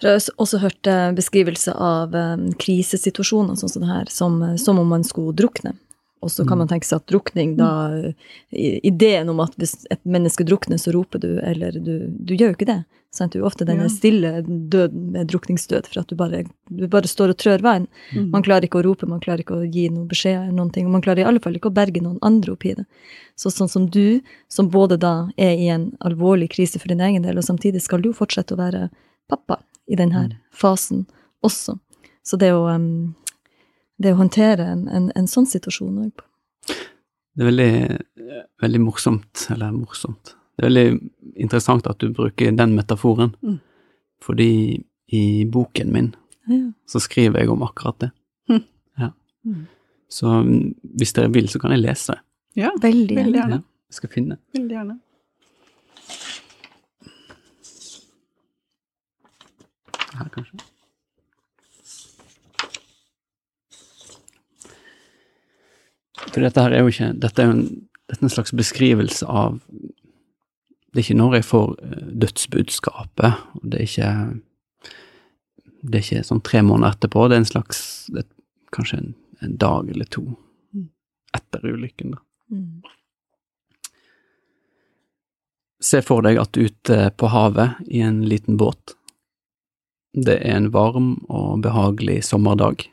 For 0.01 0.09
jeg 0.09 0.17
har 0.17 0.43
også 0.43 0.59
hørt 0.59 0.89
eh, 0.91 1.13
beskrivelse 1.15 1.75
av 1.77 2.15
eh, 2.19 2.37
krisesituasjoner 2.59 3.55
sånn 3.61 3.71
som 3.71 3.85
det 3.85 3.91
her, 3.93 4.11
som, 4.11 4.41
eh, 4.43 4.57
som 4.59 4.81
om 4.81 4.89
man 4.91 5.05
skulle 5.07 5.37
drukne. 5.39 5.77
Og 6.25 6.31
så 6.33 6.47
kan 6.49 6.57
Mm. 6.57 6.65
man 6.65 6.69
tenke 6.73 6.89
seg 6.89 7.03
at 7.03 7.07
drukning, 7.13 7.57
da 7.61 7.71
eh, 8.53 8.81
Ideen 8.83 9.29
om 9.29 9.41
at 9.45 9.55
hvis 9.61 9.85
et 9.91 10.01
menneske 10.09 10.45
drukner, 10.47 10.79
så 10.81 10.93
roper 10.95 11.21
du, 11.21 11.39
eller 11.45 11.73
du, 11.77 12.09
du 12.09 12.35
gjør 12.35 12.55
jo 12.55 12.57
ikke 12.57 12.67
det. 12.73 12.85
Sant? 13.15 13.31
Du 13.33 13.39
er 13.39 13.47
ofte 13.47 13.63
denne 13.69 13.87
stille 13.93 14.41
døden 14.43 15.13
med 15.15 15.29
drukningsdød, 15.31 15.87
for 15.87 16.01
at 16.01 16.09
du 16.11 16.17
bare, 16.19 16.41
du 16.71 16.89
bare 16.91 17.07
står 17.07 17.31
og 17.31 17.37
trør 17.39 17.63
veien. 17.63 17.85
Mm. 18.13 18.31
Man 18.33 18.43
klarer 18.43 18.67
ikke 18.67 18.81
å 18.81 18.85
rope, 18.89 19.07
man 19.07 19.21
klarer 19.23 19.45
ikke 19.45 19.55
å 19.61 19.69
gi 19.71 19.85
noen 19.89 20.09
beskjed, 20.11 20.35
eller 20.49 20.57
noen 20.57 20.73
ting, 20.75 20.87
og 20.89 20.93
man 20.97 21.03
klarer 21.05 21.23
i 21.23 21.29
alle 21.29 21.39
fall 21.45 21.55
ikke 21.55 21.71
å 21.71 21.77
berge 21.77 22.03
noen 22.03 22.19
andre 22.27 22.57
oppi 22.57 22.75
det. 22.75 22.87
Så 23.39 23.53
sånn 23.55 23.71
som 23.71 23.87
du, 23.87 24.21
som 24.51 24.67
både 24.71 24.99
da 24.99 25.29
er 25.39 25.55
i 25.55 25.69
en 25.71 25.93
alvorlig 26.03 26.51
krise 26.57 26.81
for 26.83 26.89
din 26.91 27.01
egen 27.07 27.23
del, 27.23 27.39
og 27.39 27.45
samtidig 27.47 27.83
skal 27.83 28.03
du 28.03 28.09
jo 28.11 28.19
fortsette 28.19 28.57
å 28.57 28.59
være 28.59 28.89
pappa 29.31 29.61
i 29.87 29.95
denne 29.95 30.25
Mm. 30.31 30.37
fasen 30.53 31.07
også. 31.45 31.79
Så 32.25 32.37
det 32.39 32.51
å, 32.51 32.67
um, 32.75 33.15
det 34.03 34.13
å 34.13 34.19
håndtere 34.19 34.65
en, 34.73 34.89
en, 34.89 35.11
en 35.17 35.27
sånn 35.31 35.47
situasjon 35.47 35.99
òg 36.07 36.25
Det 37.35 37.43
er 37.43 37.49
veldig, 37.51 37.99
veldig 38.63 38.81
morsomt, 38.83 39.47
eller 39.55 39.73
morsomt 39.75 40.35
Det 40.57 40.65
er 40.65 40.69
veldig 40.71 40.87
interessant 41.45 41.87
at 41.91 41.99
du 42.03 42.11
bruker 42.15 42.53
den 42.57 42.75
metaforen, 42.79 43.35
Mm. 43.43 43.61
fordi 44.23 44.51
i 45.15 45.45
boken 45.45 45.93
min 45.93 46.13
ja. 46.49 46.61
så 46.89 47.01
skriver 47.01 47.41
jeg 47.45 47.51
om 47.53 47.63
akkurat 47.67 47.99
det. 48.01 48.11
Mm. 48.49 48.63
Ja. 48.99 49.09
Mm. 49.45 49.67
Så 50.09 50.31
mm, 50.43 50.75
hvis 50.99 51.13
dere 51.17 51.31
vil, 51.35 51.49
så 51.49 51.59
kan 51.61 51.75
jeg 51.75 51.83
lese. 51.85 52.17
Ja, 52.57 52.71
Veldig 52.81 53.17
gjerne. 53.19 53.59
Ja, 53.59 53.61
jeg 53.91 53.99
skal 53.99 54.11
finne. 54.15 54.39
Veldig 54.55 54.77
gjerne. 54.79 54.97
Her, 60.15 60.29
kanskje. 60.35 60.64
For 66.23 66.41
dette 66.45 66.63
her 66.63 66.75
er 66.75 66.85
jo 66.85 66.93
ikke 66.93 67.11
Dette 67.19 67.43
er 67.43 67.49
jo 67.49 67.57
en, 67.57 67.67
dette 68.07 68.21
er 68.21 68.29
en 68.29 68.33
slags 68.37 68.55
beskrivelse 68.55 69.27
av 69.27 69.59
Det 70.93 71.01
er 71.01 71.05
ikke 71.07 71.19
når 71.19 71.39
jeg 71.41 71.49
får 71.49 71.75
eh, 71.83 72.09
dødsbudskapet, 72.25 73.45
og 73.59 73.67
det 73.67 73.81
er 73.81 73.89
ikke 73.89 74.13
Det 75.83 75.99
er 75.99 76.07
ikke 76.07 76.27
sånn 76.31 76.45
tre 76.47 76.63
måneder 76.63 76.95
etterpå, 76.95 77.29
det 77.29 77.39
er 77.39 77.45
en 77.45 77.53
slags 77.55 77.85
det 78.15 78.27
er 78.27 78.33
Kanskje 78.75 78.97
en, 78.99 79.13
en 79.47 79.57
dag 79.63 79.91
eller 79.93 80.09
to 80.11 80.25
etter 81.35 81.67
ulykken, 81.67 82.15
da. 82.15 82.19
Mm. 82.51 82.83
Se 85.85 86.01
for 86.03 86.25
deg 86.25 86.39
at 86.41 86.53
du 86.55 86.63
er 86.63 86.71
ute 86.73 86.99
på 87.19 87.29
havet 87.33 87.81
i 87.93 88.01
en 88.05 88.23
liten 88.29 88.57
båt. 88.61 88.95
Det 90.15 90.39
er 90.39 90.57
en 90.57 90.71
varm 90.73 91.17
og 91.29 91.61
behagelig 91.65 92.23
sommerdag. 92.31 92.87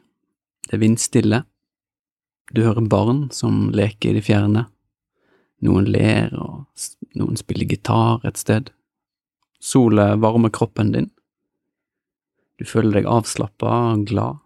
Det 0.67 0.75
er 0.75 0.81
vindstille. 0.81 1.43
Du 2.51 2.63
hører 2.65 2.81
barn 2.81 3.29
som 3.31 3.69
leker 3.71 4.11
i 4.11 4.19
det 4.19 4.25
fjerne. 4.27 4.65
Noen 5.63 5.87
ler, 5.87 6.33
og 6.35 6.65
noen 7.15 7.37
spiller 7.39 7.69
gitar 7.69 8.25
et 8.27 8.39
sted. 8.41 8.71
Sola 9.61 10.15
varmer 10.19 10.51
kroppen 10.51 10.91
din. 10.91 11.11
Du 12.59 12.65
føler 12.67 12.99
deg 12.99 13.07
avslappa 13.09 13.75
og 13.93 14.07
glad. 14.09 14.41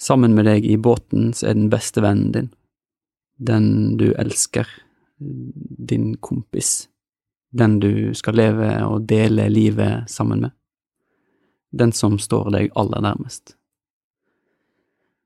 Sammen 0.00 0.34
med 0.34 0.48
deg 0.48 0.64
i 0.66 0.78
båten 0.80 1.32
så 1.36 1.50
er 1.50 1.58
den 1.58 1.68
beste 1.72 2.02
vennen 2.04 2.32
din, 2.34 2.48
den 3.36 3.68
du 4.00 4.08
elsker, 4.20 4.66
din 5.18 6.14
kompis, 6.24 6.88
den 7.54 7.78
du 7.80 8.14
skal 8.18 8.38
leve 8.40 8.70
og 8.88 9.06
dele 9.08 9.46
livet 9.52 10.10
sammen 10.10 10.46
med, 10.46 10.54
den 11.70 11.92
som 11.94 12.18
står 12.18 12.50
deg 12.56 12.72
aller 12.74 13.04
nærmest. 13.04 13.54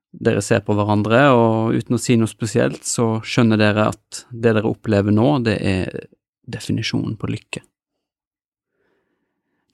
Dere 0.08 0.40
ser 0.42 0.62
på 0.64 0.72
hverandre, 0.72 1.20
og 1.36 1.74
uten 1.76 1.98
å 1.98 2.00
si 2.00 2.16
noe 2.16 2.30
spesielt, 2.30 2.86
så 2.88 3.18
skjønner 3.20 3.60
dere 3.60 3.90
at 3.92 4.22
det 4.30 4.54
dere 4.56 4.70
opplever 4.70 5.12
nå, 5.12 5.26
det 5.44 5.58
er 5.60 6.06
definisjonen 6.48 7.18
på 7.20 7.28
lykke. 7.28 7.62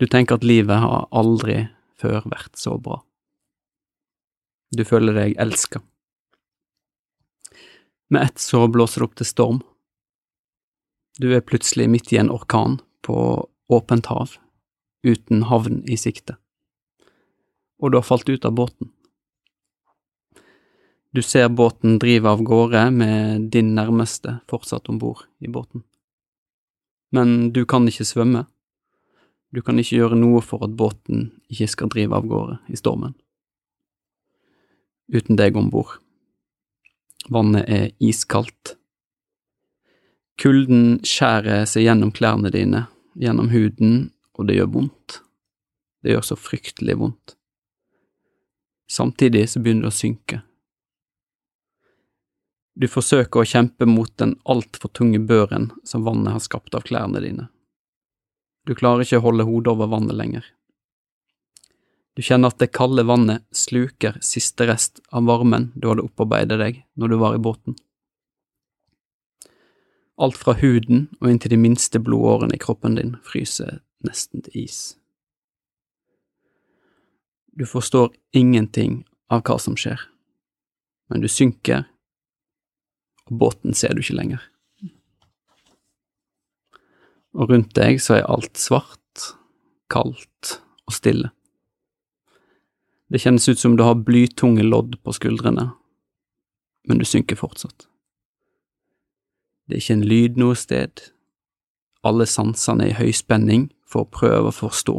Du 0.03 0.09
tenker 0.11 0.41
at 0.41 0.47
livet 0.47 0.83
har 0.83 1.07
aldri 1.15 1.69
før 2.03 2.27
vært 2.27 2.59
så 2.59 2.75
bra. 2.83 2.99
Du 4.75 4.83
føler 4.83 5.15
deg 5.15 5.37
elska. 5.39 5.81
Med 8.11 8.27
ett 8.27 8.43
så 8.43 8.67
blåser 8.69 9.01
det 9.01 9.07
opp 9.07 9.15
til 9.21 9.29
storm. 9.29 9.61
Du 11.23 11.31
er 11.31 11.47
plutselig 11.47 11.87
midt 11.91 12.11
i 12.13 12.19
en 12.19 12.33
orkan 12.35 12.81
på 13.07 13.17
åpent 13.71 14.11
hav, 14.11 14.35
uten 15.07 15.47
havn 15.47 15.85
i 15.87 15.97
sikte, 16.01 16.35
og 17.79 17.93
du 17.93 18.01
har 18.01 18.07
falt 18.07 18.29
ut 18.29 18.45
av 18.45 18.57
båten. 18.59 18.91
Du 21.15 21.23
ser 21.23 21.49
båten 21.49 21.99
drive 21.99 22.29
av 22.29 22.43
gårde 22.43 22.91
med 22.91 23.41
din 23.55 23.75
nærmeste 23.75 24.41
fortsatt 24.51 24.89
om 24.91 24.99
bord 24.99 25.21
i 25.39 25.47
båten. 25.49 25.85
Men 27.15 27.53
du 27.53 27.63
kan 27.65 27.87
ikke 27.87 28.03
svømme. 28.03 28.41
Du 29.55 29.61
kan 29.63 29.79
ikke 29.79 30.01
gjøre 30.01 30.17
noe 30.19 30.41
for 30.43 30.65
at 30.67 30.73
båten 30.75 31.29
ikke 31.47 31.69
skal 31.71 31.93
drive 31.93 32.19
av 32.19 32.27
gårde 32.27 32.57
i 32.67 32.79
stormen. 32.81 33.13
Uten 35.07 35.39
deg 35.39 35.55
om 35.55 35.69
bord. 35.71 35.93
Vannet 37.31 37.69
er 37.71 37.93
iskaldt. 38.03 38.73
Kulden 40.43 40.99
skjærer 41.07 41.63
seg 41.71 41.87
gjennom 41.87 42.11
klærne 42.11 42.51
dine, 42.51 42.89
gjennom 43.15 43.53
huden, 43.53 44.11
og 44.35 44.49
det 44.49 44.59
gjør 44.59 44.73
vondt. 44.81 45.21
Det 46.03 46.11
gjør 46.17 46.27
så 46.27 46.39
fryktelig 46.41 46.99
vondt. 46.99 47.37
Samtidig 48.91 49.45
så 49.55 49.63
begynner 49.63 49.87
det 49.87 49.95
å 49.95 49.97
synke. 50.01 50.41
Du 52.75 52.89
forsøker 52.91 53.43
å 53.43 53.47
kjempe 53.47 53.87
mot 53.87 54.11
den 54.19 54.35
altfor 54.51 54.91
tunge 54.99 55.21
børen 55.23 55.71
som 55.87 56.03
vannet 56.07 56.35
har 56.35 56.43
skapt 56.43 56.75
av 56.75 56.83
klærne 56.89 57.23
dine. 57.23 57.47
Du 58.67 58.75
klarer 58.75 59.05
ikke 59.05 59.21
å 59.21 59.27
holde 59.29 59.47
hodet 59.47 59.71
over 59.75 59.93
vannet 59.93 60.19
lenger. 60.19 60.45
Du 62.15 62.23
kjenner 62.23 62.51
at 62.51 62.59
det 62.63 62.73
kalde 62.75 63.05
vannet 63.07 63.45
sluker 63.55 64.19
siste 64.23 64.67
rest 64.71 65.01
av 65.15 65.27
varmen 65.31 65.71
du 65.75 65.89
hadde 65.91 66.07
opparbeidet 66.07 66.59
deg 66.59 66.83
når 66.99 67.13
du 67.13 67.17
var 67.23 67.39
i 67.39 67.43
båten. 67.43 67.79
Alt 70.19 70.39
fra 70.39 70.55
huden 70.59 71.09
og 71.21 71.31
inntil 71.31 71.55
de 71.55 71.59
minste 71.59 71.99
blodårene 72.03 72.55
i 72.55 72.63
kroppen 72.63 72.99
din 72.99 73.17
fryser 73.27 73.81
nesten 74.07 74.45
til 74.47 74.65
is. 74.67 74.79
Du 77.55 77.67
forstår 77.67 78.11
ingenting 78.35 79.03
av 79.31 79.43
hva 79.47 79.59
som 79.63 79.79
skjer, 79.79 79.99
men 81.11 81.23
du 81.23 81.31
synker, 81.31 81.87
og 83.31 83.39
båten 83.41 83.75
ser 83.75 83.95
du 83.95 84.03
ikke 84.03 84.19
lenger. 84.19 84.43
Og 87.35 87.51
rundt 87.51 87.73
deg 87.75 87.99
så 88.03 88.19
er 88.19 88.29
alt 88.31 88.59
svart, 88.61 89.31
kaldt 89.91 90.59
og 90.87 90.95
stille. 90.95 91.33
Det 93.11 93.21
kjennes 93.23 93.49
ut 93.49 93.61
som 93.61 93.75
du 93.77 93.83
har 93.85 93.99
blytunge 94.07 94.63
lodd 94.63 94.97
på 95.03 95.15
skuldrene, 95.15 95.73
men 96.89 97.01
du 97.01 97.05
synker 97.09 97.39
fortsatt. 97.39 97.89
Det 99.67 99.77
er 99.77 99.83
ikke 99.83 99.99
en 99.99 100.09
lyd 100.09 100.41
noe 100.41 100.57
sted. 100.59 101.03
Alle 102.05 102.27
sansene 102.29 102.87
er 102.87 102.93
i 102.93 102.99
høy 102.99 103.13
spenning 103.17 103.71
for 103.89 104.05
å 104.05 104.13
prøve 104.13 104.51
å 104.51 104.57
forstå. 104.57 104.97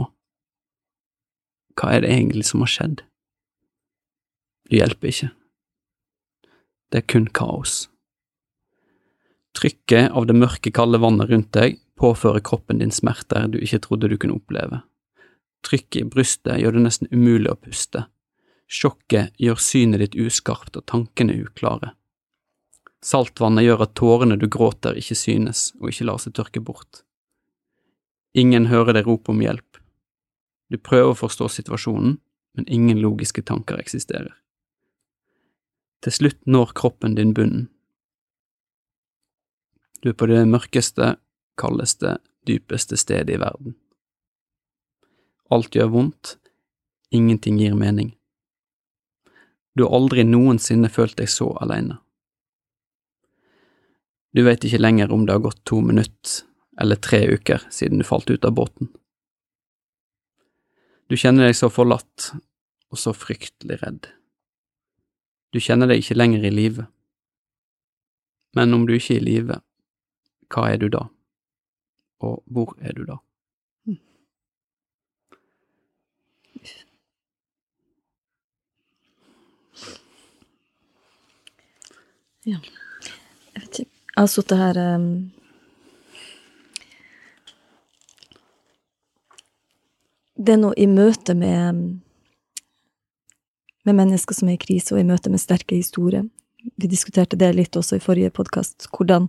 Hva 1.76 1.92
er 1.92 2.06
det 2.06 2.14
egentlig 2.14 2.48
som 2.50 2.64
har 2.64 2.72
skjedd? 2.72 3.04
Det 4.66 4.80
hjelper 4.80 5.12
ikke. 5.12 5.30
Det 6.90 7.02
er 7.02 7.10
kun 7.12 7.28
kaos. 7.28 7.86
Trykket 9.56 10.12
av 10.12 10.28
det 10.28 10.36
mørke, 10.36 10.72
kalde 10.76 11.00
vannet 11.00 11.30
rundt 11.32 11.54
deg 11.56 11.80
påfører 11.96 12.44
kroppen 12.44 12.80
din 12.80 12.92
smerter 12.92 13.48
du 13.48 13.60
ikke 13.64 13.80
trodde 13.86 14.10
du 14.12 14.18
kunne 14.20 14.36
oppleve. 14.36 14.82
Trykket 15.66 16.02
i 16.02 16.10
brystet 16.10 16.60
gjør 16.62 16.76
det 16.76 16.84
nesten 16.86 17.12
umulig 17.12 17.52
å 17.52 17.60
puste. 17.60 18.06
Sjokket 18.68 19.34
gjør 19.42 19.62
synet 19.62 20.02
ditt 20.04 20.18
uskarpt 20.20 20.78
og 20.78 20.86
tankene 20.90 21.38
uklare. 21.46 21.94
Saltvannet 23.06 23.66
gjør 23.68 23.86
at 23.86 23.94
tårene 23.98 24.38
du 24.42 24.48
gråter 24.50 24.98
ikke 24.98 25.18
synes 25.18 25.70
og 25.80 25.92
ikke 25.92 26.08
lar 26.10 26.22
seg 26.22 26.34
tørke 26.38 26.62
bort. 26.62 27.04
Ingen 28.36 28.68
hører 28.68 28.98
deg 28.98 29.08
rope 29.08 29.32
om 29.32 29.42
hjelp. 29.42 29.78
Du 30.74 30.80
prøver 30.82 31.14
å 31.14 31.20
forstå 31.20 31.48
situasjonen, 31.54 32.18
men 32.58 32.68
ingen 32.72 33.00
logiske 33.00 33.44
tanker 33.46 33.78
eksisterer. 33.80 34.34
Til 36.02 36.14
slutt 36.14 36.42
når 36.50 36.74
kroppen 36.78 37.16
din 37.16 37.34
bunnen. 37.38 37.70
Du 40.06 40.12
er 40.12 40.18
på 40.22 40.28
det 40.30 40.44
mørkeste, 40.46 41.16
kaldeste, 41.58 42.20
dypeste 42.46 42.94
stedet 42.94 43.34
i 43.34 43.40
verden. 43.42 43.74
Alt 45.50 45.74
gjør 45.74 45.90
vondt, 45.96 46.36
ingenting 47.10 47.58
gir 47.58 47.74
mening. 47.74 48.12
Du 49.74 49.82
har 49.82 49.98
aldri 49.98 50.28
noensinne 50.30 50.94
følt 50.94 51.18
deg 51.18 51.34
så 51.34 51.50
alene. 51.58 51.98
Du 54.30 54.46
vet 54.46 54.70
ikke 54.70 54.84
lenger 54.84 55.10
om 55.10 55.26
det 55.26 55.40
har 55.40 55.46
gått 55.48 55.66
to 55.66 55.82
minutter 55.82 56.46
eller 56.78 57.02
tre 57.02 57.26
uker 57.26 57.66
siden 57.74 57.98
du 57.98 58.06
falt 58.06 58.30
ut 58.30 58.46
av 58.46 58.54
båten. 58.62 58.94
Du 61.10 61.18
kjenner 61.18 61.50
deg 61.50 61.58
så 61.58 61.74
forlatt 61.74 62.36
og 62.94 63.02
så 63.02 63.10
fryktelig 63.18 63.82
redd. 63.82 64.12
Du 65.50 65.58
kjenner 65.58 65.90
deg 65.90 66.06
ikke 66.06 66.22
lenger 66.22 66.46
i 66.46 66.58
live. 66.62 66.92
Men 68.54 68.78
om 68.78 68.86
du 68.86 69.00
ikke 69.00 69.18
er 69.18 69.24
i 69.24 69.32
live, 69.34 69.64
hva 70.54 70.70
er 70.72 70.82
du 70.82 70.90
da? 70.94 71.06
Og 72.24 72.44
hvor 72.46 72.76
er 72.82 72.94
du 72.98 73.06
da? 73.08 73.20
Ja. 82.46 82.60
Jeg 82.62 83.62
vet 83.64 83.80
ikke. 83.80 83.92
Jeg 84.16 84.22
har 84.22 84.28
sittet 84.30 84.60
her 84.62 84.78
um, 84.96 85.10
Det 90.36 90.54
er 90.54 90.60
noe 90.62 90.76
i 90.78 90.86
møte 90.86 91.34
med 91.34 92.02
med 93.86 93.96
mennesker 93.96 94.34
som 94.34 94.50
er 94.50 94.58
i 94.58 94.62
krise, 94.62 94.96
og 94.96 95.00
i 95.00 95.06
møte 95.06 95.30
med 95.30 95.42
sterke 95.42 95.78
historier. 95.78 96.26
Vi 96.76 96.90
diskuterte 96.90 97.38
det 97.38 97.52
litt 97.54 97.78
også 97.78 98.00
i 98.00 98.02
forrige 98.02 98.32
podkast. 98.34 98.88
Hvordan, 98.90 99.28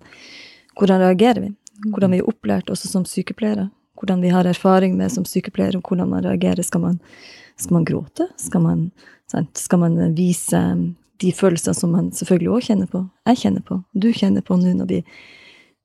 hvordan 0.76 1.00
reagerer 1.00 1.40
vi? 1.40 1.54
Hvordan 1.92 2.14
vi 2.14 2.20
er 2.22 2.28
opplært 2.28 2.70
også 2.72 2.90
som 2.90 3.04
sykepleiere. 3.08 3.70
Hvordan 3.96 4.22
vi 4.24 4.32
har 4.32 4.48
erfaring 4.48 4.96
med 4.96 5.12
som 5.12 5.24
sykepleiere, 5.24 5.80
hvordan 5.80 6.08
man 6.08 6.24
reagerer. 6.24 6.62
Skal 6.62 6.80
man, 6.80 7.00
skal 7.56 7.78
man 7.78 7.88
gråte? 7.88 8.28
Skal 8.36 8.60
man, 8.60 8.90
skal 9.54 9.78
man 9.78 9.98
vise 10.16 10.62
de 11.20 11.32
følelsene 11.32 11.74
som 11.74 11.92
man 11.96 12.12
selvfølgelig 12.12 12.52
òg 12.52 12.68
kjenner 12.68 12.90
på? 12.92 13.06
Jeg 13.28 13.42
kjenner 13.44 13.64
på, 13.64 13.80
du 13.96 14.12
kjenner 14.12 14.44
på 14.44 14.60
nå 14.60 14.76
når 14.76 14.92
vi 14.92 15.02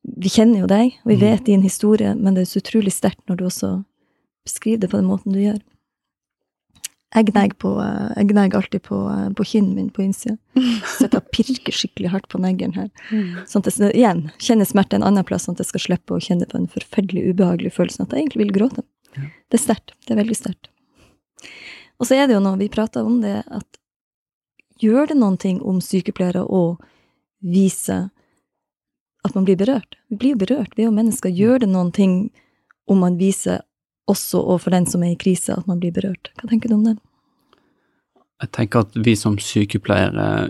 Vi 0.01 0.29
kjenner 0.33 0.63
jo 0.63 0.65
deg, 0.65 0.95
og 1.03 1.11
vi 1.11 1.15
vet 1.21 1.45
din 1.45 1.61
historie, 1.61 2.15
men 2.17 2.33
det 2.33 2.41
er 2.41 2.47
så 2.49 2.57
utrolig 2.57 2.89
sterkt 2.89 3.21
når 3.29 3.35
du 3.37 3.43
også 3.45 3.83
beskriver 4.43 4.79
det 4.81 4.89
på 4.89 4.97
den 4.97 5.05
måten 5.05 5.31
du 5.31 5.37
gjør. 5.37 5.59
Jeg 7.12 7.28
gnager, 7.28 7.55
på, 7.59 7.70
jeg 8.16 8.28
gnager 8.30 8.62
alltid 8.62 8.84
på, 8.86 8.97
på 9.36 9.45
kinnen 9.49 9.74
min 9.76 9.89
på 9.91 10.05
innsida. 10.05 10.38
Sitter 10.97 11.20
og 11.20 11.28
pirker 11.36 11.76
skikkelig 11.76 12.14
hardt 12.14 12.30
på 12.32 12.39
neglen 12.39 12.72
her. 12.78 12.88
Sånn 13.51 13.66
at 13.66 13.76
jeg 13.76 13.91
igjen 13.99 14.30
kjenner 14.39 14.70
smerte 14.70 14.95
en 14.95 15.03
annen 15.03 15.28
plass, 15.28 15.43
sånn 15.47 15.57
at 15.57 15.66
jeg 15.66 15.74
skal 15.74 15.86
slippe 15.89 16.16
å 16.16 16.24
kjenne 16.24 16.47
på 16.47 16.55
en 16.62 16.70
forferdelig 16.72 17.34
ubehagelig 17.34 17.74
følelse 17.76 17.99
sånn 17.99 18.07
at 18.07 18.16
jeg 18.16 18.24
egentlig 18.24 18.45
vil 18.45 18.55
gråte. 18.62 18.86
Det 19.12 19.59
er 19.59 19.64
sterkt. 19.66 19.91
Det 20.07 20.16
er 20.16 20.22
veldig 20.22 20.38
sterkt. 20.39 20.72
Og 21.99 22.07
så 22.07 22.16
er 22.16 22.30
det 22.30 22.38
jo 22.38 22.43
noe, 22.43 22.57
vi 22.57 22.70
prata 22.72 23.03
om 23.03 23.20
det, 23.22 23.41
at 23.45 23.82
gjør 24.82 25.12
det 25.12 25.18
noen 25.20 25.36
ting 25.41 25.59
om 25.68 25.82
sykepleiere 25.84 26.41
å 26.47 26.78
vise 27.43 27.97
at 29.22 29.36
man 29.36 29.45
blir 29.45 29.59
berørt? 29.59 29.99
Vi 30.09 30.18
blir 30.18 30.34
jo 30.34 30.41
berørt, 30.45 30.74
vi 30.78 30.86
er 30.86 30.89
jo 30.89 30.95
mennesker. 30.95 31.30
Gjør 31.30 31.66
det 31.66 31.70
noen 31.76 31.91
ting 31.91 32.16
om 32.89 33.03
man 33.03 33.20
viser 33.20 33.62
også 34.10 34.41
overfor 34.41 34.74
den 34.74 34.86
som 34.89 35.04
er 35.04 35.14
i 35.14 35.20
krise, 35.20 35.54
at 35.54 35.68
man 35.68 35.80
blir 35.80 35.93
berørt. 35.93 36.32
Hva 36.39 36.49
tenker 36.49 36.72
du 36.72 36.76
om 36.80 36.86
det? 36.88 36.97
Jeg 38.41 38.52
tenker 38.58 38.86
at 38.88 38.95
vi 39.06 39.14
som 39.16 39.38
sykepleiere, 39.38 40.49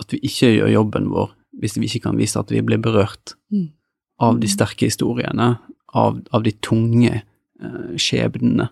at 0.00 0.12
vi 0.14 0.20
ikke 0.24 0.54
gjør 0.56 0.72
jobben 0.72 1.10
vår 1.12 1.34
hvis 1.60 1.74
vi 1.76 1.88
ikke 1.90 2.06
kan 2.06 2.16
vise 2.16 2.38
at 2.40 2.50
vi 2.52 2.62
blir 2.64 2.78
berørt 2.80 3.34
Mm. 3.50 3.72
av 4.20 4.38
de 4.40 4.46
sterke 4.48 4.86
historiene, 4.86 5.58
av, 5.92 6.20
av 6.30 6.42
de 6.44 6.52
tunge 6.62 7.10
eh, 7.18 7.96
skjebnene. 7.98 8.68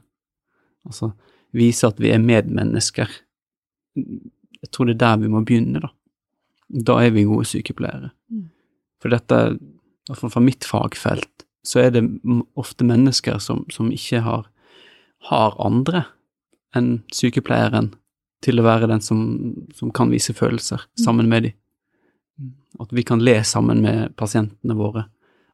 Altså 0.86 1.10
vise 1.52 1.88
at 1.88 1.98
vi 1.98 2.12
er 2.14 2.22
medmennesker. 2.22 3.08
Jeg 3.96 4.70
tror 4.70 4.86
det 4.86 4.94
er 4.94 5.02
der 5.02 5.16
vi 5.24 5.28
må 5.32 5.42
begynne, 5.44 5.80
da. 5.82 5.90
Da 6.68 6.98
er 7.02 7.10
vi 7.10 7.24
gode 7.26 7.48
sykepleiere. 7.48 8.12
Mm. 8.30 8.46
For 9.02 9.10
dette, 9.12 9.58
iallfall 10.08 10.30
fra 10.30 10.44
mitt 10.44 10.64
fagfelt, 10.68 11.47
så 11.68 11.82
er 11.82 11.90
det 11.92 12.04
ofte 12.56 12.86
mennesker 12.88 13.40
som, 13.44 13.66
som 13.72 13.90
ikke 13.92 14.22
har, 14.24 14.46
har 15.28 15.56
andre 15.60 16.06
enn 16.76 17.02
sykepleieren 17.12 17.92
til 18.44 18.60
å 18.60 18.64
være 18.64 18.88
den 18.88 19.02
som, 19.04 19.20
som 19.76 19.90
kan 19.92 20.12
vise 20.12 20.32
følelser 20.36 20.86
sammen 21.00 21.28
med 21.28 21.48
dem. 21.48 21.56
At 22.78 22.92
vi 22.94 23.02
kan 23.02 23.20
le 23.24 23.40
sammen 23.44 23.82
med 23.82 24.14
pasientene 24.16 24.76
våre. 24.78 25.08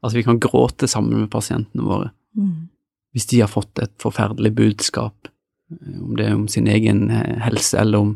At 0.05 0.15
vi 0.15 0.23
kan 0.27 0.39
gråte 0.43 0.87
sammen 0.91 1.25
med 1.25 1.31
pasientene 1.33 1.87
våre. 1.87 2.11
Mm. 2.37 2.69
Hvis 3.15 3.27
de 3.31 3.41
har 3.41 3.51
fått 3.51 3.81
et 3.81 3.95
forferdelig 4.03 4.53
budskap, 4.59 5.31
eh, 5.73 5.97
om 6.03 6.15
det 6.19 6.29
er 6.29 6.37
om 6.37 6.47
sin 6.51 6.69
egen 6.69 7.09
eh, 7.11 7.41
helse 7.47 7.79
eller 7.81 8.05
om 8.05 8.12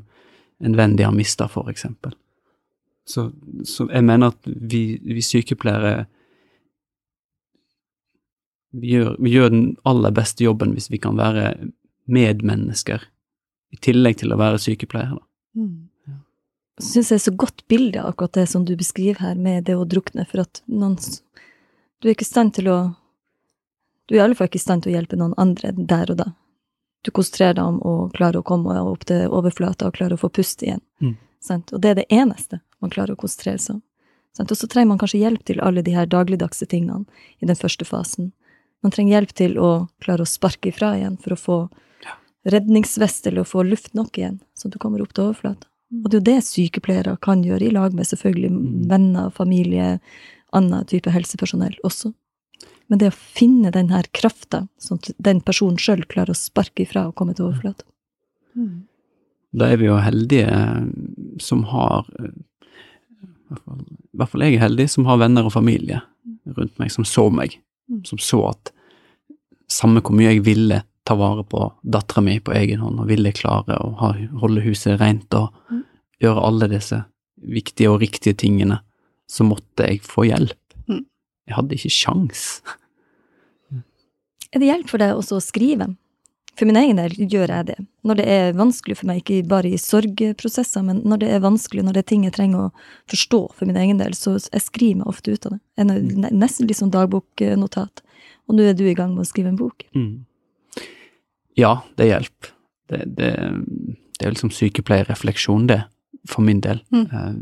en 0.59 0.77
venn 0.77 0.99
de 0.99 1.07
har 1.07 1.15
mista, 1.17 1.47
for 1.49 1.71
eksempel. 1.71 2.13
Så, 3.09 3.31
så 3.65 3.87
jeg 3.89 4.05
mener 4.05 4.35
at 4.35 4.45
vi, 4.45 4.99
vi 5.01 5.23
sykepleiere 5.25 6.09
vi 8.81 8.95
gjør, 8.95 9.17
vi 9.19 9.33
gjør 9.35 9.53
den 9.53 9.65
aller 9.89 10.15
beste 10.15 10.45
jobben 10.45 10.75
hvis 10.77 10.91
vi 10.93 11.01
kan 11.03 11.19
være 11.19 11.53
medmennesker, 12.09 13.05
i 13.73 13.79
tillegg 13.85 14.21
til 14.23 14.33
å 14.33 14.41
være 14.41 14.61
sykepleiere. 14.63 15.21
Mm. 15.59 15.89
syns 16.79 17.11
jeg 17.11 17.19
er 17.19 17.25
så 17.25 17.35
godt 17.35 17.65
bilde 17.69 18.01
av 18.01 18.13
akkurat 18.13 18.37
det 18.39 18.47
som 18.47 18.65
du 18.65 18.77
beskriver 18.79 19.21
her, 19.21 19.35
med 19.35 19.65
det 19.67 19.75
å 19.77 19.87
drukne, 19.89 20.27
for 20.29 20.47
at 20.47 20.63
noen 20.67 20.99
Du 21.99 22.07
er 22.07 22.15
ikke 22.15 22.23
i 22.23 22.31
stand 22.31 22.55
til 22.55 22.69
å 22.71 22.95
Du 24.07 24.15
er 24.15 24.21
i 24.21 24.25
alle 24.25 24.35
fall 24.39 24.47
ikke 24.49 24.61
i 24.61 24.67
stand 24.67 24.85
til 24.85 24.93
å 24.93 24.97
hjelpe 24.97 25.17
noen 25.17 25.35
andre 25.37 25.73
der 25.77 26.11
og 26.11 26.17
da. 26.17 26.33
Du 27.05 27.11
konsentrerer 27.11 27.55
deg 27.55 27.65
om 27.65 27.81
å 27.83 28.11
klare 28.15 28.39
å 28.39 28.47
komme 28.47 28.75
opp 28.81 29.05
til 29.05 29.29
overflata 29.29 29.89
og 29.89 29.99
klare 29.99 30.17
å 30.17 30.23
få 30.23 30.31
puste 30.33 30.65
igjen. 30.65 30.81
Mm. 31.01 31.17
Sant? 31.41 31.73
Og 31.73 31.83
det 31.83 31.91
er 31.91 32.01
det 32.01 32.09
eneste 32.11 32.61
man 32.81 32.91
klarer 32.91 33.15
å 33.15 33.21
konsentrere 33.21 33.59
seg 33.59 33.79
om. 33.79 33.83
Og 34.39 34.55
så 34.55 34.69
trenger 34.71 34.93
man 34.93 35.01
kanskje 35.01 35.23
hjelp 35.23 35.45
til 35.47 35.61
alle 35.65 35.83
de 35.83 35.95
her 35.97 36.07
dagligdagse 36.07 36.67
tingene 36.71 37.05
i 37.43 37.49
den 37.49 37.59
første 37.59 37.85
fasen. 37.85 38.33
Man 38.83 38.93
trenger 38.95 39.17
hjelp 39.19 39.33
til 39.35 39.59
å 39.59 39.71
klare 40.03 40.23
å 40.23 40.29
sparke 40.29 40.71
ifra 40.71 40.93
igjen 40.99 41.17
for 41.23 41.35
å 41.35 41.41
få 41.41 41.59
redningsvest 42.49 43.27
eller 43.27 43.43
å 43.43 43.49
få 43.49 43.65
luft 43.67 43.95
nok 43.99 44.19
igjen, 44.19 44.39
så 44.55 44.71
du 44.71 44.79
kommer 44.79 45.03
opp 45.03 45.13
til 45.17 45.29
overflata. 45.29 45.67
Og 46.05 46.11
det 46.11 46.19
er 46.19 46.21
jo 46.21 46.27
det 46.29 46.45
sykepleiere 46.45 47.17
kan 47.25 47.43
gjøre, 47.45 47.65
i 47.65 47.73
lag 47.73 47.95
med 47.97 48.07
selvfølgelig 48.07 48.51
Mm. 48.53 48.89
venner, 48.91 49.31
familie, 49.31 50.01
annen 50.53 50.85
type 50.87 51.11
helsepersonell 51.11 51.77
også. 51.85 52.13
Men 52.89 52.99
det 52.99 53.09
å 53.09 53.17
finne 53.17 53.71
den 53.73 53.89
her 53.91 54.05
krafta, 54.13 54.69
sånn 54.81 54.99
at 54.99 55.11
den 55.19 55.41
personen 55.41 55.77
sjøl 55.77 56.05
klarer 56.07 56.31
å 56.31 56.37
sparke 56.37 56.83
ifra 56.85 57.09
og 57.09 57.15
komme 57.15 57.35
til 57.35 57.47
overflata. 57.47 57.85
Mm. 58.57 58.85
Da 59.55 59.65
er 59.73 59.77
vi 59.77 59.87
jo 59.87 59.97
heldige 59.97 60.49
eh, 60.49 60.85
som 61.39 61.65
har 61.65 62.05
eh, 62.19 62.31
i 62.31 63.55
hvert 63.55 63.65
fall, 63.65 63.81
I 63.81 64.17
hvert 64.17 64.29
fall 64.29 64.41
jeg 64.43 64.55
er 64.55 64.65
heldig 64.69 64.89
som 64.91 65.05
har 65.09 65.19
venner 65.19 65.45
og 65.45 65.53
familie 65.53 66.03
rundt 66.57 66.79
meg 66.79 66.91
som 66.91 67.05
så 67.05 67.31
meg, 67.33 67.59
Mm. 67.59 67.63
Som 68.05 68.19
så 68.21 68.43
at 68.51 68.73
samme 69.69 70.01
hvor 70.01 70.17
mye 70.17 70.35
jeg 70.35 70.45
ville 70.47 70.83
ta 71.09 71.17
vare 71.17 71.45
på 71.49 71.61
dattera 71.85 72.23
mi 72.25 72.39
på 72.41 72.53
egen 72.57 72.83
hånd, 72.85 73.01
og 73.01 73.09
ville 73.09 73.33
klare 73.33 73.79
å 73.81 73.95
ha, 74.01 74.13
holde 74.41 74.65
huset 74.67 75.01
rent 75.01 75.33
og 75.35 75.55
Mm. 75.71 75.85
gjøre 76.21 76.45
alle 76.45 76.69
disse 76.69 77.05
viktige 77.39 77.91
og 77.91 78.01
riktige 78.01 78.35
tingene, 78.35 78.81
så 79.29 79.45
måtte 79.45 79.87
jeg 79.87 80.01
få 80.03 80.25
hjelp. 80.29 80.59
Mm. 80.89 81.05
Jeg 81.47 81.55
hadde 81.57 81.77
ikke 81.77 81.93
sjans. 81.93 82.63
Er 84.53 84.59
det 84.59 84.69
hjelp 84.71 84.89
for 84.89 84.99
deg 84.99 85.13
også 85.17 85.37
å 85.39 85.45
skrive? 85.45 85.91
For 86.59 86.67
min 86.67 86.77
egen 86.81 86.99
del 86.99 87.13
gjør 87.31 87.53
jeg 87.55 87.67
det. 87.69 87.77
Når 88.09 88.17
det 88.19 88.25
er 88.35 88.53
vanskelig 88.59 88.97
for 88.99 89.07
meg, 89.07 89.21
ikke 89.23 89.45
bare 89.47 89.71
i 89.71 89.79
sorgprosesser, 89.79 90.83
men 90.83 91.03
når 91.07 91.21
det 91.23 91.29
er 91.37 91.45
vanskelig, 91.45 91.85
når 91.87 91.95
det 91.95 92.03
er 92.03 92.09
ting 92.11 92.25
jeg 92.27 92.35
trenger 92.35 92.65
å 92.65 92.73
forstå 93.13 93.41
for 93.55 93.69
min 93.71 93.77
egen 93.79 94.01
del, 94.01 94.17
så 94.19 94.35
jeg 94.41 94.65
skriver 94.65 94.99
meg 95.05 95.07
ofte 95.13 95.31
ut 95.37 95.47
av 95.47 95.53
det. 95.55 95.61
En, 95.79 95.93
ne- 96.25 96.33
nesten 96.35 96.67
litt 96.67 96.81
sånn 96.81 96.91
dagboknotat. 96.91 98.03
Og 98.49 98.57
nå 98.59 98.65
er 98.67 98.75
du 98.75 98.83
i 98.91 98.97
gang 98.99 99.15
med 99.15 99.23
å 99.23 99.29
skrive 99.29 99.53
en 99.53 99.61
bok. 99.61 99.85
Mm. 99.95 100.25
Ja, 101.59 101.77
det 101.99 102.09
hjelper. 102.11 102.51
Det, 102.89 103.03
det, 103.19 103.31
det 104.19 104.27
er 104.27 104.35
liksom 104.35 104.51
sykepleierrefleksjon, 104.55 105.67
det, 105.71 105.83
for 106.27 106.43
min 106.47 106.61
del. 106.65 106.81
Mm. 106.95 107.07
Eh, 107.07 107.33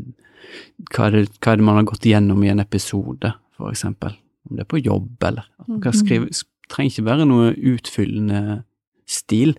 hva, 0.93 1.07
er 1.07 1.17
det, 1.21 1.25
hva 1.41 1.53
er 1.55 1.61
det 1.61 1.67
man 1.71 1.79
har 1.79 1.87
gått 1.89 2.05
gjennom 2.05 2.43
i 2.45 2.51
en 2.53 2.61
episode, 2.63 3.33
for 3.57 3.71
eksempel? 3.73 4.13
Om 4.49 4.57
det 4.59 4.65
er 4.67 4.71
på 4.75 4.83
jobb, 4.83 5.15
eller 5.31 5.47
man 5.67 5.81
kan 5.81 5.93
Mhm. 5.95 5.99
skrive 6.03 6.29
trenger 6.67 6.91
ikke 6.91 7.07
være 7.07 7.25
noe 7.25 7.53
utfyllende 7.55 8.63
stil, 9.07 9.55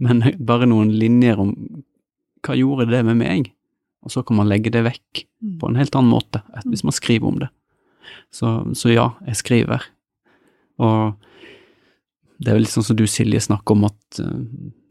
men 0.00 0.22
bare 0.50 0.68
noen 0.70 0.92
linjer 0.96 1.40
om 1.42 1.54
hva 2.46 2.56
gjorde 2.56 2.88
det 2.92 3.02
med 3.04 3.18
meg? 3.20 3.50
Og 4.00 4.12
så 4.14 4.22
kan 4.24 4.38
man 4.38 4.48
legge 4.48 4.72
det 4.72 4.84
vekk 4.86 5.26
Mm. 5.40 5.54
på 5.56 5.68
en 5.70 5.76
helt 5.80 5.94
annen 5.96 6.10
måte, 6.12 6.42
hvis 6.68 6.82
man 6.84 6.92
skriver 6.92 7.24
om 7.30 7.38
det. 7.40 7.46
Så, 8.28 8.50
så 8.76 8.90
ja, 8.92 9.06
jeg 9.24 9.38
skriver. 9.40 9.86
Og 10.76 11.14
det 12.36 12.50
er 12.50 12.58
vel 12.58 12.66
litt 12.66 12.74
sånn 12.74 12.84
som 12.84 12.98
du, 12.98 13.06
Silje, 13.08 13.40
snakker 13.40 13.72
om 13.72 13.86
at 13.88 14.20
eh, 14.20 14.42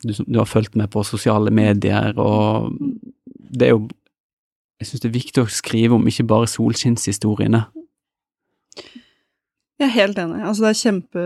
du, 0.07 0.13
du 0.25 0.39
har 0.39 0.49
fulgt 0.49 0.73
med 0.73 0.89
på 0.89 1.03
sosiale 1.05 1.53
medier, 1.53 2.17
og 2.17 2.73
det 3.29 3.67
er 3.67 3.75
jo 3.75 3.83
jeg 4.81 4.89
syns 4.89 5.03
det 5.03 5.09
er 5.11 5.17
viktig 5.19 5.43
å 5.43 5.51
skrive 5.53 5.99
om 5.99 6.09
ikke 6.09 6.25
bare 6.33 6.49
solskinnshistoriene. 6.49 7.61
Jeg 9.79 9.87
er 9.87 9.95
helt 9.95 10.17
enig. 10.19 10.41
Altså, 10.43 10.65
det 10.65 10.69
er 10.73 10.79
kjempe 10.83 11.21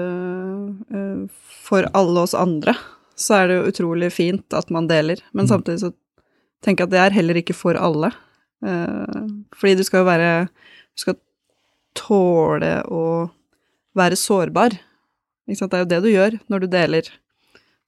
eh, 0.93 1.21
For 1.65 1.87
alle 1.97 2.21
oss 2.27 2.35
andre 2.37 2.75
så 3.17 3.35
er 3.37 3.47
det 3.49 3.55
jo 3.59 3.69
utrolig 3.69 4.07
fint 4.13 4.53
at 4.57 4.71
man 4.73 4.87
deler, 4.89 5.19
men 5.33 5.45
Mm. 5.45 5.49
samtidig 5.51 5.79
så 5.83 5.91
tenker 6.65 6.83
jeg 6.83 6.87
at 6.87 6.91
det 6.93 6.99
er 7.03 7.15
heller 7.17 7.37
ikke 7.37 7.53
for 7.53 7.77
alle. 7.77 8.09
Eh, 8.65 9.19
fordi 9.55 9.75
du 9.77 9.83
skal 9.83 10.01
jo 10.01 10.09
være 10.09 10.47
Du 10.49 11.01
skal 11.01 11.15
tåle 11.95 12.83
å 12.89 13.29
være 13.95 14.17
sårbar. 14.17 14.73
Ikke 15.47 15.57
sant? 15.57 15.71
Det 15.71 15.77
er 15.77 15.83
jo 15.83 15.91
det 15.93 16.01
du 16.03 16.09
gjør 16.13 16.39
når 16.49 16.59
du 16.61 16.67
deler. 16.67 17.09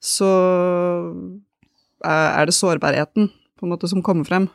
Så 0.02 0.26
er 2.04 2.42
er 2.42 2.46
det 2.46 2.54
sårbarheten 2.54 3.30
på 3.58 3.66
en 3.66 3.72
måte 3.72 3.88
som 3.90 4.02
kommer 4.04 4.26
frem. 4.26 4.50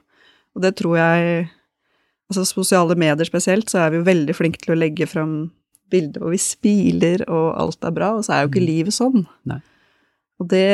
Og 0.55 0.63
det 0.63 0.77
tror 0.77 0.97
jeg 0.99 1.51
Altså 2.31 2.45
sosiale 2.47 2.95
medier 2.95 3.27
spesielt, 3.27 3.67
så 3.67 3.79
er 3.81 3.91
vi 3.91 3.97
jo 3.99 4.05
veldig 4.07 4.35
flinke 4.39 4.61
til 4.63 4.71
å 4.77 4.79
legge 4.79 5.03
frem 5.11 5.51
bilder 5.91 6.21
hvor 6.23 6.31
vi 6.35 6.41
smiler 6.43 7.25
og 7.29 7.49
alt 7.61 7.85
er 7.85 7.95
bra, 7.97 8.13
og 8.17 8.25
så 8.27 8.33
er 8.37 8.43
jo 8.45 8.51
ikke 8.53 8.63
Mm. 8.63 8.71
livet 8.71 8.95
sånn. 8.97 9.27
Nei. 9.51 9.61
Og 10.41 10.49
det, 10.49 10.67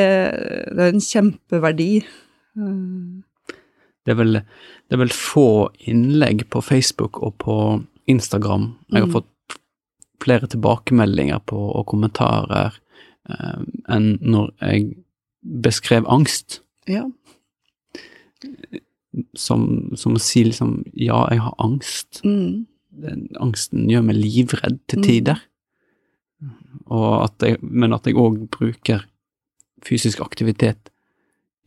det 0.71 0.79
er 0.85 0.93
en 0.93 1.03
kjempeverdi. 1.03 1.91
Det 2.57 4.13
er, 4.13 4.15
vel, 4.15 4.33
det 4.39 4.95
er 4.95 5.01
vel 5.01 5.11
få 5.11 5.69
innlegg 5.91 6.45
på 6.49 6.61
Facebook 6.63 7.19
og 7.21 7.35
på 7.43 7.57
Instagram. 8.07 8.69
Jeg 8.93 9.01
har 9.03 9.07
Mm. 9.09 9.13
fått 9.17 9.57
flere 10.23 10.47
tilbakemeldinger 10.47 11.39
på 11.45 11.57
og 11.75 11.85
kommentarer 11.91 12.73
eh, 13.29 13.59
enn 13.89 14.17
når 14.23 14.53
jeg 14.61 14.95
beskrev 15.61 16.07
angst. 16.07 16.61
Ja. 16.87 17.03
Som, 19.35 19.91
som 19.97 20.15
å 20.17 20.21
si 20.21 20.43
liksom 20.45 20.83
Ja, 20.93 21.23
jeg 21.31 21.41
har 21.41 21.53
angst. 21.63 22.21
Mm. 22.25 22.65
Den 22.97 23.27
angsten 23.43 23.87
gjør 23.91 24.03
meg 24.07 24.15
livredd 24.17 24.79
til 24.89 24.99
Mm. 24.99 25.03
tider. 25.05 25.41
At 26.89 27.41
jeg, 27.43 27.57
men 27.61 27.93
at 27.93 28.05
jeg 28.07 28.15
òg 28.15 28.47
bruker 28.53 29.03
fysisk 29.85 30.21
aktivitet 30.23 30.89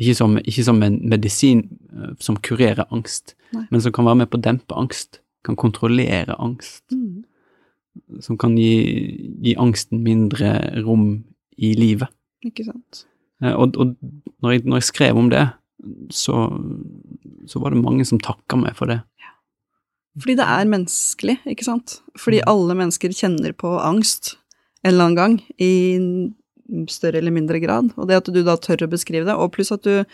ikke 0.00 0.14
som, 0.16 0.38
ikke 0.38 0.64
som 0.64 0.78
en 0.82 0.94
medisin 1.12 1.58
eh, 1.92 2.14
som 2.24 2.38
kurerer 2.40 2.86
angst, 2.90 3.34
Nei. 3.52 3.66
men 3.70 3.82
som 3.84 3.92
kan 3.92 4.06
være 4.08 4.16
med 4.22 4.30
på 4.32 4.38
å 4.38 4.42
dempe 4.46 4.72
angst. 4.80 5.18
Kan 5.44 5.56
kontrollere 5.60 6.36
angst. 6.40 6.86
Mm. 6.94 7.24
Som 8.24 8.38
kan 8.40 8.54
gi, 8.56 9.36
gi 9.44 9.54
angsten 9.60 10.00
mindre 10.04 10.54
rom 10.86 11.24
i 11.60 11.74
livet. 11.76 12.08
Ikke 12.44 12.64
sant. 12.64 13.02
Eh, 13.42 13.52
Og, 13.52 13.76
og 13.76 13.92
når, 14.40 14.50
jeg, 14.54 14.64
når 14.64 14.80
jeg 14.80 14.88
skrev 14.88 15.20
om 15.20 15.28
det, 15.28 15.44
så, 16.12 16.46
så 17.46 17.60
var 17.60 17.70
det 17.76 17.82
mange 17.84 18.04
som 18.08 18.18
takka 18.20 18.56
meg 18.56 18.72
for 18.80 18.88
det. 18.88 19.02
Fordi 20.20 20.36
det 20.38 20.46
er 20.46 20.68
menneskelig, 20.68 21.38
ikke 21.48 21.66
sant? 21.66 21.98
Fordi 22.20 22.42
alle 22.50 22.76
mennesker 22.78 23.14
kjenner 23.16 23.54
på 23.56 23.72
angst 23.80 24.34
en 24.84 24.94
eller 24.94 25.08
annen 25.10 25.18
gang, 25.18 25.38
i 25.60 25.72
større 26.88 27.20
eller 27.20 27.34
mindre 27.34 27.60
grad. 27.60 27.90
Og 27.96 28.08
det 28.08 28.20
at 28.20 28.30
du 28.32 28.40
da 28.46 28.56
tør 28.60 28.86
å 28.86 28.92
beskrive 28.92 29.28
det, 29.28 29.36
og 29.36 29.52
pluss 29.54 29.72
at 29.74 29.84
du 29.84 30.04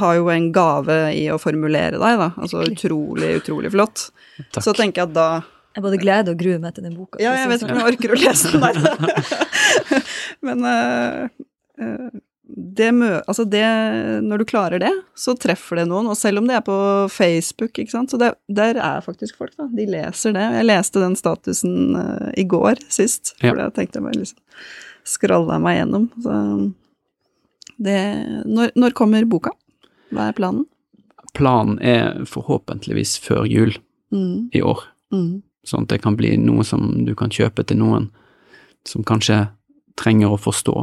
har 0.00 0.16
jo 0.16 0.30
en 0.32 0.48
gave 0.54 0.96
i 1.14 1.26
å 1.30 1.38
formulere 1.40 2.00
deg, 2.00 2.22
da. 2.22 2.30
Altså 2.40 2.64
utrolig, 2.64 3.36
utrolig 3.42 3.72
flott. 3.74 4.08
Takk. 4.54 4.64
Så 4.64 4.74
tenker 4.76 5.02
jeg 5.02 5.10
at 5.10 5.16
da 5.16 5.28
Jeg 5.76 5.84
både 5.84 6.00
gleder 6.00 6.32
og 6.32 6.40
gruer 6.40 6.60
meg 6.62 6.76
til 6.76 6.86
den 6.86 6.96
boka. 6.96 7.20
Ja, 7.20 7.34
jeg 7.36 7.50
vet 7.52 7.64
ikke 7.64 7.74
om 7.76 7.82
jeg 7.82 7.92
orker 7.92 8.14
å 8.14 8.20
lese 8.20 8.52
den 8.54 8.64
der. 8.64 9.34
Men 10.46 10.64
uh, 10.64 11.26
eh, 11.84 12.06
det. 12.48 12.90
Altså 13.26 13.44
det 13.50 13.62
Når 14.22 14.38
du 14.38 14.44
klarer 14.44 14.78
det, 14.78 14.92
så 15.18 15.34
treffer 15.34 15.76
det 15.80 15.88
noen. 15.90 16.06
Og 16.06 16.16
selv 16.16 16.38
om 16.38 16.46
det 16.46 16.54
er 16.56 16.64
på 16.66 16.76
Facebook, 17.10 17.72
ikke 17.78 17.90
sant, 17.90 18.10
så 18.10 18.18
det, 18.20 18.32
der 18.48 18.76
er 18.78 19.00
faktisk 19.02 19.36
folk, 19.36 19.56
da. 19.58 19.66
De 19.66 19.86
leser 19.86 20.32
det. 20.36 20.44
Jeg 20.60 20.68
leste 20.68 21.02
den 21.02 21.16
statusen 21.18 21.96
uh, 21.96 22.30
i 22.38 22.44
går 22.46 22.78
sist, 22.88 23.34
Ja. 23.42 23.50
for 23.50 23.56
da 23.62 23.70
tenkte 23.70 23.98
jeg 23.98 24.06
bare 24.06 24.20
liksom 24.20 24.38
skralla 25.06 25.58
meg 25.62 25.80
gjennom. 25.80 26.06
Så 26.22 26.36
det 27.78 27.98
når, 28.46 28.70
når 28.76 28.94
kommer 28.96 29.24
boka? 29.28 29.50
Hva 30.14 30.28
er 30.30 30.36
planen? 30.38 30.64
Planen 31.36 31.78
er 31.84 32.24
forhåpentligvis 32.30 33.18
før 33.20 33.44
jul 33.50 33.74
Mm, 34.14 34.50
i 34.54 34.60
år. 34.62 34.84
mm, 35.12 35.42
Sånn 35.66 35.82
at 35.82 35.88
det 35.90 35.98
kan 36.00 36.14
bli 36.16 36.36
noe 36.38 36.62
som 36.64 37.04
du 37.04 37.12
kan 37.18 37.28
kjøpe 37.28 37.64
til 37.66 37.76
noen 37.80 38.04
som 38.86 39.02
kanskje 39.02 39.48
trenger 39.98 40.30
å 40.30 40.38
forstå 40.38 40.74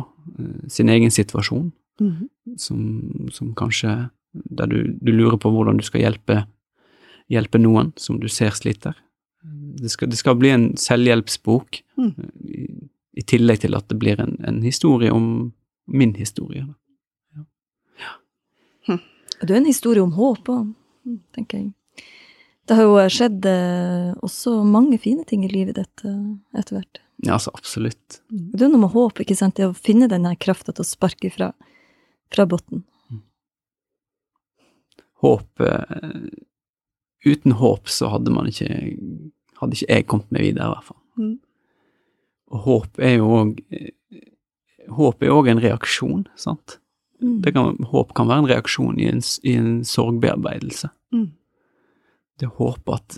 sin 0.67 0.89
egen 0.89 1.11
situasjon, 1.11 1.71
mm. 2.01 2.29
som, 2.57 3.29
som 3.31 3.53
kanskje 3.55 4.09
Der 4.33 4.65
du, 4.65 4.97
du 4.97 5.11
lurer 5.11 5.37
på 5.37 5.51
hvordan 5.53 5.77
du 5.77 5.83
skal 5.85 6.01
hjelpe, 6.01 6.47
hjelpe 7.29 7.59
noen 7.61 7.91
som 8.01 8.17
du 8.19 8.25
ser 8.27 8.49
sliter. 8.57 8.95
Det 9.77 9.91
skal, 9.93 10.09
det 10.09 10.17
skal 10.17 10.39
bli 10.39 10.49
en 10.49 10.71
selvhjelpsbok, 10.77 11.83
Mm. 11.97 12.13
eh, 12.17 12.49
i, 12.49 12.89
i 13.13 13.21
tillegg 13.21 13.59
til 13.61 13.75
at 13.77 13.85
det 13.89 13.99
blir 14.01 14.17
en, 14.19 14.33
en 14.41 14.63
historie 14.63 15.11
om 15.13 15.53
min 15.85 16.15
historie. 16.17 16.65
Ja. 17.35 17.43
ja. 18.87 18.97
det 19.41 19.51
er 19.51 19.59
en 19.59 19.69
historie 19.69 20.01
om 20.01 20.15
håp 20.17 20.49
òg, 20.49 20.73
tenker 21.35 21.59
jeg. 21.59 21.73
Det 22.65 22.77
har 22.79 22.87
jo 22.87 22.97
skjedd 23.11 23.45
eh, 23.45 24.13
også 24.23 24.63
mange 24.65 24.97
fine 24.97 25.25
ting 25.27 25.43
i 25.45 25.51
livet 25.51 25.77
ditt 25.77 26.05
eh, 26.07 26.33
etter 26.57 26.79
hvert. 26.79 27.01
Ja, 27.23 27.37
altså 27.37 27.53
absolutt. 27.55 28.19
Det 28.29 28.65
er 28.65 28.71
noe 28.71 28.81
med 28.81 28.91
håp, 28.91 29.21
ikke 29.23 29.37
sant? 29.37 29.55
Det 29.55 29.69
å 29.69 29.77
finne 29.77 30.09
den 30.11 30.27
krafta 30.41 30.73
til 30.75 30.83
å 30.83 30.87
sparke 30.87 31.31
fra, 31.31 31.53
fra 32.33 32.45
bunnen. 32.49 32.83
Håp 35.23 35.63
eh, 35.63 36.19
Uten 37.23 37.55
håp 37.55 37.87
så 37.87 38.09
hadde 38.11 38.33
man 38.35 38.49
ikke 38.51 38.67
Hadde 39.61 39.77
ikke 39.77 39.87
jeg 39.87 40.07
kommet 40.11 40.33
meg 40.35 40.43
videre, 40.43 40.67
i 40.67 40.73
hvert 40.73 40.87
fall. 40.89 40.99
Mm. 41.15 41.35
Og 42.51 42.65
håp 42.65 42.99
er 42.99 43.13
jo 43.15 43.29
òg 43.37 43.53
Håp 44.97 45.23
er 45.23 45.31
òg 45.31 45.47
en 45.47 45.61
reaksjon, 45.63 46.25
sant? 46.35 46.77
Mm. 47.23 47.37
Det 47.45 47.53
kan, 47.55 47.77
håp 47.87 48.11
kan 48.17 48.27
være 48.27 48.43
en 48.43 48.49
reaksjon 48.51 48.97
i 48.99 49.07
en, 49.07 49.21
i 49.47 49.53
en 49.55 49.77
sorgbearbeidelse. 49.87 50.89
Mm. 51.15 51.29
Det 52.35 52.49
å 52.49 52.57
håpe 52.57 52.97
at, 52.97 53.15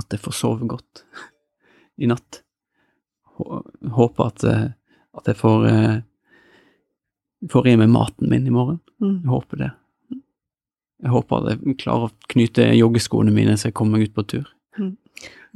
at 0.00 0.16
jeg 0.16 0.22
får 0.24 0.36
sove 0.38 0.68
godt 0.72 1.04
i 2.00 2.08
natt. 2.08 2.40
Hå- 3.36 3.62
Håpe 3.96 4.26
at, 4.26 4.44
eh, 4.44 4.68
at 5.16 5.26
jeg 5.30 5.36
får, 5.36 5.66
eh, 5.70 5.96
får 7.52 7.66
i 7.68 7.76
meg 7.76 7.88
maten 7.92 8.28
min 8.30 8.46
i 8.46 8.50
morgen. 8.54 8.80
Mm. 9.00 9.20
Jeg 9.22 9.30
håper 9.30 9.56
det. 9.64 9.70
Jeg 11.02 11.12
håper 11.12 11.36
at 11.36 11.48
jeg 11.66 11.76
klarer 11.82 12.08
å 12.08 12.14
knyte 12.32 12.70
joggeskoene 12.72 13.32
mine 13.32 13.56
så 13.60 13.68
jeg 13.68 13.74
kommer 13.74 13.98
meg 13.98 14.08
ut 14.08 14.14
på 14.16 14.26
tur. 14.26 14.46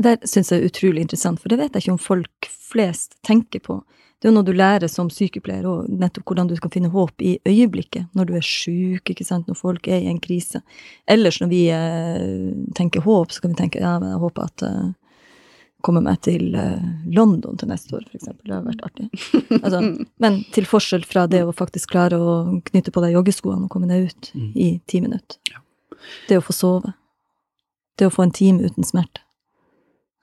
Det 0.01 0.20
syns 0.24 0.49
jeg 0.53 0.62
er 0.62 0.68
utrolig 0.70 1.03
interessant, 1.05 1.41
for 1.41 1.49
det 1.53 1.59
vet 1.61 1.74
jeg 1.76 1.83
ikke 1.85 1.93
om 1.93 1.99
folk 2.01 2.47
flest 2.49 3.16
tenker 3.26 3.61
på. 3.61 3.83
Det 4.20 4.28
er 4.28 4.33
jo 4.33 4.37
noe 4.39 4.45
du 4.49 4.53
lærer 4.53 4.89
som 4.89 5.09
sykepleier, 5.12 5.64
og 5.68 5.89
nettopp 5.89 6.24
hvordan 6.28 6.49
du 6.49 6.55
skal 6.57 6.70
finne 6.72 6.91
håp 6.93 7.20
i 7.24 7.39
øyeblikket, 7.49 8.07
når 8.16 8.26
du 8.28 8.35
er 8.37 8.45
sjuk, 8.45 9.09
ikke 9.12 9.24
sant, 9.24 9.47
når 9.49 9.57
folk 9.57 9.89
er 9.89 10.01
i 10.05 10.09
en 10.12 10.20
krise. 10.20 10.61
Ellers 11.09 11.41
når 11.41 11.49
vi 11.53 11.61
eh, 11.72 12.55
tenker 12.76 13.01
håp, 13.05 13.33
så 13.33 13.41
kan 13.45 13.53
vi 13.55 13.61
tenke 13.62 13.81
ja, 13.81 13.95
jeg 14.01 14.20
håper 14.20 14.45
at 14.49 14.64
eh, 14.68 14.91
jeg 15.81 15.85
kommer 15.87 16.03
meg 16.05 16.18
til 16.20 16.51
eh, 16.61 16.83
London 17.16 17.57
til 17.57 17.70
neste 17.70 17.95
år, 17.97 18.03
eksempel. 18.12 18.45
Det 18.51 18.53
har 18.53 18.64
vært 18.66 18.83
artig. 18.85 19.07
Altså, 19.62 19.81
men 20.22 20.35
til 20.53 20.66
forskjell 20.68 21.07
fra 21.09 21.22
det 21.33 21.41
å 21.49 21.55
faktisk 21.57 21.95
klare 21.95 22.18
å 22.20 22.35
knytte 22.68 22.93
på 22.93 23.01
deg 23.01 23.14
joggeskoene 23.16 23.64
og 23.64 23.72
komme 23.72 23.89
deg 23.89 24.11
ut 24.11 24.31
Mm. 24.37 24.51
i 24.55 24.66
ti 24.87 25.01
minutter. 25.01 25.39
Ja. 25.49 25.62
Det 26.28 26.37
å 26.39 26.45
få 26.45 26.53
sove. 26.55 26.93
Det 27.99 28.07
å 28.09 28.12
få 28.12 28.22
en 28.26 28.31
time 28.37 28.62
uten 28.68 28.85
smerte. 28.87 29.24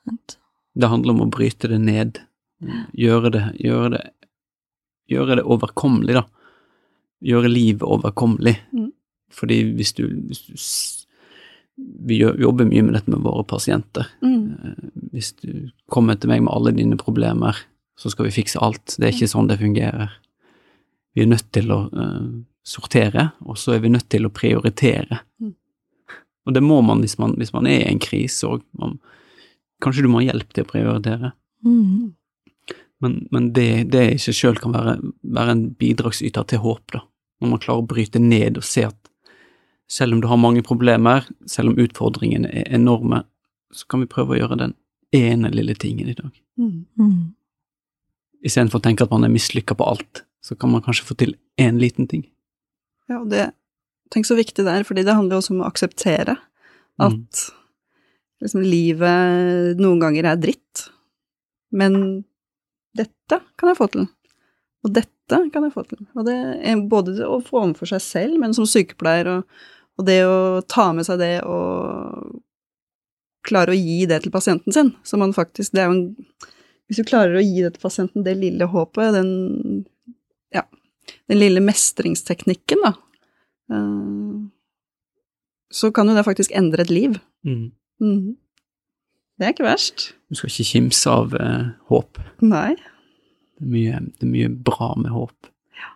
Vent. 0.07 0.37
Det 0.77 0.87
handler 0.93 1.15
om 1.17 1.25
å 1.25 1.31
bryte 1.33 1.67
det 1.71 1.79
ned. 1.81 2.21
Gjøre 2.97 3.31
det, 3.33 3.43
gjøre 3.61 3.89
det, 3.97 4.03
gjøre 5.11 5.39
det 5.41 5.43
overkommelig, 5.45 6.15
da. 6.21 6.23
Gjøre 7.25 7.49
livet 7.51 7.83
overkommelig. 7.85 8.55
Mm. 8.73 8.91
Fordi 9.33 9.57
hvis 9.77 9.93
du, 9.97 10.05
hvis 10.29 10.45
du 10.47 10.55
Vi 11.77 12.17
jobber 12.21 12.65
mye 12.65 12.83
med 12.85 12.95
dette 12.97 13.11
med 13.13 13.21
våre 13.25 13.43
pasienter. 13.45 14.07
Mm. 14.25 14.43
Eh, 14.51 15.01
Hvis 15.13 15.33
du 15.41 15.69
kommer 15.93 16.17
til 16.17 16.31
meg 16.31 16.43
med 16.45 16.53
alle 16.53 16.73
dine 16.77 16.97
problemer, 16.97 17.57
så 17.97 18.11
skal 18.13 18.27
vi 18.27 18.35
fikse 18.35 18.61
alt. 18.61 18.95
Det 18.97 19.07
er 19.07 19.15
ikke 19.15 19.29
sånn 19.29 19.49
det 19.49 19.59
fungerer. 19.61 20.13
Vi 21.17 21.25
er 21.25 21.29
nødt 21.31 21.47
til 21.53 21.71
å 21.73 21.79
uh, 21.89 22.25
sortere, 22.61 23.31
og 23.41 23.57
så 23.57 23.73
er 23.73 23.81
vi 23.81 23.89
nødt 23.89 24.05
til 24.13 24.27
å 24.27 24.33
prioritere. 24.33 25.17
Mm. 25.41 25.55
Og 26.45 26.53
det 26.53 26.61
må 26.61 26.77
man 26.85 27.01
hvis 27.01 27.17
man, 27.17 27.33
hvis 27.41 27.53
man 27.55 27.67
er 27.69 27.81
i 27.81 27.89
en 27.89 28.01
krise 28.01 28.47
òg. 28.47 28.61
Kanskje 29.83 30.05
du 30.05 30.11
må 30.13 30.21
ha 30.21 30.29
hjelp 30.29 30.53
til 30.53 30.65
å 30.65 30.69
prioritere. 30.69 31.33
Mm. 31.65 32.13
Men, 33.03 33.17
men 33.33 33.49
det, 33.53 33.89
det 33.93 34.05
i 34.13 34.21
seg 34.21 34.37
sjøl 34.37 34.61
kan 34.61 34.73
være, 34.73 34.97
være 35.37 35.53
en 35.53 35.65
bidragsyter 35.77 36.47
til 36.49 36.61
håp, 36.63 36.85
da. 36.95 37.03
Når 37.41 37.51
man 37.51 37.61
klarer 37.61 37.83
å 37.83 37.89
bryte 37.89 38.21
ned 38.21 38.57
og 38.57 38.65
se 38.65 38.87
at 38.87 39.06
selv 39.91 40.13
om 40.13 40.21
du 40.21 40.27
har 40.27 40.39
mange 40.39 40.63
problemer, 40.65 41.25
selv 41.47 41.71
om 41.71 41.79
utfordringene 41.79 42.51
er 42.51 42.75
enorme, 42.75 43.23
så 43.71 43.87
kan 43.89 44.03
vi 44.03 44.11
prøve 44.11 44.35
å 44.35 44.39
gjøre 44.41 44.59
den 44.59 44.75
ene 45.15 45.51
lille 45.53 45.75
tingen 45.79 46.09
i 46.11 46.15
dag. 46.17 46.31
Mm. 46.59 46.85
Mm. 46.99 47.19
Istedenfor 48.45 48.81
å 48.81 48.87
tenke 48.87 49.05
at 49.07 49.13
man 49.13 49.27
er 49.27 49.33
mislykka 49.33 49.77
på 49.77 49.87
alt, 49.87 50.23
så 50.43 50.55
kan 50.59 50.71
man 50.71 50.83
kanskje 50.85 51.07
få 51.07 51.17
til 51.19 51.35
én 51.59 51.79
liten 51.81 52.07
ting. 52.11 52.27
Ja, 53.07 53.21
og 53.21 53.31
det 53.31 53.51
Tenk 54.07 54.23
så 54.23 54.37
viktig 54.37 54.63
det 54.63 54.71
er, 54.71 54.85
fordi 54.87 55.03
det 55.03 55.17
handler 55.17 55.35
jo 55.35 55.41
også 55.41 55.51
om 55.51 55.65
å 55.65 55.67
akseptere 55.67 56.37
At 57.03 57.41
liksom 58.39 58.61
livet 58.63 59.75
noen 59.81 59.99
ganger 59.99 60.29
er 60.31 60.39
dritt, 60.39 60.85
men 61.75 62.23
dette 62.95 63.41
kan 63.59 63.71
jeg 63.71 63.77
få 63.81 63.89
til. 63.91 64.05
Og 64.85 64.93
dette 64.95 65.39
kan 65.51 65.65
jeg 65.65 65.73
få 65.73 65.83
til. 65.89 65.99
Og 66.15 66.25
det 66.29 66.37
er 66.37 66.83
både 66.89 67.17
å 67.27 67.41
få 67.43 67.65
overfor 67.65 67.91
seg 67.91 68.03
selv, 68.05 68.39
men 68.41 68.55
som 68.55 68.69
sykepleier, 68.69 69.29
og, 69.35 69.65
og 69.97 70.05
det 70.05 70.19
å 70.27 70.61
ta 70.69 70.91
med 70.93 71.07
seg 71.07 71.19
det 71.21 71.33
og 71.47 72.41
klare 73.47 73.73
å 73.73 73.79
gi 73.79 74.05
det 74.09 74.21
til 74.23 74.33
pasienten 74.33 74.75
sin, 74.75 74.91
så 75.07 75.19
man 75.19 75.35
faktisk 75.35 75.73
Det 75.73 75.83
er 75.83 75.87
jo 75.89 75.95
en 75.95 76.05
Hvis 76.87 77.01
du 77.01 77.07
klarer 77.07 77.37
å 77.37 77.43
gi 77.43 77.63
det 77.63 77.73
til 77.75 77.83
pasienten, 77.83 78.23
det 78.23 78.37
lille 78.39 78.67
håpet, 78.71 79.15
den 79.15 79.85
Ja, 80.55 80.63
den 81.27 81.41
lille 81.41 81.63
mestringsteknikken, 81.63 82.83
da, 82.83 82.93
eh, 83.75 84.37
så 85.71 85.91
kan 85.91 86.07
jo 86.07 86.15
det 86.15 86.23
faktisk 86.23 86.53
endre 86.55 86.85
et 86.85 86.89
liv. 86.89 87.17
Mm. 87.43 87.71
Mm. 87.99 88.37
Det 89.37 89.45
er 89.45 89.51
ikke 89.51 89.67
verst. 89.67 90.13
Du 90.29 90.39
skal 90.39 90.49
ikke 90.49 90.69
kimse 90.69 91.11
av 91.11 91.35
eh, 91.35 91.67
håp. 91.91 92.21
Nei. 92.39 92.77
Det 93.57 93.65
er 93.65 93.73
mye, 93.73 93.99
det 94.15 94.23
er 94.23 94.31
mye 94.31 94.53
bra 94.69 94.93
med 94.95 95.11
håp. 95.11 95.51
Ja. 95.75 95.91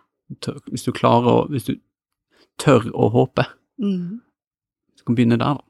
hvis 0.68 0.84
du 0.84 0.92
klarer 0.92 1.32
å 1.32 1.48
Hvis 1.48 1.70
du 1.70 1.74
tør 2.60 2.90
å 2.92 3.08
håpe, 3.16 3.46
Mhm. 3.80 4.20
så 4.96 5.04
kan 5.04 5.14
vi 5.14 5.22
begynne 5.24 5.38
der, 5.38 5.54
da. 5.54 5.60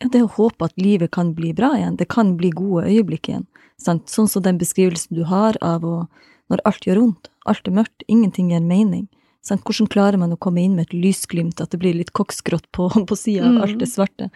Ja, 0.00 0.08
det 0.08 0.22
å 0.22 0.30
håpe 0.36 0.64
at 0.64 0.76
livet 0.76 1.10
kan 1.12 1.34
bli 1.34 1.52
bra 1.52 1.72
igjen, 1.76 1.96
det 1.96 2.08
kan 2.08 2.36
bli 2.36 2.50
gode 2.50 2.86
øyeblikk 2.90 3.28
igjen. 3.28 3.46
Sant? 3.78 4.06
Sånn 4.10 4.28
som 4.28 4.42
den 4.42 4.58
beskrivelsen 4.58 5.16
du 5.16 5.24
har 5.24 5.56
av 5.62 5.84
å, 5.84 6.08
når 6.50 6.60
alt 6.64 6.84
gjør 6.86 7.00
vondt, 7.00 7.28
alt 7.46 7.66
er 7.68 7.72
mørkt, 7.72 8.02
ingenting 8.08 8.50
gir 8.50 8.60
mening. 8.60 9.08
Sant? 9.42 9.62
Hvordan 9.64 9.88
klarer 9.88 10.18
man 10.18 10.32
å 10.32 10.38
komme 10.38 10.62
inn 10.64 10.74
med 10.76 10.86
et 10.88 10.94
lysglimt, 10.96 11.60
at 11.60 11.70
det 11.70 11.78
blir 11.80 11.94
litt 11.94 12.12
koksgrått 12.12 12.70
på, 12.72 12.88
på 13.08 13.16
sida 13.16 13.46
av 13.46 13.52
Mm. 13.54 13.62
alt 13.62 13.78
det 13.78 13.88
svarte? 13.88 14.30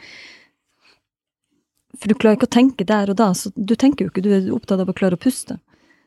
For 1.98 2.08
du 2.08 2.14
klarer 2.14 2.36
ikke 2.36 2.46
å 2.48 2.56
tenke 2.58 2.84
der 2.86 3.10
og 3.10 3.16
da, 3.16 3.32
så 3.34 3.50
du 3.56 3.74
tenker 3.74 4.04
jo 4.06 4.10
ikke, 4.12 4.22
du 4.22 4.30
er 4.36 4.50
opptatt 4.54 4.80
av 4.80 4.88
å 4.88 4.94
klare 4.94 5.16
å 5.16 5.20
puste. 5.20 5.58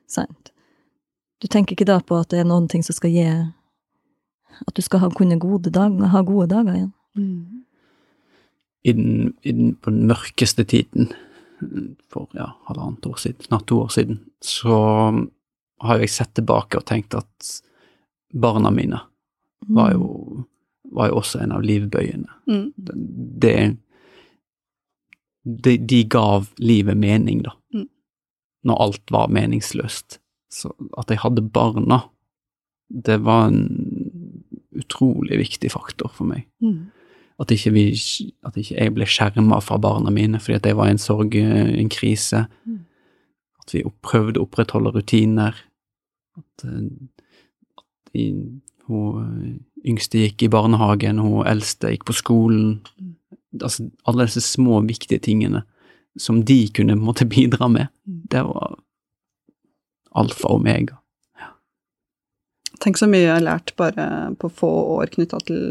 Sant? 0.08 0.52
Du 1.42 1.48
tenker 1.48 1.76
ikke 1.76 1.86
da 1.90 2.00
på 2.00 2.20
at 2.22 2.30
det 2.30 2.40
er 2.40 2.46
noen 2.48 2.70
ting 2.70 2.84
som 2.86 2.94
skal 2.96 3.10
gi 3.12 3.26
At 4.68 4.76
du 4.78 4.84
skal 4.86 5.04
ha, 5.04 5.10
kunne 5.16 5.40
gode 5.42 5.74
dag, 5.74 5.98
ha 6.14 6.22
gode 6.26 6.50
dager 6.52 6.78
igjen. 6.78 6.94
Mm. 7.18 7.64
I 8.84 8.94
den, 8.98 9.34
i 9.42 9.52
den, 9.52 9.76
på 9.76 9.94
den 9.94 10.08
mørkeste 10.10 10.66
tiden, 10.66 11.12
for 12.10 12.32
ja, 12.34 12.48
halvannet 12.66 13.06
år 13.06 13.20
siden, 13.22 13.46
snart 13.46 13.68
to 13.70 13.82
år 13.84 13.92
siden, 13.94 14.24
så 14.42 14.78
har 15.82 16.02
jeg 16.02 16.14
sett 16.14 16.34
tilbake 16.38 16.80
og 16.80 16.88
tenkt 16.90 17.14
at 17.18 17.52
barna 18.34 18.72
mine 18.74 19.04
var 19.70 19.94
jo, 19.94 20.08
var 20.92 21.12
jo 21.12 21.20
også 21.22 21.44
en 21.44 21.54
av 21.54 21.66
livbøyene. 21.66 22.42
Mm. 22.50 22.68
det 23.42 23.56
de, 25.44 25.78
de 25.78 26.04
gav 26.04 26.50
livet 26.58 26.98
mening, 26.98 27.42
da. 27.46 27.56
Mm. 27.74 27.88
Når 28.64 28.82
alt 28.84 29.14
var 29.14 29.32
meningsløst. 29.34 30.20
Så 30.52 30.74
at 31.00 31.10
jeg 31.10 31.22
hadde 31.24 31.42
barna, 31.42 32.04
det 32.92 33.22
var 33.26 33.48
en 33.50 33.64
utrolig 34.78 35.40
viktig 35.42 35.72
faktor 35.74 36.12
for 36.16 36.30
meg. 36.30 36.46
Mm. 36.64 36.92
At 37.42 37.52
ikke, 37.52 37.74
vi, 37.74 37.86
at 38.46 38.58
ikke 38.60 38.78
jeg 38.78 38.94
ble 38.94 39.08
skjerma 39.10 39.58
fra 39.66 39.80
barna 39.82 40.14
mine 40.14 40.40
fordi 40.40 40.60
at 40.60 40.68
jeg 40.70 40.78
var 40.78 40.90
i 40.90 40.96
en 40.96 41.02
sorg, 41.02 41.36
en 41.36 41.90
krise. 41.92 42.46
Mm. 42.70 42.84
At 43.64 43.74
vi 43.74 43.84
prøvde 44.06 44.42
å 44.42 44.46
opprettholde 44.46 44.94
rutiner. 44.94 45.58
At, 46.38 46.66
eh, 46.68 46.86
at 47.82 48.14
de, 48.14 48.28
hun 48.88 49.26
eh, 49.26 49.58
yngste 49.90 50.22
gikk 50.22 50.46
i 50.46 50.52
barnehagen, 50.54 51.24
hun 51.24 51.48
eldste 51.50 51.96
gikk 51.96 52.06
på 52.10 52.18
skolen. 52.20 52.80
Mm. 53.00 53.18
Altså 53.60 53.90
alle 54.08 54.30
disse 54.30 54.46
små, 54.46 54.80
viktige 54.88 55.22
tingene 55.24 55.66
som 56.20 56.44
de 56.46 56.66
kunne 56.76 56.98
måtte 57.00 57.26
bidra 57.36 57.68
med. 57.72 57.90
Mm. 58.06 58.24
Det 58.30 58.46
var 58.48 58.80
alfa 60.12 60.52
og 60.52 60.62
omega. 60.62 61.01
Tenk 62.82 62.98
så 62.98 63.08
mye 63.10 63.28
jeg 63.28 63.36
har 63.36 63.46
lært 63.46 63.74
bare 63.80 64.06
på 64.42 64.50
få 64.62 64.72
år 64.98 65.12
knytta 65.14 65.42
til 65.48 65.64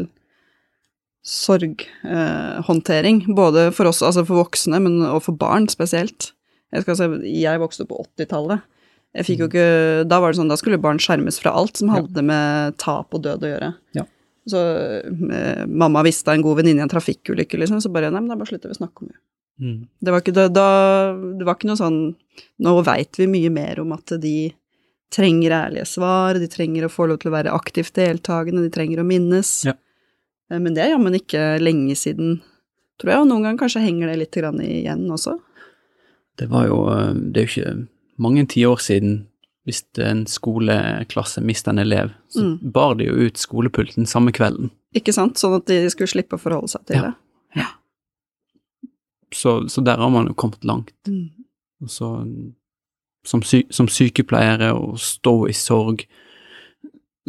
sorghåndtering. 1.27 3.25
både 3.35 3.69
for 3.75 3.91
oss, 3.91 4.01
altså 4.01 4.23
for 4.25 4.45
voksne, 4.45 4.79
men 4.81 5.01
og 5.05 5.21
for 5.27 5.37
barn 5.37 5.67
spesielt. 5.69 6.31
Jeg, 6.71 6.85
skal 6.85 6.97
si, 6.97 7.05
jeg 7.43 7.61
vokste 7.61 7.83
opp 7.83 7.91
på 7.91 8.05
80-tallet. 8.17 8.63
Jeg 9.11 9.27
fikk 9.27 9.41
jo 9.43 9.49
ikke, 9.49 9.67
Da 10.07 10.21
var 10.23 10.31
det 10.31 10.39
sånn, 10.39 10.51
da 10.51 10.57
skulle 10.59 10.79
barn 10.81 11.01
skjermes 11.03 11.41
fra 11.41 11.51
alt 11.51 11.81
som 11.81 11.91
hadde 11.91 12.23
med 12.23 12.77
tap 12.79 13.13
og 13.13 13.25
død 13.25 13.43
å 13.43 13.51
gjøre. 13.51 13.69
Ja. 13.97 14.05
Så 14.49 14.57
eh, 14.57 15.65
mamma 15.67 16.01
visste 16.07 16.33
en 16.33 16.45
god 16.45 16.61
venninne 16.61 16.81
i 16.81 16.85
en 16.85 16.89
trafikkulykke, 16.89 17.59
liksom, 17.59 17.81
så 17.83 17.91
bare 17.93 18.09
Nei, 18.09 18.23
men 18.23 18.31
da 18.31 18.39
bare 18.39 18.49
slutter 18.49 18.71
vi 18.71 18.77
å 18.77 18.79
snakke 18.79 19.03
om 19.03 19.11
det. 19.11 19.19
Det 20.01 20.13
var 20.13 20.23
ikke, 20.23 20.33
da, 20.33 20.47
da, 20.49 20.67
det 21.37 21.45
var 21.45 21.59
ikke 21.59 21.67
noe 21.69 21.77
sånn 21.77 21.97
Nå 22.65 22.71
veit 22.87 23.19
vi 23.19 23.27
mye 23.29 23.51
mer 23.53 23.77
om 23.83 23.91
at 23.93 24.15
de 24.23 24.49
trenger 25.11 25.51
ærlige 25.51 25.85
svar, 25.89 26.39
de 26.39 26.47
trenger 26.47 26.85
å 26.87 26.91
få 26.91 27.07
lov 27.09 27.19
til 27.21 27.31
å 27.31 27.35
være 27.35 27.51
aktivt 27.55 27.93
deltakende, 27.99 28.63
de 28.63 28.71
trenger 28.73 29.01
å 29.03 29.07
minnes. 29.07 29.49
Ja. 29.67 29.73
Eh, 30.51 30.59
Men 30.59 30.73
det 30.73 30.83
er 30.85 30.93
jammen 30.95 31.13
ikke 31.17 31.59
lenge 31.61 31.95
siden, 31.99 32.41
tror 33.01 33.11
jeg, 33.11 33.19
og 33.23 33.27
noen 33.27 33.43
ganger 33.43 33.59
kanskje 33.65 33.83
henger 33.85 34.07
det 34.11 34.19
litt 34.23 34.31
grann 34.39 34.61
igjen 34.63 35.07
også. 35.11 35.37
Det 36.39 36.47
var 36.49 36.67
jo 36.69 36.77
eh, 36.93 37.13
Det 37.13 37.41
er 37.43 37.45
jo 37.47 37.51
ikke 37.51 37.87
mange 38.21 38.45
tiår 38.47 38.79
siden 38.79 39.27
hvis 39.67 39.83
en 40.01 40.23
skoleklasse 40.25 41.41
mister 41.45 41.69
en 41.71 41.77
elev, 41.83 42.09
så 42.33 42.41
Mm. 42.41 42.71
bar 42.73 42.95
de 42.95 43.05
jo 43.05 43.13
ut 43.27 43.37
skolepulten 43.37 44.07
samme 44.09 44.31
kvelden. 44.33 44.71
Ikke 44.95 45.13
sant? 45.13 45.35
Sånn 45.37 45.53
at 45.59 45.65
de 45.67 45.87
skulle 45.89 46.07
slippe 46.09 46.33
å 46.33 46.41
forholde 46.41 46.67
seg 46.69 46.85
til 46.87 46.95
Ja. 46.95 47.01
det. 47.11 47.15
Så, 49.33 49.69
så 49.69 49.81
der 49.81 49.97
har 49.97 50.09
man 50.09 50.27
jo 50.27 50.33
kommet 50.33 50.63
langt. 50.67 50.91
Mm. 51.07 51.29
Og 51.81 51.87
så 51.89 52.09
som, 53.27 53.43
sy 53.45 53.63
som 53.73 53.89
sykepleiere 53.91 54.71
og 54.77 54.99
stå 55.01 55.35
i 55.49 55.55
sorg, 55.55 56.05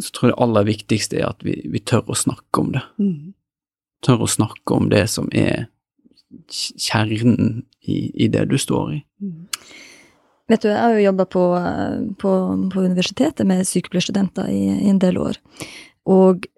så 0.01 0.09
tror 0.13 0.29
jeg 0.29 0.33
det 0.33 0.43
aller 0.45 0.67
viktigste 0.67 1.19
er 1.19 1.29
at 1.29 1.45
vi, 1.45 1.59
vi 1.69 1.81
tør 1.85 2.09
å 2.09 2.17
snakke 2.17 2.61
om 2.63 2.73
det. 2.73 2.83
Mm. 3.01 3.33
Tør 4.03 4.25
å 4.25 4.29
snakke 4.29 4.77
om 4.77 4.89
det 4.91 5.05
som 5.13 5.29
er 5.31 5.67
kjernen 6.49 7.63
i, 7.85 8.09
i 8.25 8.29
det 8.31 8.47
du 8.49 8.57
står 8.57 8.95
i. 8.97 9.01
Mm. 9.21 9.49
Vet 10.51 10.65
du, 10.65 10.67
jeg 10.71 10.79
har 10.81 10.97
jo 10.97 11.05
jobba 11.05 11.25
på, 11.29 11.43
på, 12.19 12.31
på 12.73 12.83
universitetet 12.83 13.47
med 13.47 13.63
sykepleierstudenter 13.67 14.49
i, 14.51 14.63
i 14.83 14.89
en 14.91 14.99
del 14.99 15.21
år. 15.21 15.39
Og 16.09 16.49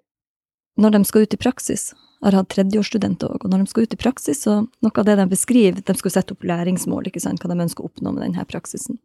når 0.80 0.96
de 0.96 1.02
skal 1.06 1.24
ut 1.24 1.36
i 1.36 1.40
praksis, 1.40 1.90
har 2.24 2.36
hatt 2.38 2.48
tredjeårsstudenter 2.54 3.34
òg, 3.34 3.44
og 3.44 3.52
når 3.52 3.64
de 3.64 3.72
skal 3.72 3.86
ut 3.86 3.96
i 3.96 4.00
praksis, 4.00 4.40
så 4.46 4.62
noe 4.64 5.02
av 5.02 5.08
det 5.08 5.18
de 5.20 5.26
beskriver, 5.30 5.82
de 5.84 5.98
skal 5.98 6.14
sette 6.14 6.36
opp 6.36 6.46
læringsmål, 6.46 7.10
ikke 7.10 7.22
sant, 7.22 7.42
hva 7.42 7.52
de 7.52 7.66
ønsker 7.66 7.84
å 7.84 7.90
oppnå 7.90 8.14
med 8.14 8.24
denne 8.24 8.46
praksisen. 8.48 9.00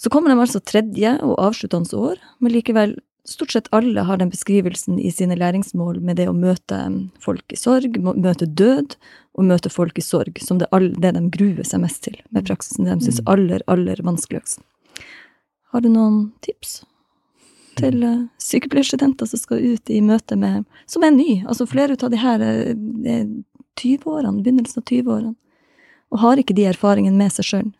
Så 0.00 0.10
kommer 0.12 0.32
de 0.32 0.40
altså 0.40 0.62
tredje 0.64 1.14
og 1.22 1.38
avsluttende 1.44 1.96
år, 2.00 2.20
men 2.40 2.54
likevel 2.54 2.96
stort 3.28 3.52
sett 3.52 3.68
alle 3.76 4.02
har 4.08 4.18
den 4.18 4.30
beskrivelsen 4.32 4.98
i 4.98 5.10
sine 5.12 5.36
læringsmål 5.38 6.00
med 6.02 6.16
det 6.18 6.26
å 6.30 6.36
møte 6.36 6.78
folk 7.22 7.52
i 7.52 7.58
sorg, 7.60 8.00
møte 8.00 8.48
død, 8.48 8.96
og 9.38 9.46
møte 9.46 9.70
folk 9.70 10.00
i 10.00 10.04
sorg, 10.04 10.40
som 10.42 10.58
det, 10.58 10.66
er 10.74 10.88
det 10.98 11.14
de 11.16 11.24
gruer 11.32 11.66
seg 11.68 11.84
mest 11.84 12.02
til 12.06 12.16
med 12.34 12.48
praksisen, 12.48 12.88
det 12.88 12.98
de 12.98 13.08
syns 13.08 13.22
aller, 13.30 13.62
aller 13.70 14.00
vanskeligst. 14.04 14.64
Har 15.70 15.84
du 15.84 15.92
noen 15.92 16.30
tips 16.42 16.80
til 17.80 18.02
eh, 18.06 18.24
sykepleierstudenter 18.42 19.28
som 19.30 19.40
skal 19.40 19.62
ut 19.74 19.90
i 19.92 20.00
møte 20.04 20.36
med 20.38 20.66
Som 20.90 21.04
er 21.06 21.14
ny, 21.14 21.42
altså 21.46 21.66
flere 21.68 21.96
av 21.96 22.12
de 22.12 22.20
her 22.20 22.44
eh, 22.44 22.74
er 23.04 23.28
20-årene, 23.80 24.42
begynnelsen 24.42 24.82
av 24.82 24.88
20-årene, 24.90 25.34
og 26.10 26.22
har 26.24 26.40
ikke 26.40 26.56
de 26.56 26.66
erfaringene 26.68 27.16
med 27.16 27.32
seg 27.32 27.48
sjøl. 27.48 27.70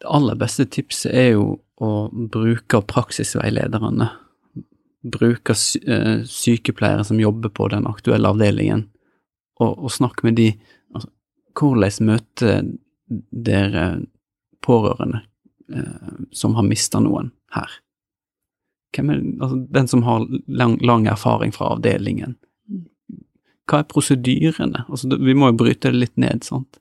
Det 0.00 0.08
aller 0.08 0.38
beste 0.38 0.66
tipset 0.70 1.12
er 1.12 1.32
jo 1.34 1.46
å 1.80 2.08
bruke 2.12 2.82
praksisveilederne. 2.88 4.10
Bruke 5.00 5.56
eh, 5.56 6.22
sykepleiere 6.28 7.04
som 7.08 7.20
jobber 7.20 7.52
på 7.56 7.68
den 7.72 7.88
aktuelle 7.88 8.32
avdelingen, 8.32 8.86
og, 9.60 9.76
og 9.76 9.92
snakke 9.92 10.28
med 10.28 10.38
de. 10.40 10.52
Altså, 10.94 11.10
hvordan 11.60 12.08
møter 12.08 12.70
dere 13.50 13.86
pårørende 14.64 15.24
eh, 15.72 16.24
som 16.36 16.56
har 16.56 16.68
mista 16.68 17.00
noen 17.02 17.32
her? 17.56 17.80
Hvem 18.96 19.10
er 19.12 19.20
altså, 19.40 19.56
den 19.70 19.88
som 19.90 20.02
har 20.06 20.26
lang, 20.46 20.78
lang 20.82 21.06
erfaring 21.10 21.54
fra 21.54 21.74
avdelingen? 21.76 22.36
Hva 23.70 23.82
er 23.82 23.90
prosedyrene? 23.90 24.84
Altså, 24.88 25.10
vi 25.14 25.34
må 25.38 25.52
jo 25.52 25.60
bryte 25.62 25.92
det 25.92 26.00
litt 26.00 26.16
ned, 26.18 26.42
sant? 26.46 26.80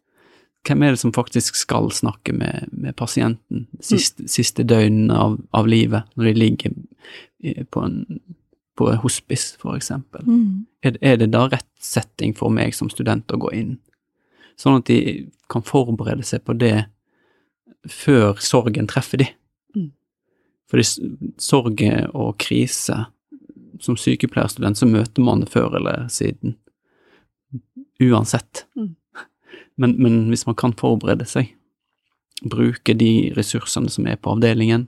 hvem 0.68 0.84
er 0.84 0.94
det 0.94 1.02
som 1.02 1.14
faktisk 1.16 1.56
skal 1.56 1.90
snakke 1.92 2.34
med, 2.36 2.68
med 2.72 2.96
pasienten 3.00 3.66
siste, 3.84 4.28
siste 4.28 4.66
døgnene 4.68 5.16
av, 5.16 5.38
av 5.56 5.70
livet, 5.70 6.10
når 6.16 6.30
de 6.30 6.34
ligger 6.36 7.64
på 7.72 7.86
en 7.86 8.04
på 8.80 8.94
hospice, 9.04 9.58
for 9.60 9.76
eksempel? 9.76 10.24
Mm. 10.24 10.66
Er, 10.88 10.96
er 11.04 11.18
det 11.20 11.34
da 11.34 11.50
rett 11.52 11.68
setting 11.84 12.32
for 12.36 12.54
meg 12.54 12.72
som 12.76 12.88
student 12.92 13.32
å 13.36 13.40
gå 13.42 13.52
inn? 13.58 13.74
Sånn 14.60 14.80
at 14.80 14.88
de 14.88 15.28
kan 15.52 15.66
forberede 15.68 16.24
seg 16.24 16.46
på 16.48 16.56
det 16.56 16.86
før 17.92 18.40
sorgen 18.44 18.88
treffer 18.88 19.20
de. 19.20 19.28
Mm. 20.70 20.72
Fordi 20.72 20.84
sorg 21.42 21.82
og 22.14 22.38
krise 22.38 23.06
Som 23.80 23.96
sykepleierstudent 23.96 24.78
så 24.78 24.86
møter 24.86 25.24
man 25.24 25.40
det 25.40 25.50
før 25.50 25.78
eller 25.78 26.08
siden. 26.10 26.58
uansett. 28.00 28.66
Mm. 28.76 28.96
Men, 29.76 29.96
men 30.04 30.28
hvis 30.28 30.46
man 30.46 30.56
kan 30.56 30.74
forberede 30.74 31.26
seg, 31.26 31.54
bruke 32.44 32.94
de 32.94 33.32
ressursene 33.38 33.90
som 33.90 34.08
er 34.08 34.16
på 34.16 34.34
avdelingen, 34.36 34.88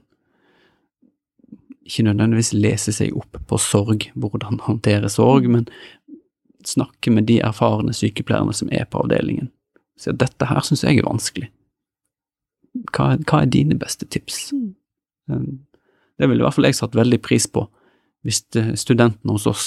ikke 1.84 2.04
nødvendigvis 2.04 2.52
lese 2.52 2.92
seg 2.92 3.16
opp 3.16 3.40
på 3.48 3.58
sorg, 3.58 4.10
hvordan 4.14 4.60
håndtere 4.60 5.08
sorg, 5.08 5.48
men 5.48 5.66
snakke 6.64 7.10
med 7.10 7.24
de 7.24 7.40
erfarne 7.40 7.92
sykepleierne 7.96 8.52
som 8.52 8.68
er 8.72 8.84
på 8.84 9.00
avdelingen. 9.02 9.50
Så 9.96 10.12
dette 10.12 10.46
her 10.46 10.60
syns 10.60 10.84
jeg 10.84 11.00
er 11.00 11.08
vanskelig. 11.08 11.48
Hva, 12.92 13.16
hva 13.16 13.42
er 13.42 13.50
dine 13.52 13.76
beste 13.78 14.04
tips? 14.08 14.52
Mm. 14.52 15.64
Det 16.22 16.28
ville 16.30 16.44
i 16.44 16.46
hvert 16.46 16.54
fall 16.54 16.68
jeg 16.70 16.78
satt 16.78 16.94
veldig 16.94 17.18
pris 17.24 17.48
på 17.50 17.64
hvis 18.22 18.44
studentene 18.78 19.34
hos 19.34 19.48
oss 19.50 19.64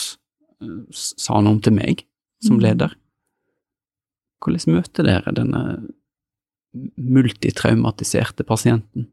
eh, 0.64 0.78
sa 0.96 1.42
noe 1.44 1.60
til 1.60 1.76
meg 1.76 2.06
som 2.46 2.56
Mm. 2.56 2.62
leder. 2.64 2.94
Hvordan 4.40 4.76
møter 4.78 5.04
dere 5.04 5.34
denne 5.36 5.62
multitraumatiserte 6.96 8.46
pasienten? 8.48 9.08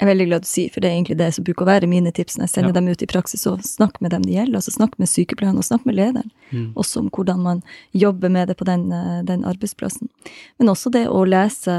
Jeg 0.00 0.06
er 0.08 0.10
veldig 0.14 0.26
glad 0.26 0.42
du 0.42 0.48
sier, 0.48 0.70
for 0.72 0.80
det 0.82 0.88
er 0.88 0.96
egentlig 0.96 1.16
det 1.20 1.28
som 1.36 1.44
bruker 1.44 1.62
å 1.66 1.68
være 1.68 1.86
mine 1.86 2.10
tips 2.10 2.38
når 2.38 2.46
jeg 2.48 2.52
sender 2.54 2.68
Ja. 2.72 2.80
dem 2.80 2.88
ut 2.88 3.02
i 3.02 3.06
praksis. 3.06 3.46
Og 3.46 3.60
snakk 3.62 4.00
med 4.00 4.10
dem 4.10 4.22
det 4.22 4.32
gjelder, 4.34 4.56
altså 4.58 4.72
snakk 4.72 4.98
med 4.98 5.06
sykepleieren 5.08 5.58
og 5.60 5.64
snakk 5.64 5.84
med 5.86 5.94
lederen. 5.94 6.30
Også 6.74 7.00
om 7.00 7.10
hvordan 7.10 7.38
man 7.42 7.62
jobber 7.94 8.28
med 8.30 8.48
det 8.48 8.56
på 8.56 8.64
den, 8.64 8.90
eh, 8.92 9.22
den 9.22 9.44
arbeidsplassen. 9.44 10.08
Men 10.58 10.68
også 10.68 10.90
det 10.90 11.06
å 11.08 11.22
lese, 11.28 11.72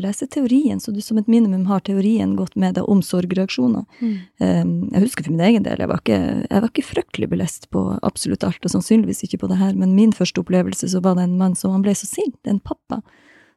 lese 0.00 0.26
teorien, 0.26 0.80
så 0.80 0.92
du 0.92 1.00
som 1.00 1.18
et 1.18 1.28
minimum 1.28 1.66
har 1.66 1.80
teorien 1.80 2.34
godt 2.36 2.56
med 2.56 2.74
deg 2.74 2.84
om 2.88 3.00
sorgreaksjoner. 3.00 3.84
Um, 4.40 4.90
Jeg 4.90 5.02
husker 5.02 5.24
for 5.24 5.32
min 5.32 5.40
egen 5.40 5.62
del, 5.62 5.76
jeg 5.78 5.88
var, 5.88 6.00
ikke, 6.00 6.46
jeg 6.50 6.60
var 6.60 6.68
ikke 6.68 6.84
fryktelig 6.84 7.28
belest 7.30 7.70
på 7.70 7.98
absolutt 8.02 8.44
alt, 8.44 8.64
og 8.64 8.70
sannsynligvis 8.70 9.22
ikke 9.24 9.38
på 9.38 9.48
det 9.48 9.58
her, 9.58 9.74
men 9.74 9.94
min 9.94 10.12
første 10.12 10.40
opplevelse 10.42 10.88
så 10.90 11.00
var 11.02 11.14
det 11.16 11.24
en 11.24 11.38
mann 11.38 11.54
som 11.54 11.72
han 11.72 11.82
ble 11.82 11.92
så 11.92 12.06
sint, 12.06 12.36
en 12.46 12.60
pappa, 12.60 13.02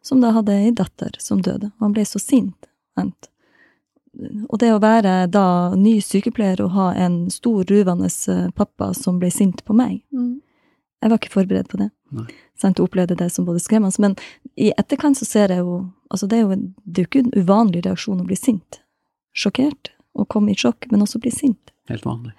som 0.04 0.22
da 0.22 0.32
hadde 0.32 0.50
ei 0.54 0.72
datter 0.72 1.12
som 1.20 1.42
døde, 1.42 1.72
og 1.80 1.82
han 1.88 1.94
ble 1.94 2.04
så 2.06 2.20
sint. 2.20 2.56
Ent. 2.98 3.30
Og 4.50 4.60
det 4.62 4.72
å 4.74 4.82
være 4.82 5.28
da 5.30 5.74
ny 5.78 5.98
sykepleier 6.02 6.62
og 6.66 6.74
ha 6.78 6.88
en 6.98 7.28
stor, 7.34 7.64
ruvende 7.70 8.10
eh, 8.10 8.48
pappa 8.58 8.92
som 8.98 9.20
ble 9.22 9.32
sint 9.34 9.64
på 9.66 9.76
meg, 9.78 10.02
Mm. 10.14 10.42
jeg 11.02 11.10
var 11.10 11.18
ikke 11.20 11.36
forberedt 11.36 11.70
på 11.70 11.78
det. 11.78 11.92
Sant, 12.58 12.80
opplevde 12.80 13.16
det 13.16 13.30
som 13.32 13.46
både 13.46 13.60
skremmende, 13.60 14.00
men 14.00 14.16
i 14.56 14.72
etterkant 14.78 15.18
så 15.18 15.26
ser 15.26 15.50
jeg 15.50 15.60
jo 15.60 15.92
Altså, 16.10 16.24
det 16.26 16.38
er 16.38 16.44
jo, 16.48 16.56
det 16.88 17.02
er 17.02 17.04
jo 17.04 17.10
ikke 17.10 17.20
en 17.20 17.44
uvanlig 17.44 17.82
reaksjon 17.84 18.22
å 18.22 18.26
bli 18.26 18.36
sint. 18.40 18.78
Sjokkert, 19.36 19.90
og 20.16 20.30
komme 20.32 20.54
i 20.54 20.56
sjokk, 20.56 20.88
men 20.90 21.02
også 21.04 21.20
bli 21.20 21.34
sint. 21.36 21.74
Helt 21.92 22.06
vanlig. 22.08 22.32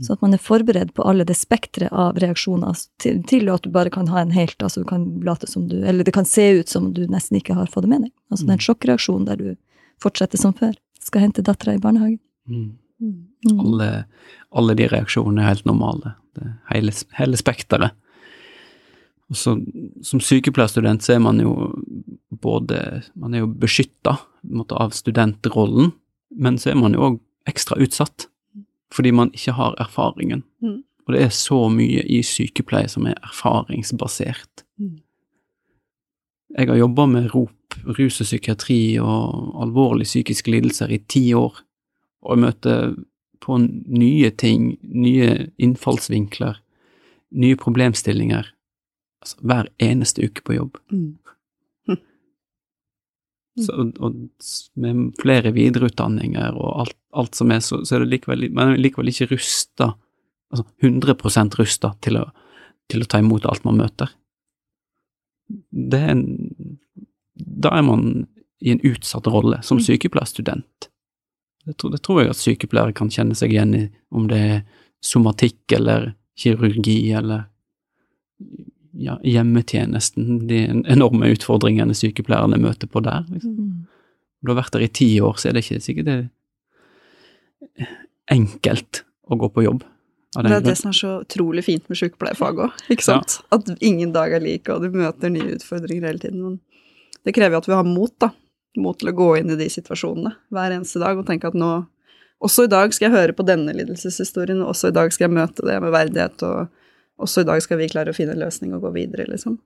Så 0.00 0.14
at 0.14 0.22
man 0.24 0.34
er 0.34 0.40
forberedt 0.40 0.94
på 0.96 1.04
alle 1.04 1.26
det 1.28 1.36
spekteret 1.36 1.92
av 1.92 2.16
reaksjoner 2.22 2.78
til, 3.02 3.20
til 3.28 3.50
at 3.52 3.62
du 3.62 3.70
bare 3.70 3.92
kan 3.92 4.08
ha 4.08 4.22
en 4.22 4.32
helt, 4.32 4.56
altså 4.62 4.82
du 4.82 4.88
kan 4.88 5.04
late 5.26 5.46
som 5.50 5.68
du 5.68 5.76
Eller 5.84 6.04
det 6.04 6.14
kan 6.16 6.24
se 6.24 6.46
ut 6.60 6.68
som 6.68 6.92
du 6.96 7.04
nesten 7.06 7.36
ikke 7.36 7.54
har 7.54 7.68
fått 7.68 7.84
det 7.84 7.92
med 7.92 8.06
deg. 8.06 8.12
Altså 8.32 8.46
mm. 8.46 8.50
den 8.50 8.62
sjokkreaksjonen 8.64 9.26
der 9.28 9.36
du 9.36 9.48
fortsetter 10.00 10.40
som 10.40 10.54
før. 10.56 10.72
Skal 11.00 11.24
hente 11.26 11.44
dattera 11.44 11.74
i 11.76 11.82
barnehagen. 11.82 12.20
Mm. 12.48 12.70
Mm. 13.00 13.60
Alle, 13.60 13.88
alle 14.52 14.76
de 14.76 14.88
reaksjonene 14.90 15.42
er 15.42 15.54
helt 15.54 15.68
normale. 15.68 16.14
Det 16.36 16.46
hele, 16.70 16.92
hele 17.16 17.40
spekteret. 17.40 17.96
Og 19.30 19.38
så, 19.38 19.54
som 20.02 20.20
sykepleierstudent 20.20 21.04
så 21.06 21.14
er 21.14 21.22
man 21.22 21.38
jo 21.38 21.54
både 22.40 23.02
Man 23.14 23.34
er 23.34 23.44
jo 23.44 23.50
beskytta 23.62 24.16
av 24.74 24.94
studentrollen, 24.96 25.92
men 26.30 26.58
så 26.58 26.72
er 26.72 26.78
man 26.80 26.94
jo 26.96 27.04
òg 27.06 27.18
ekstra 27.50 27.78
utsatt 27.80 28.28
fordi 28.90 29.12
man 29.14 29.30
ikke 29.36 29.52
har 29.54 29.76
erfaringen. 29.78 30.42
Mm. 30.58 30.80
Og 31.06 31.14
det 31.14 31.20
er 31.22 31.34
så 31.34 31.68
mye 31.70 32.02
i 32.10 32.20
sykepleie 32.26 32.88
som 32.90 33.06
er 33.06 33.20
erfaringsbasert. 33.22 34.64
Mm. 34.82 34.96
Jeg 36.58 36.68
har 36.72 36.80
jobba 36.80 37.06
med 37.06 37.28
ROP, 37.30 37.52
rus 37.98 38.20
og 38.22 38.26
psykiatri 38.28 38.80
og 39.02 39.60
alvorlige 39.64 40.08
psykiske 40.10 40.50
lidelser 40.54 40.90
i 40.92 40.98
ti 41.10 41.24
år, 41.34 41.60
og 42.22 42.34
jeg 42.36 42.42
møter 42.44 42.94
på 43.40 43.56
nye 43.62 44.30
ting, 44.36 44.74
nye 44.84 45.48
innfallsvinkler, 45.58 46.58
nye 47.40 47.56
problemstillinger, 47.56 48.50
altså 49.22 49.36
hver 49.46 49.70
eneste 49.80 50.26
uke 50.28 50.42
på 50.44 50.58
jobb. 50.58 50.76
Mm. 50.92 51.16
Så, 53.60 53.74
og, 53.74 53.96
og 54.00 54.14
med 54.80 55.10
flere 55.20 55.50
videreutdanninger 55.52 56.54
og 56.56 56.84
alt, 56.84 56.96
alt 57.18 57.34
som 57.36 57.50
er, 57.52 57.60
så, 57.64 57.80
så 57.84 57.96
er 57.96 58.04
det 58.04 58.12
likevel, 58.14 58.46
man 58.56 58.74
er 58.74 58.80
likevel 58.80 59.10
ikke 59.10 59.26
rusta, 59.34 59.90
altså 60.52 60.64
100% 60.86 61.58
rusta 61.58 61.90
til, 62.04 62.20
å- 62.22 62.30
til 62.90 63.02
å 63.04 63.08
ta 63.10 63.20
imot 63.20 63.44
alt 63.50 63.66
man 63.66 63.80
møter. 63.82 64.12
Det 65.70 65.98
er 65.98 66.12
en, 66.14 66.24
da 67.60 67.72
er 67.76 67.84
man 67.86 68.26
i 68.60 68.72
en 68.74 68.80
utsatt 68.84 69.28
rolle 69.30 69.62
som 69.62 69.78
Mm. 69.78 69.84
sykepleierstudent. 69.84 70.88
Det 71.66 71.76
tror, 71.76 71.90
det 71.92 72.02
tror 72.02 72.20
jeg 72.22 72.30
at 72.30 72.40
sykepleiere 72.40 72.94
kan 72.96 73.10
kjenne 73.12 73.36
seg 73.36 73.52
igjen 73.52 73.74
i, 73.76 73.90
om 74.12 74.28
det 74.28 74.38
er 74.38 74.62
somatikk 75.04 75.72
eller 75.76 76.14
kirurgi 76.36 77.12
eller 77.16 77.46
ja, 78.96 79.18
hjemmetjenesten, 79.22 80.46
de 80.48 80.64
enorme 80.88 81.30
utfordringene 81.34 81.94
sykepleierne 81.94 82.58
møter 82.60 82.88
på 82.90 83.02
der. 83.04 83.24
Liksom. 83.30 83.52
Mm. 83.52 83.86
Du 84.40 84.52
har 84.52 84.62
vært 84.62 84.72
der 84.72 84.86
i 84.86 84.88
ti 84.88 85.20
år, 85.20 85.36
så 85.36 85.50
er 85.50 85.56
det 85.56 85.64
ikke 85.66 85.84
sikkert 85.84 86.08
det 86.08 86.18
er 87.78 87.88
enkelt 88.32 89.04
å 89.28 89.36
gå 89.36 89.50
på 89.52 89.64
jobb. 89.66 89.84
av 90.36 90.42
den 90.44 90.52
Det 90.52 90.56
er 90.56 90.68
det 90.70 90.78
som 90.78 90.90
er 90.90 90.96
så 90.96 91.12
utrolig 91.24 91.64
fint 91.66 91.88
med 91.88 91.98
sykepleierfaget 91.98 92.64
òg, 92.66 92.82
ikke 92.94 93.04
sant? 93.04 93.40
At 93.52 93.68
ingen 93.80 94.12
dag 94.12 94.32
er 94.32 94.40
lik, 94.40 94.68
og 94.68 94.82
du 94.82 94.90
møter 94.94 95.30
nye 95.30 95.56
utfordringer 95.56 96.06
hele 96.06 96.22
tiden. 96.22 96.42
Men 96.42 96.60
det 97.24 97.34
krever 97.36 97.56
jo 97.56 97.62
at 97.62 97.68
vi 97.68 97.76
har 97.76 97.86
mot, 97.86 98.12
da. 98.22 98.30
Mot 98.80 98.98
til 99.00 99.10
å 99.10 99.16
gå 99.16 99.30
inn 99.40 99.50
i 99.50 99.58
de 99.58 99.66
situasjonene 99.72 100.30
hver 100.54 100.76
eneste 100.76 101.00
dag 101.02 101.18
og 101.18 101.26
tenke 101.26 101.48
at 101.50 101.56
nå 101.58 101.72
Også 102.40 102.64
i 102.64 102.70
dag 102.72 102.92
skal 102.94 103.10
jeg 103.10 103.16
høre 103.18 103.34
på 103.36 103.44
denne 103.44 103.74
lidelseshistorien, 103.76 104.62
også 104.64 104.88
i 104.88 104.94
dag 104.96 105.10
skal 105.12 105.26
jeg 105.26 105.34
møte 105.36 105.60
det 105.66 105.74
med 105.84 105.92
verdighet, 105.92 106.40
og 106.40 106.70
også 107.20 107.42
i 107.42 107.48
dag 107.50 107.60
skal 107.60 107.76
vi 107.76 107.88
klare 107.92 108.14
å 108.14 108.16
finne 108.16 108.32
en 108.32 108.40
løsning 108.40 108.72
og 108.72 108.86
gå 108.86 108.94
videre, 108.94 109.26
liksom. 109.28 109.58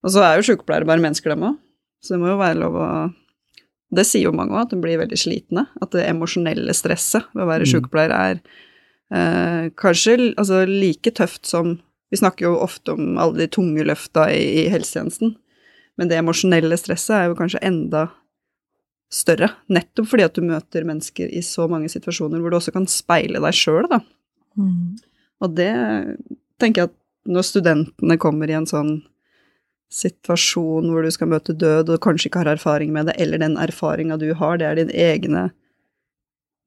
Og 0.00 0.14
så 0.14 0.22
er 0.24 0.38
jo 0.38 0.46
sykepleiere 0.46 0.88
bare 0.88 1.02
mennesker, 1.04 1.34
dem 1.34 1.44
òg, 1.50 1.58
så 2.00 2.14
det 2.14 2.20
må 2.22 2.30
jo 2.30 2.38
være 2.40 2.60
lov 2.62 2.78
å 2.80 2.88
Det 3.92 4.06
sier 4.08 4.24
jo 4.26 4.32
mange 4.32 4.56
òg, 4.56 4.64
at 4.64 4.72
de 4.72 4.80
blir 4.80 4.98
veldig 4.98 5.18
slitne. 5.20 5.66
At 5.84 5.92
det 5.92 6.08
emosjonelle 6.08 6.72
stresset 6.74 7.28
ved 7.36 7.44
å 7.44 7.50
være 7.52 7.66
Mm. 7.66 7.70
sykepleier 7.70 8.14
er 8.16 8.40
eh, 9.12 9.68
kanskje 9.76 10.34
altså, 10.36 10.64
like 10.66 11.12
tøft 11.12 11.46
som 11.46 11.78
Vi 12.10 12.16
snakker 12.16 12.46
jo 12.46 12.56
ofte 12.62 12.92
om 12.94 13.18
alle 13.18 13.36
de 13.36 13.46
tunge 13.50 13.82
løfta 13.84 14.28
i, 14.30 14.64
i 14.64 14.68
helsetjenesten, 14.70 15.36
men 15.96 16.10
det 16.10 16.20
emosjonelle 16.20 16.76
stresset 16.78 17.14
er 17.16 17.28
jo 17.30 17.38
kanskje 17.38 17.62
enda 17.64 18.06
større, 19.12 19.52
nettopp 19.70 20.08
fordi 20.10 20.26
at 20.26 20.36
du 20.36 20.44
møter 20.44 20.86
mennesker 20.86 21.30
i 21.30 21.42
så 21.44 21.68
mange 21.70 21.88
situasjoner 21.92 22.42
hvor 22.42 22.52
du 22.52 22.58
også 22.58 22.74
kan 22.74 22.88
speile 22.90 23.40
deg 23.42 23.56
sjøl, 23.56 23.86
da. 23.90 24.00
Mm. 24.58 24.96
Og 25.44 25.52
det 25.56 25.72
tenker 26.60 26.82
jeg 26.82 26.90
at 26.90 26.96
når 27.26 27.46
studentene 27.46 28.16
kommer 28.22 28.50
i 28.50 28.56
en 28.56 28.68
sånn 28.68 28.98
situasjon 29.92 30.88
hvor 30.90 31.06
du 31.06 31.12
skal 31.14 31.30
møte 31.30 31.54
død 31.54 31.92
og 31.94 32.02
kanskje 32.02 32.30
ikke 32.30 32.42
har 32.42 32.56
erfaring 32.56 32.90
med 32.94 33.10
det, 33.10 33.16
eller 33.22 33.42
den 33.42 33.56
erfaringa 33.60 34.18
du 34.18 34.32
har, 34.34 34.58
det 34.58 34.66
er 34.68 34.80
din 34.80 34.92
egne 34.92 35.48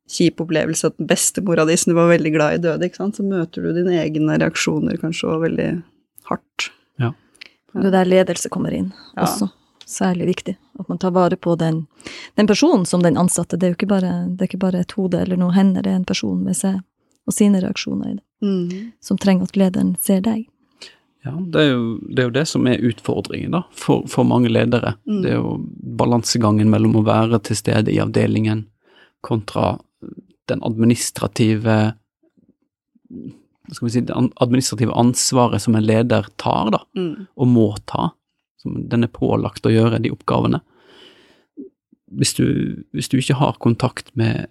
kjip 0.10 0.42
opplevelse 0.42 0.90
at 0.90 1.02
bestemora 1.10 1.68
di 1.70 1.76
som 1.78 1.92
du 1.92 2.00
var 2.00 2.10
veldig 2.14 2.32
glad 2.34 2.56
i, 2.56 2.62
døde, 2.64 2.88
ikke 2.88 3.04
sant, 3.04 3.20
så 3.20 3.26
møter 3.26 3.66
du 3.66 3.74
dine 3.76 4.00
egne 4.00 4.40
reaksjoner 4.42 4.98
kanskje 5.02 5.28
også 5.28 5.44
veldig 5.44 5.70
hardt. 6.32 6.70
Det 7.74 7.86
er 7.86 7.92
der 7.92 8.06
ledelse 8.10 8.50
kommer 8.50 8.74
inn 8.74 8.92
Ja. 9.16 9.24
også. 9.24 9.50
Særlig 9.90 10.28
viktig. 10.28 10.56
At 10.80 10.88
man 10.90 10.98
tar 11.02 11.12
vare 11.12 11.36
på 11.36 11.56
den, 11.58 11.88
den 12.38 12.48
personen 12.48 12.86
som 12.86 13.02
den 13.02 13.18
ansatte. 13.18 13.58
Det 13.58 13.64
er 13.66 13.72
jo 13.74 13.78
ikke 13.80 13.88
bare, 13.90 14.12
det 14.30 14.42
er 14.42 14.48
ikke 14.52 14.60
bare 14.62 14.80
et 14.84 14.92
hode 14.94 15.18
eller 15.22 15.36
noen 15.38 15.54
hender, 15.56 15.82
det 15.82 15.92
er 15.92 15.96
en 15.96 16.06
person 16.06 16.44
med 16.44 16.56
seg 16.56 16.80
og 17.28 17.34
sine 17.34 17.60
reaksjoner 17.62 18.12
i 18.12 18.14
det, 18.16 18.24
Mm. 18.42 18.92
som 19.02 19.18
trenger 19.18 19.44
at 19.44 19.58
lederen 19.58 19.96
ser 20.00 20.22
deg. 20.22 20.46
Ja, 21.26 21.32
det 21.36 21.56
er, 21.60 21.72
jo, 21.74 21.98
det 22.00 22.20
er 22.20 22.28
jo 22.30 22.36
det 22.38 22.48
som 22.48 22.66
er 22.68 22.78
utfordringen 22.80 23.52
da, 23.52 23.64
for, 23.72 24.06
for 24.08 24.24
mange 24.24 24.48
ledere. 24.50 24.94
Mm. 25.06 25.22
Det 25.22 25.32
er 25.32 25.36
jo 25.42 25.58
balansegangen 26.00 26.70
mellom 26.72 26.96
å 26.96 27.04
være 27.04 27.40
til 27.44 27.56
stede 27.60 27.92
i 27.92 28.00
avdelingen 28.00 28.66
kontra 29.22 29.80
den 30.48 30.62
administrative 30.64 31.94
skal 33.76 33.88
vi 33.88 33.92
si, 33.94 34.02
det 34.02 34.16
administrative 34.42 34.94
ansvaret 34.98 35.62
som 35.62 35.76
en 35.76 35.86
leder 35.86 36.28
tar, 36.38 36.72
da, 36.72 36.80
Mm. 36.96 37.28
og 37.38 37.48
må 37.48 37.68
ta. 37.86 38.12
Som 38.58 38.88
den 38.90 39.04
er 39.04 39.08
pålagt 39.14 39.64
å 39.66 39.72
gjøre, 39.72 40.02
de 40.02 40.12
oppgavene. 40.12 40.62
Hvis 42.12 42.34
du, 42.36 42.84
hvis 42.94 43.08
du 43.12 43.18
ikke 43.20 43.36
har 43.38 43.54
kontakt 43.62 44.10
med, 44.18 44.48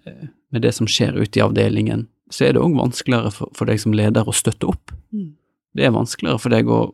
med 0.51 0.61
det 0.63 0.71
som 0.73 0.87
skjer 0.87 1.17
ute 1.19 1.39
i 1.39 1.43
avdelingen, 1.43 2.07
så 2.31 2.45
er 2.47 2.53
det 2.53 2.61
òg 2.63 2.77
vanskeligere 2.77 3.31
for, 3.33 3.49
for 3.53 3.65
deg 3.67 3.79
som 3.81 3.91
leder 3.93 4.23
å 4.29 4.33
støtte 4.35 4.67
opp 4.69 4.91
Mm. 5.11 5.33
det 5.75 5.85
er 5.85 5.91
vanskeligere 5.91 6.39
for 6.39 6.49
deg 6.53 6.67
å 6.69 6.93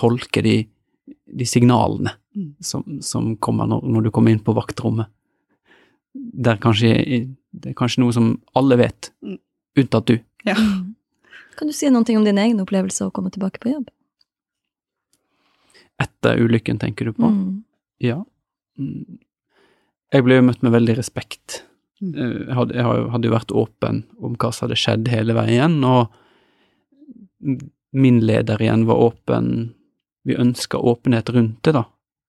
tolke 0.00 0.42
de, 0.42 0.66
de 1.28 1.44
signalene 1.44 2.14
Mm. 2.34 2.54
som, 2.64 2.82
som 3.04 3.36
kommer 3.36 3.66
når, 3.68 3.82
når 3.84 4.02
du 4.04 4.10
kommer 4.10 4.30
inn 4.32 4.40
på 4.40 4.54
vaktrommet. 4.56 5.06
Det 6.14 6.46
er 6.54 6.56
kanskje, 6.56 6.92
det 7.52 7.70
er 7.70 7.74
kanskje 7.76 8.00
noe 8.00 8.12
som 8.16 8.40
alle 8.56 8.76
vet, 8.80 9.10
Mm. 9.22 9.38
unntatt 9.76 10.06
du. 10.06 10.18
Ja. 10.46 10.54
Kan 11.56 11.68
du 11.68 11.72
si 11.76 11.88
noen 11.90 12.04
ting 12.08 12.16
om 12.16 12.24
din 12.24 12.38
egen 12.38 12.60
opplevelse 12.62 13.02
av 13.04 13.10
å 13.10 13.14
komme 13.16 13.30
tilbake 13.30 13.60
på 13.60 13.72
jobb? 13.72 13.90
Etter 16.02 16.40
ulykken, 16.40 16.78
tenker 16.80 17.04
du 17.10 17.12
på? 17.12 17.28
Mm. 17.28 17.62
Ja. 18.02 18.22
Mm. 18.80 19.18
Jeg 20.12 20.24
ble 20.26 20.38
jo 20.40 20.46
møtt 20.48 20.62
med 20.64 20.72
veldig 20.74 20.96
respekt. 20.98 21.62
Mm. 22.02 22.14
Eh, 22.16 22.32
Jeg 22.48 22.56
hadde, 22.56 22.74
jeg 22.74 22.84
jo- 22.84 23.10
hadde 23.12 23.28
jo 23.28 23.34
vært 23.36 23.52
åpen 23.62 24.02
om 24.20 24.34
hva 24.36 24.52
som 24.52 24.68
hadde 24.68 24.78
skjedd 24.80 25.08
hele 25.08 25.34
veien, 25.34 25.84
og 25.84 26.10
min 27.92 28.20
leder 28.20 28.58
igjen 28.58 28.86
var 28.86 28.96
åpen. 29.12 29.74
Vi 30.24 30.34
ønska 30.34 30.78
åpenhet 30.78 31.28
rundt 31.34 31.62
det, 31.62 31.72
da. 31.74 31.84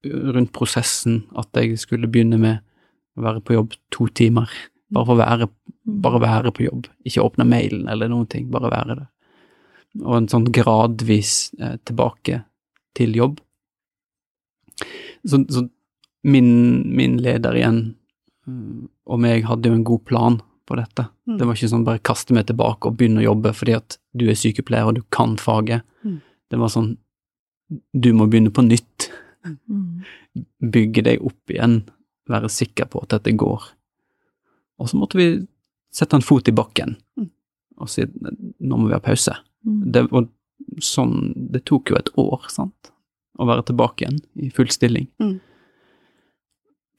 Rundt 0.06 0.52
prosessen. 0.52 1.24
At 1.36 1.48
jeg 1.54 1.78
skulle 1.80 2.08
begynne 2.12 2.40
med 2.40 2.60
å 3.18 3.22
være 3.24 3.42
på 3.42 3.54
jobb 3.54 3.74
to 3.92 4.08
timer. 4.08 4.50
Bare 4.92 5.06
for 5.06 5.16
å 5.16 5.26
være, 5.26 5.50
Mm. 5.88 6.02
bare 6.02 6.20
være 6.20 6.52
på 6.54 6.64
jobb. 6.70 6.88
Ikke 7.06 7.24
åpne 7.24 7.46
mailen 7.48 7.88
eller 7.90 8.08
noen 8.08 8.28
ting, 8.30 8.50
bare 8.52 8.70
være 8.70 8.96
det. 9.00 9.08
Og 10.02 10.16
en 10.18 10.30
sånn 10.32 10.48
gradvis 10.54 11.52
eh, 11.60 11.76
tilbake 11.86 12.42
til 12.98 13.14
jobb. 13.18 13.40
Så, 15.26 15.40
så 15.54 15.68
min, 16.24 16.50
min 16.96 17.18
leder 17.22 17.56
igjen 17.60 17.78
mm, 18.48 18.90
og 19.06 19.22
meg 19.22 19.46
hadde 19.48 19.70
jo 19.70 19.78
en 19.78 19.86
god 19.88 20.04
plan 20.10 20.40
på 20.68 20.78
dette. 20.80 21.06
Mm. 21.28 21.38
Det 21.38 21.48
var 21.48 21.58
ikke 21.58 21.72
sånn 21.74 21.86
bare 21.88 22.02
kaste 22.04 22.36
meg 22.36 22.48
tilbake 22.50 22.90
og 22.90 22.98
begynne 23.00 23.22
å 23.22 23.28
jobbe 23.30 23.54
fordi 23.56 23.76
at 23.78 23.98
du 24.16 24.26
er 24.32 24.40
sykepleier 24.40 24.90
og 24.90 24.98
du 24.98 25.04
kan 25.14 25.36
faget. 25.42 25.84
Mm. 26.04 26.20
Det 26.52 26.60
var 26.62 26.72
sånn 26.74 26.94
du 27.94 28.12
må 28.14 28.28
begynne 28.30 28.52
på 28.54 28.64
nytt. 28.66 29.10
Mm. 29.46 30.04
Bygge 30.74 31.04
deg 31.08 31.24
opp 31.26 31.52
igjen. 31.54 31.82
Være 32.30 32.52
sikker 32.52 32.88
på 32.92 33.02
at 33.04 33.16
dette 33.16 33.34
går. 33.40 33.66
Og 34.80 34.90
så 34.90 35.00
måtte 35.00 35.20
vi 35.20 35.28
sette 35.94 36.18
en 36.18 36.26
fot 36.26 36.48
i 36.50 36.56
bakken 36.56 36.98
Mm. 37.20 37.30
og 37.78 37.90
si 37.90 38.02
nå 38.06 38.78
må 38.78 38.88
vi 38.88 38.96
ha 38.96 39.02
pause. 39.04 39.34
Mm. 39.66 39.80
Det, 39.96 40.04
og 40.12 40.30
sånn, 40.84 41.34
det 41.54 41.64
tok 41.70 41.92
jo 41.92 42.00
et 42.00 42.12
år, 42.20 42.46
sant, 42.52 42.92
å 43.40 43.48
være 43.50 43.66
tilbake 43.70 44.06
igjen 44.06 44.22
i 44.40 44.52
full 44.54 44.70
stilling. 44.74 45.08
Mm. 45.24 45.38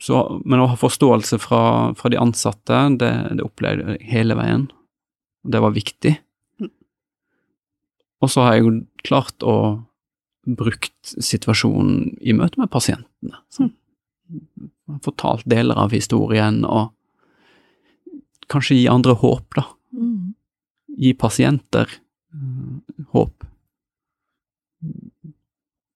Så, 0.05 0.21
men 0.45 0.61
å 0.61 0.69
ha 0.69 0.77
forståelse 0.77 1.39
fra, 1.41 1.63
fra 1.97 2.11
de 2.13 2.19
ansatte, 2.21 2.81
det, 3.01 3.13
det 3.39 3.45
opplevde 3.47 3.95
jeg 3.95 4.11
hele 4.11 4.37
veien. 4.37 4.67
Det 5.45 5.61
var 5.63 5.77
viktig. 5.77 6.17
Mm. 6.61 6.73
Og 8.25 8.33
så 8.33 8.45
har 8.45 8.57
jeg 8.57 8.65
jo 8.65 8.75
klart 9.07 9.47
å 9.47 9.57
brukt 10.45 11.15
situasjonen 11.25 12.19
i 12.21 12.35
møte 12.37 12.61
med 12.61 12.73
pasientene. 12.73 13.39
Så. 13.53 13.71
Fortalt 15.05 15.47
deler 15.49 15.79
av 15.81 15.95
historien, 15.97 16.61
og 16.69 16.93
kanskje 18.53 18.83
gi 18.83 18.91
andre 18.93 19.17
håp, 19.21 19.47
da 19.57 19.69
Mm. 19.95 20.35
gi 20.99 21.13
pasienter 21.15 21.87
håp. 23.13 23.45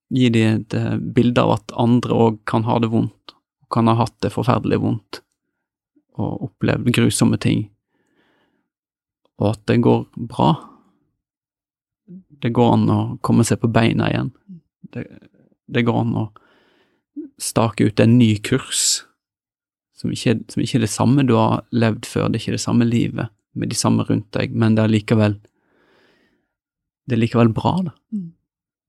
Gi 0.08 0.28
dem 0.32 0.62
et 0.62 0.74
eh, 0.74 0.96
bilde 0.96 1.42
av 1.42 1.58
at 1.58 1.74
andre 1.76 2.16
òg 2.16 2.38
kan 2.48 2.64
ha 2.68 2.78
det 2.80 2.90
vondt, 2.92 3.34
og 3.62 3.68
kan 3.74 3.90
ha 3.90 3.96
hatt 3.98 4.16
det 4.24 4.32
forferdelig 4.32 4.80
vondt, 4.84 5.20
og 6.18 6.48
opplevd 6.48 6.92
grusomme 6.96 7.38
ting, 7.40 7.66
og 9.38 9.52
at 9.52 9.64
det 9.70 9.80
går 9.84 10.06
bra. 10.30 10.50
Det 12.42 12.50
går 12.54 12.72
an 12.74 12.88
å 12.90 13.00
komme 13.22 13.44
seg 13.46 13.60
på 13.62 13.70
beina 13.70 14.08
igjen. 14.10 14.32
Det, 14.94 15.04
det 15.68 15.84
går 15.86 16.00
an 16.00 16.16
å 16.22 16.24
stake 17.38 17.86
ut 17.86 18.00
en 18.00 18.16
ny 18.18 18.32
kurs, 18.42 19.04
som 19.98 20.14
ikke, 20.14 20.38
som 20.50 20.62
ikke 20.62 20.78
er 20.78 20.86
det 20.86 20.94
samme 20.94 21.26
du 21.26 21.34
har 21.36 21.64
levd 21.74 22.06
før, 22.06 22.30
det 22.30 22.38
er 22.38 22.46
ikke 22.46 22.56
det 22.56 22.64
samme 22.64 22.86
livet 22.86 23.34
med 23.58 23.72
de 23.72 23.78
samme 23.78 24.04
rundt 24.06 24.30
deg, 24.36 24.54
men 24.54 24.76
det 24.76 24.84
er 24.84 24.92
likevel 24.92 25.36
det 27.08 27.16
er 27.16 27.22
likevel 27.22 27.50
bra, 27.56 27.74
da. 27.88 27.94
Mm. 28.12 28.28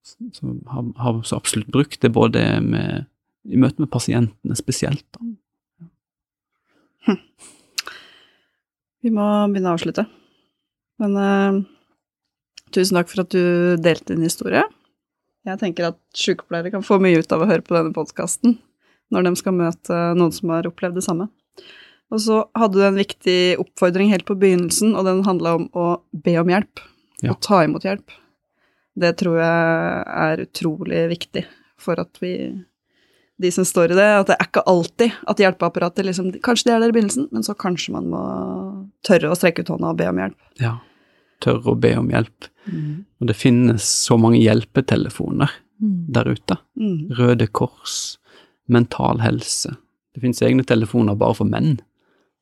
Så, 0.09 0.53
har, 0.71 0.85
har 0.99 1.19
så 1.27 1.37
absolutt 1.37 1.69
brukt 1.71 1.99
det 2.01 2.11
både 2.15 2.41
med, 2.65 3.05
i 3.47 3.59
møte 3.59 3.83
med 3.83 3.91
pasientene 3.93 4.57
spesielt. 4.57 5.05
Da. 5.15 5.21
Vi 8.99 9.11
må 9.15 9.25
begynne 9.47 9.71
å 9.71 9.77
avslutte. 9.77 10.03
Men 10.99 11.15
uh, 11.15 11.59
tusen 12.75 12.99
takk 12.99 13.11
for 13.11 13.23
at 13.23 13.31
du 13.31 13.77
delte 13.79 14.11
din 14.11 14.25
historie. 14.27 14.65
Jeg 15.47 15.61
tenker 15.61 15.91
at 15.91 15.99
sykepleiere 16.17 16.73
kan 16.73 16.83
få 16.83 16.99
mye 17.01 17.21
ut 17.21 17.31
av 17.31 17.45
å 17.45 17.47
høre 17.49 17.63
på 17.63 17.77
denne 17.77 17.95
podkasten 17.95 18.57
når 19.09 19.25
de 19.25 19.31
skal 19.39 19.55
møte 19.57 19.99
noen 20.19 20.33
som 20.35 20.51
har 20.53 20.67
opplevd 20.69 20.99
det 20.99 21.05
samme. 21.05 21.29
Og 22.13 22.21
så 22.21 22.41
hadde 22.57 22.77
du 22.77 22.85
en 22.85 22.99
viktig 22.99 23.39
oppfordring 23.61 24.11
helt 24.11 24.25
på 24.27 24.37
begynnelsen, 24.37 24.95
og 24.97 25.05
den 25.07 25.23
handla 25.25 25.55
om 25.59 25.67
å 25.77 25.87
be 26.25 26.35
om 26.41 26.49
hjelp. 26.51 26.81
Ja. 27.23 27.33
Og 27.33 27.39
ta 27.45 27.63
imot 27.65 27.85
hjelp. 27.87 28.11
Det 28.99 29.13
tror 29.19 29.37
jeg 29.39 30.03
er 30.25 30.43
utrolig 30.45 31.05
viktig 31.11 31.45
for 31.79 31.99
at 32.01 32.19
vi 32.23 32.33
de 33.39 33.49
som 33.55 33.63
står 33.63 33.93
i 33.93 33.95
det, 33.95 34.03
at 34.19 34.27
det 34.27 34.35
er 34.35 34.47
ikke 34.49 34.65
alltid 34.67 35.13
at 35.31 35.39
hjelpeapparatet 35.39 36.03
liksom 36.03 36.33
Kanskje 36.43 36.67
det 36.67 36.73
er 36.73 36.81
der 36.83 36.91
i 36.91 36.95
begynnelsen, 36.97 37.29
men 37.31 37.45
så 37.47 37.53
kanskje 37.55 37.93
man 37.95 38.09
må 38.11 38.23
tørre 39.07 39.29
å 39.31 39.37
strekke 39.39 39.63
ut 39.63 39.71
hånda 39.71 39.93
og 39.93 39.99
be 40.01 40.09
om 40.11 40.19
hjelp. 40.19 40.35
Ja. 40.59 40.73
Tørre 41.39 41.71
å 41.71 41.79
be 41.79 41.93
om 41.95 42.09
hjelp. 42.11 42.49
Og 42.67 43.29
det 43.29 43.37
finnes 43.39 43.85
så 43.87 44.17
mange 44.19 44.41
hjelpetelefoner 44.43 45.55
Mm. 45.79 46.11
der 46.11 46.27
ute. 46.27 46.57
Mm. 46.75 47.07
Røde 47.15 47.47
Kors, 47.47 48.17
Mental 48.67 49.21
Helse. 49.23 49.77
Det 50.13 50.19
finnes 50.19 50.41
egne 50.43 50.65
telefoner 50.67 51.15
bare 51.15 51.37
for 51.37 51.47
menn. 51.47 51.77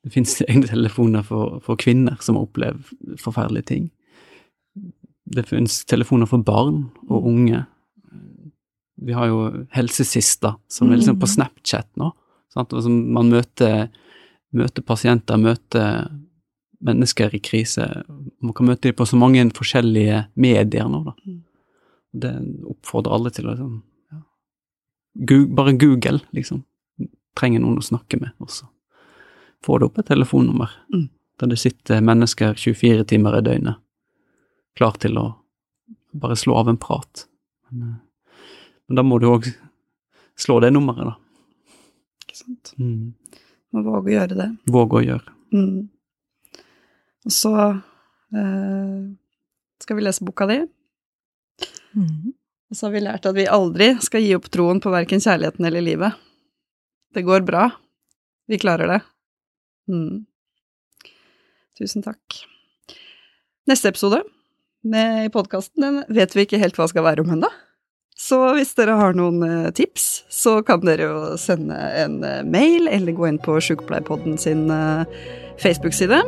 Det 0.03 0.09
finnes 0.15 0.41
egne 0.49 0.65
telefoner 0.65 1.21
for, 1.21 1.59
for 1.61 1.77
kvinner 1.77 2.17
som 2.19 2.35
har 2.39 2.47
opplevd 2.47 2.89
forferdelige 3.21 3.65
ting. 3.69 3.91
Det 5.29 5.43
finnes 5.49 5.81
telefoner 5.89 6.25
for 6.29 6.43
barn 6.47 6.85
og 7.09 7.25
unge. 7.27 7.65
Vi 8.97 9.13
har 9.13 9.27
jo 9.29 9.65
Helsesista, 9.75 10.55
som 10.71 10.89
er 10.91 10.97
liksom 11.01 11.19
på 11.21 11.27
Snapchat 11.29 11.89
nå. 12.01 12.11
Sant? 12.53 12.71
Altså, 12.73 12.89
man 12.89 13.29
møter, 13.29 13.89
møter 14.57 14.81
pasienter, 14.87 15.37
møter 15.37 16.07
mennesker 16.81 17.33
i 17.35 17.41
krise. 17.43 17.85
Man 18.41 18.53
kan 18.57 18.69
møte 18.69 18.87
dem 18.89 18.95
på 18.97 19.05
så 19.09 19.17
mange 19.19 19.43
forskjellige 19.57 20.23
medier 20.35 20.89
nå, 20.89 21.03
da. 21.09 21.13
Mm. 21.27 21.43
Det 22.17 22.31
oppfordrer 22.71 23.13
alle 23.17 23.29
til 23.35 23.45
å 23.49 23.53
liksom 23.53 23.75
ja. 24.13 24.21
Gu- 25.29 25.49
Bare 25.57 25.75
Google, 25.77 26.21
liksom. 26.33 26.63
Trenger 27.37 27.61
noen 27.61 27.77
å 27.81 27.85
snakke 27.85 28.17
med, 28.21 28.31
og 28.41 28.49
så 28.49 28.65
får 29.65 29.79
du 29.79 29.85
opp 29.89 29.99
et 29.99 30.07
telefonnummer 30.09 30.71
Mm. 30.93 31.09
der 31.39 31.47
det 31.51 31.57
sitter 31.59 32.01
mennesker 32.01 32.53
24 32.57 33.03
timer 33.09 33.37
i 33.37 33.41
døgnet, 33.45 33.77
klar 34.77 34.97
til 35.01 35.17
å 35.19 35.27
bare 36.17 36.37
slå 36.39 36.57
av 36.61 36.69
en 36.69 36.79
prat. 36.79 37.25
Men, 37.69 37.89
eh, 37.89 38.31
men 38.87 38.99
da 38.99 39.03
må 39.03 39.19
du 39.19 39.27
òg 39.31 39.49
slå 40.37 40.59
det 40.63 40.71
nummeret, 40.73 41.11
da. 41.11 41.73
Ikke 42.23 42.37
sant. 42.37 42.73
Mm. 42.79 43.13
Må 43.73 43.83
våge 43.83 44.11
å 44.11 44.15
gjøre 44.15 44.37
det. 44.37 44.49
Våge 44.71 44.99
å 44.99 45.05
gjøre. 45.05 45.33
Mm. 45.53 45.89
Og 47.27 47.33
så 47.33 47.53
eh, 47.67 49.01
skal 49.83 49.97
vi 49.97 50.05
lese 50.05 50.25
boka 50.27 50.47
di. 50.49 50.61
Mm. 51.97 52.31
Og 52.67 52.77
så 52.77 52.87
har 52.87 52.95
vi 52.95 53.03
lært 53.03 53.27
at 53.27 53.35
vi 53.35 53.47
aldri 53.49 53.93
skal 54.03 54.23
gi 54.23 54.33
opp 54.37 54.47
troen 54.53 54.79
på 54.83 54.93
verken 54.93 55.23
kjærligheten 55.23 55.67
eller 55.67 55.83
livet. 55.83 56.23
Det 57.15 57.23
går 57.27 57.45
bra. 57.47 57.69
Vi 58.47 58.59
klarer 58.61 58.91
det. 58.93 59.01
Mm. 59.91 60.25
Tusen 61.79 62.03
takk. 62.05 62.41
Neste 63.67 63.91
episode 63.91 64.23
i 64.95 65.29
podkasten, 65.33 65.83
den 65.83 66.03
vet 66.15 66.35
vi 66.35 66.45
ikke 66.45 66.59
helt 66.61 66.77
hva 66.77 66.87
skal 66.91 67.05
være 67.07 67.23
om 67.25 67.33
ennå. 67.35 67.49
Så 68.17 68.39
hvis 68.57 68.73
dere 68.77 68.97
har 68.97 69.13
noen 69.13 69.43
eh, 69.45 69.69
tips, 69.77 70.07
så 70.33 70.57
kan 70.65 70.81
dere 70.85 71.05
jo 71.05 71.19
sende 71.37 71.77
en 72.01 72.17
eh, 72.25 72.41
mail 72.41 72.89
eller 72.89 73.13
gå 73.13 73.27
inn 73.29 73.37
på 73.37 73.59
Sjukepleierpodden 73.61 74.39
sin 74.41 74.65
eh, 74.73 75.05
Facebook-side. 75.61 76.23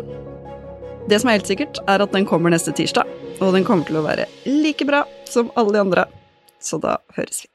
Det 1.10 1.18
som 1.18 1.32
er 1.32 1.40
helt 1.40 1.50
sikkert, 1.50 1.82
er 1.90 2.06
at 2.06 2.14
den 2.14 2.30
kommer 2.30 2.54
neste 2.54 2.76
tirsdag, 2.78 3.10
og 3.42 3.56
den 3.58 3.66
kommer 3.66 3.90
til 3.90 3.98
å 3.98 4.06
være 4.06 4.30
like 4.46 4.86
bra 4.86 5.02
som 5.30 5.50
alle 5.58 5.74
de 5.74 5.82
andre. 5.88 6.06
Så 6.62 6.78
da 6.84 7.00
høres 7.18 7.42
vi. 7.42 7.50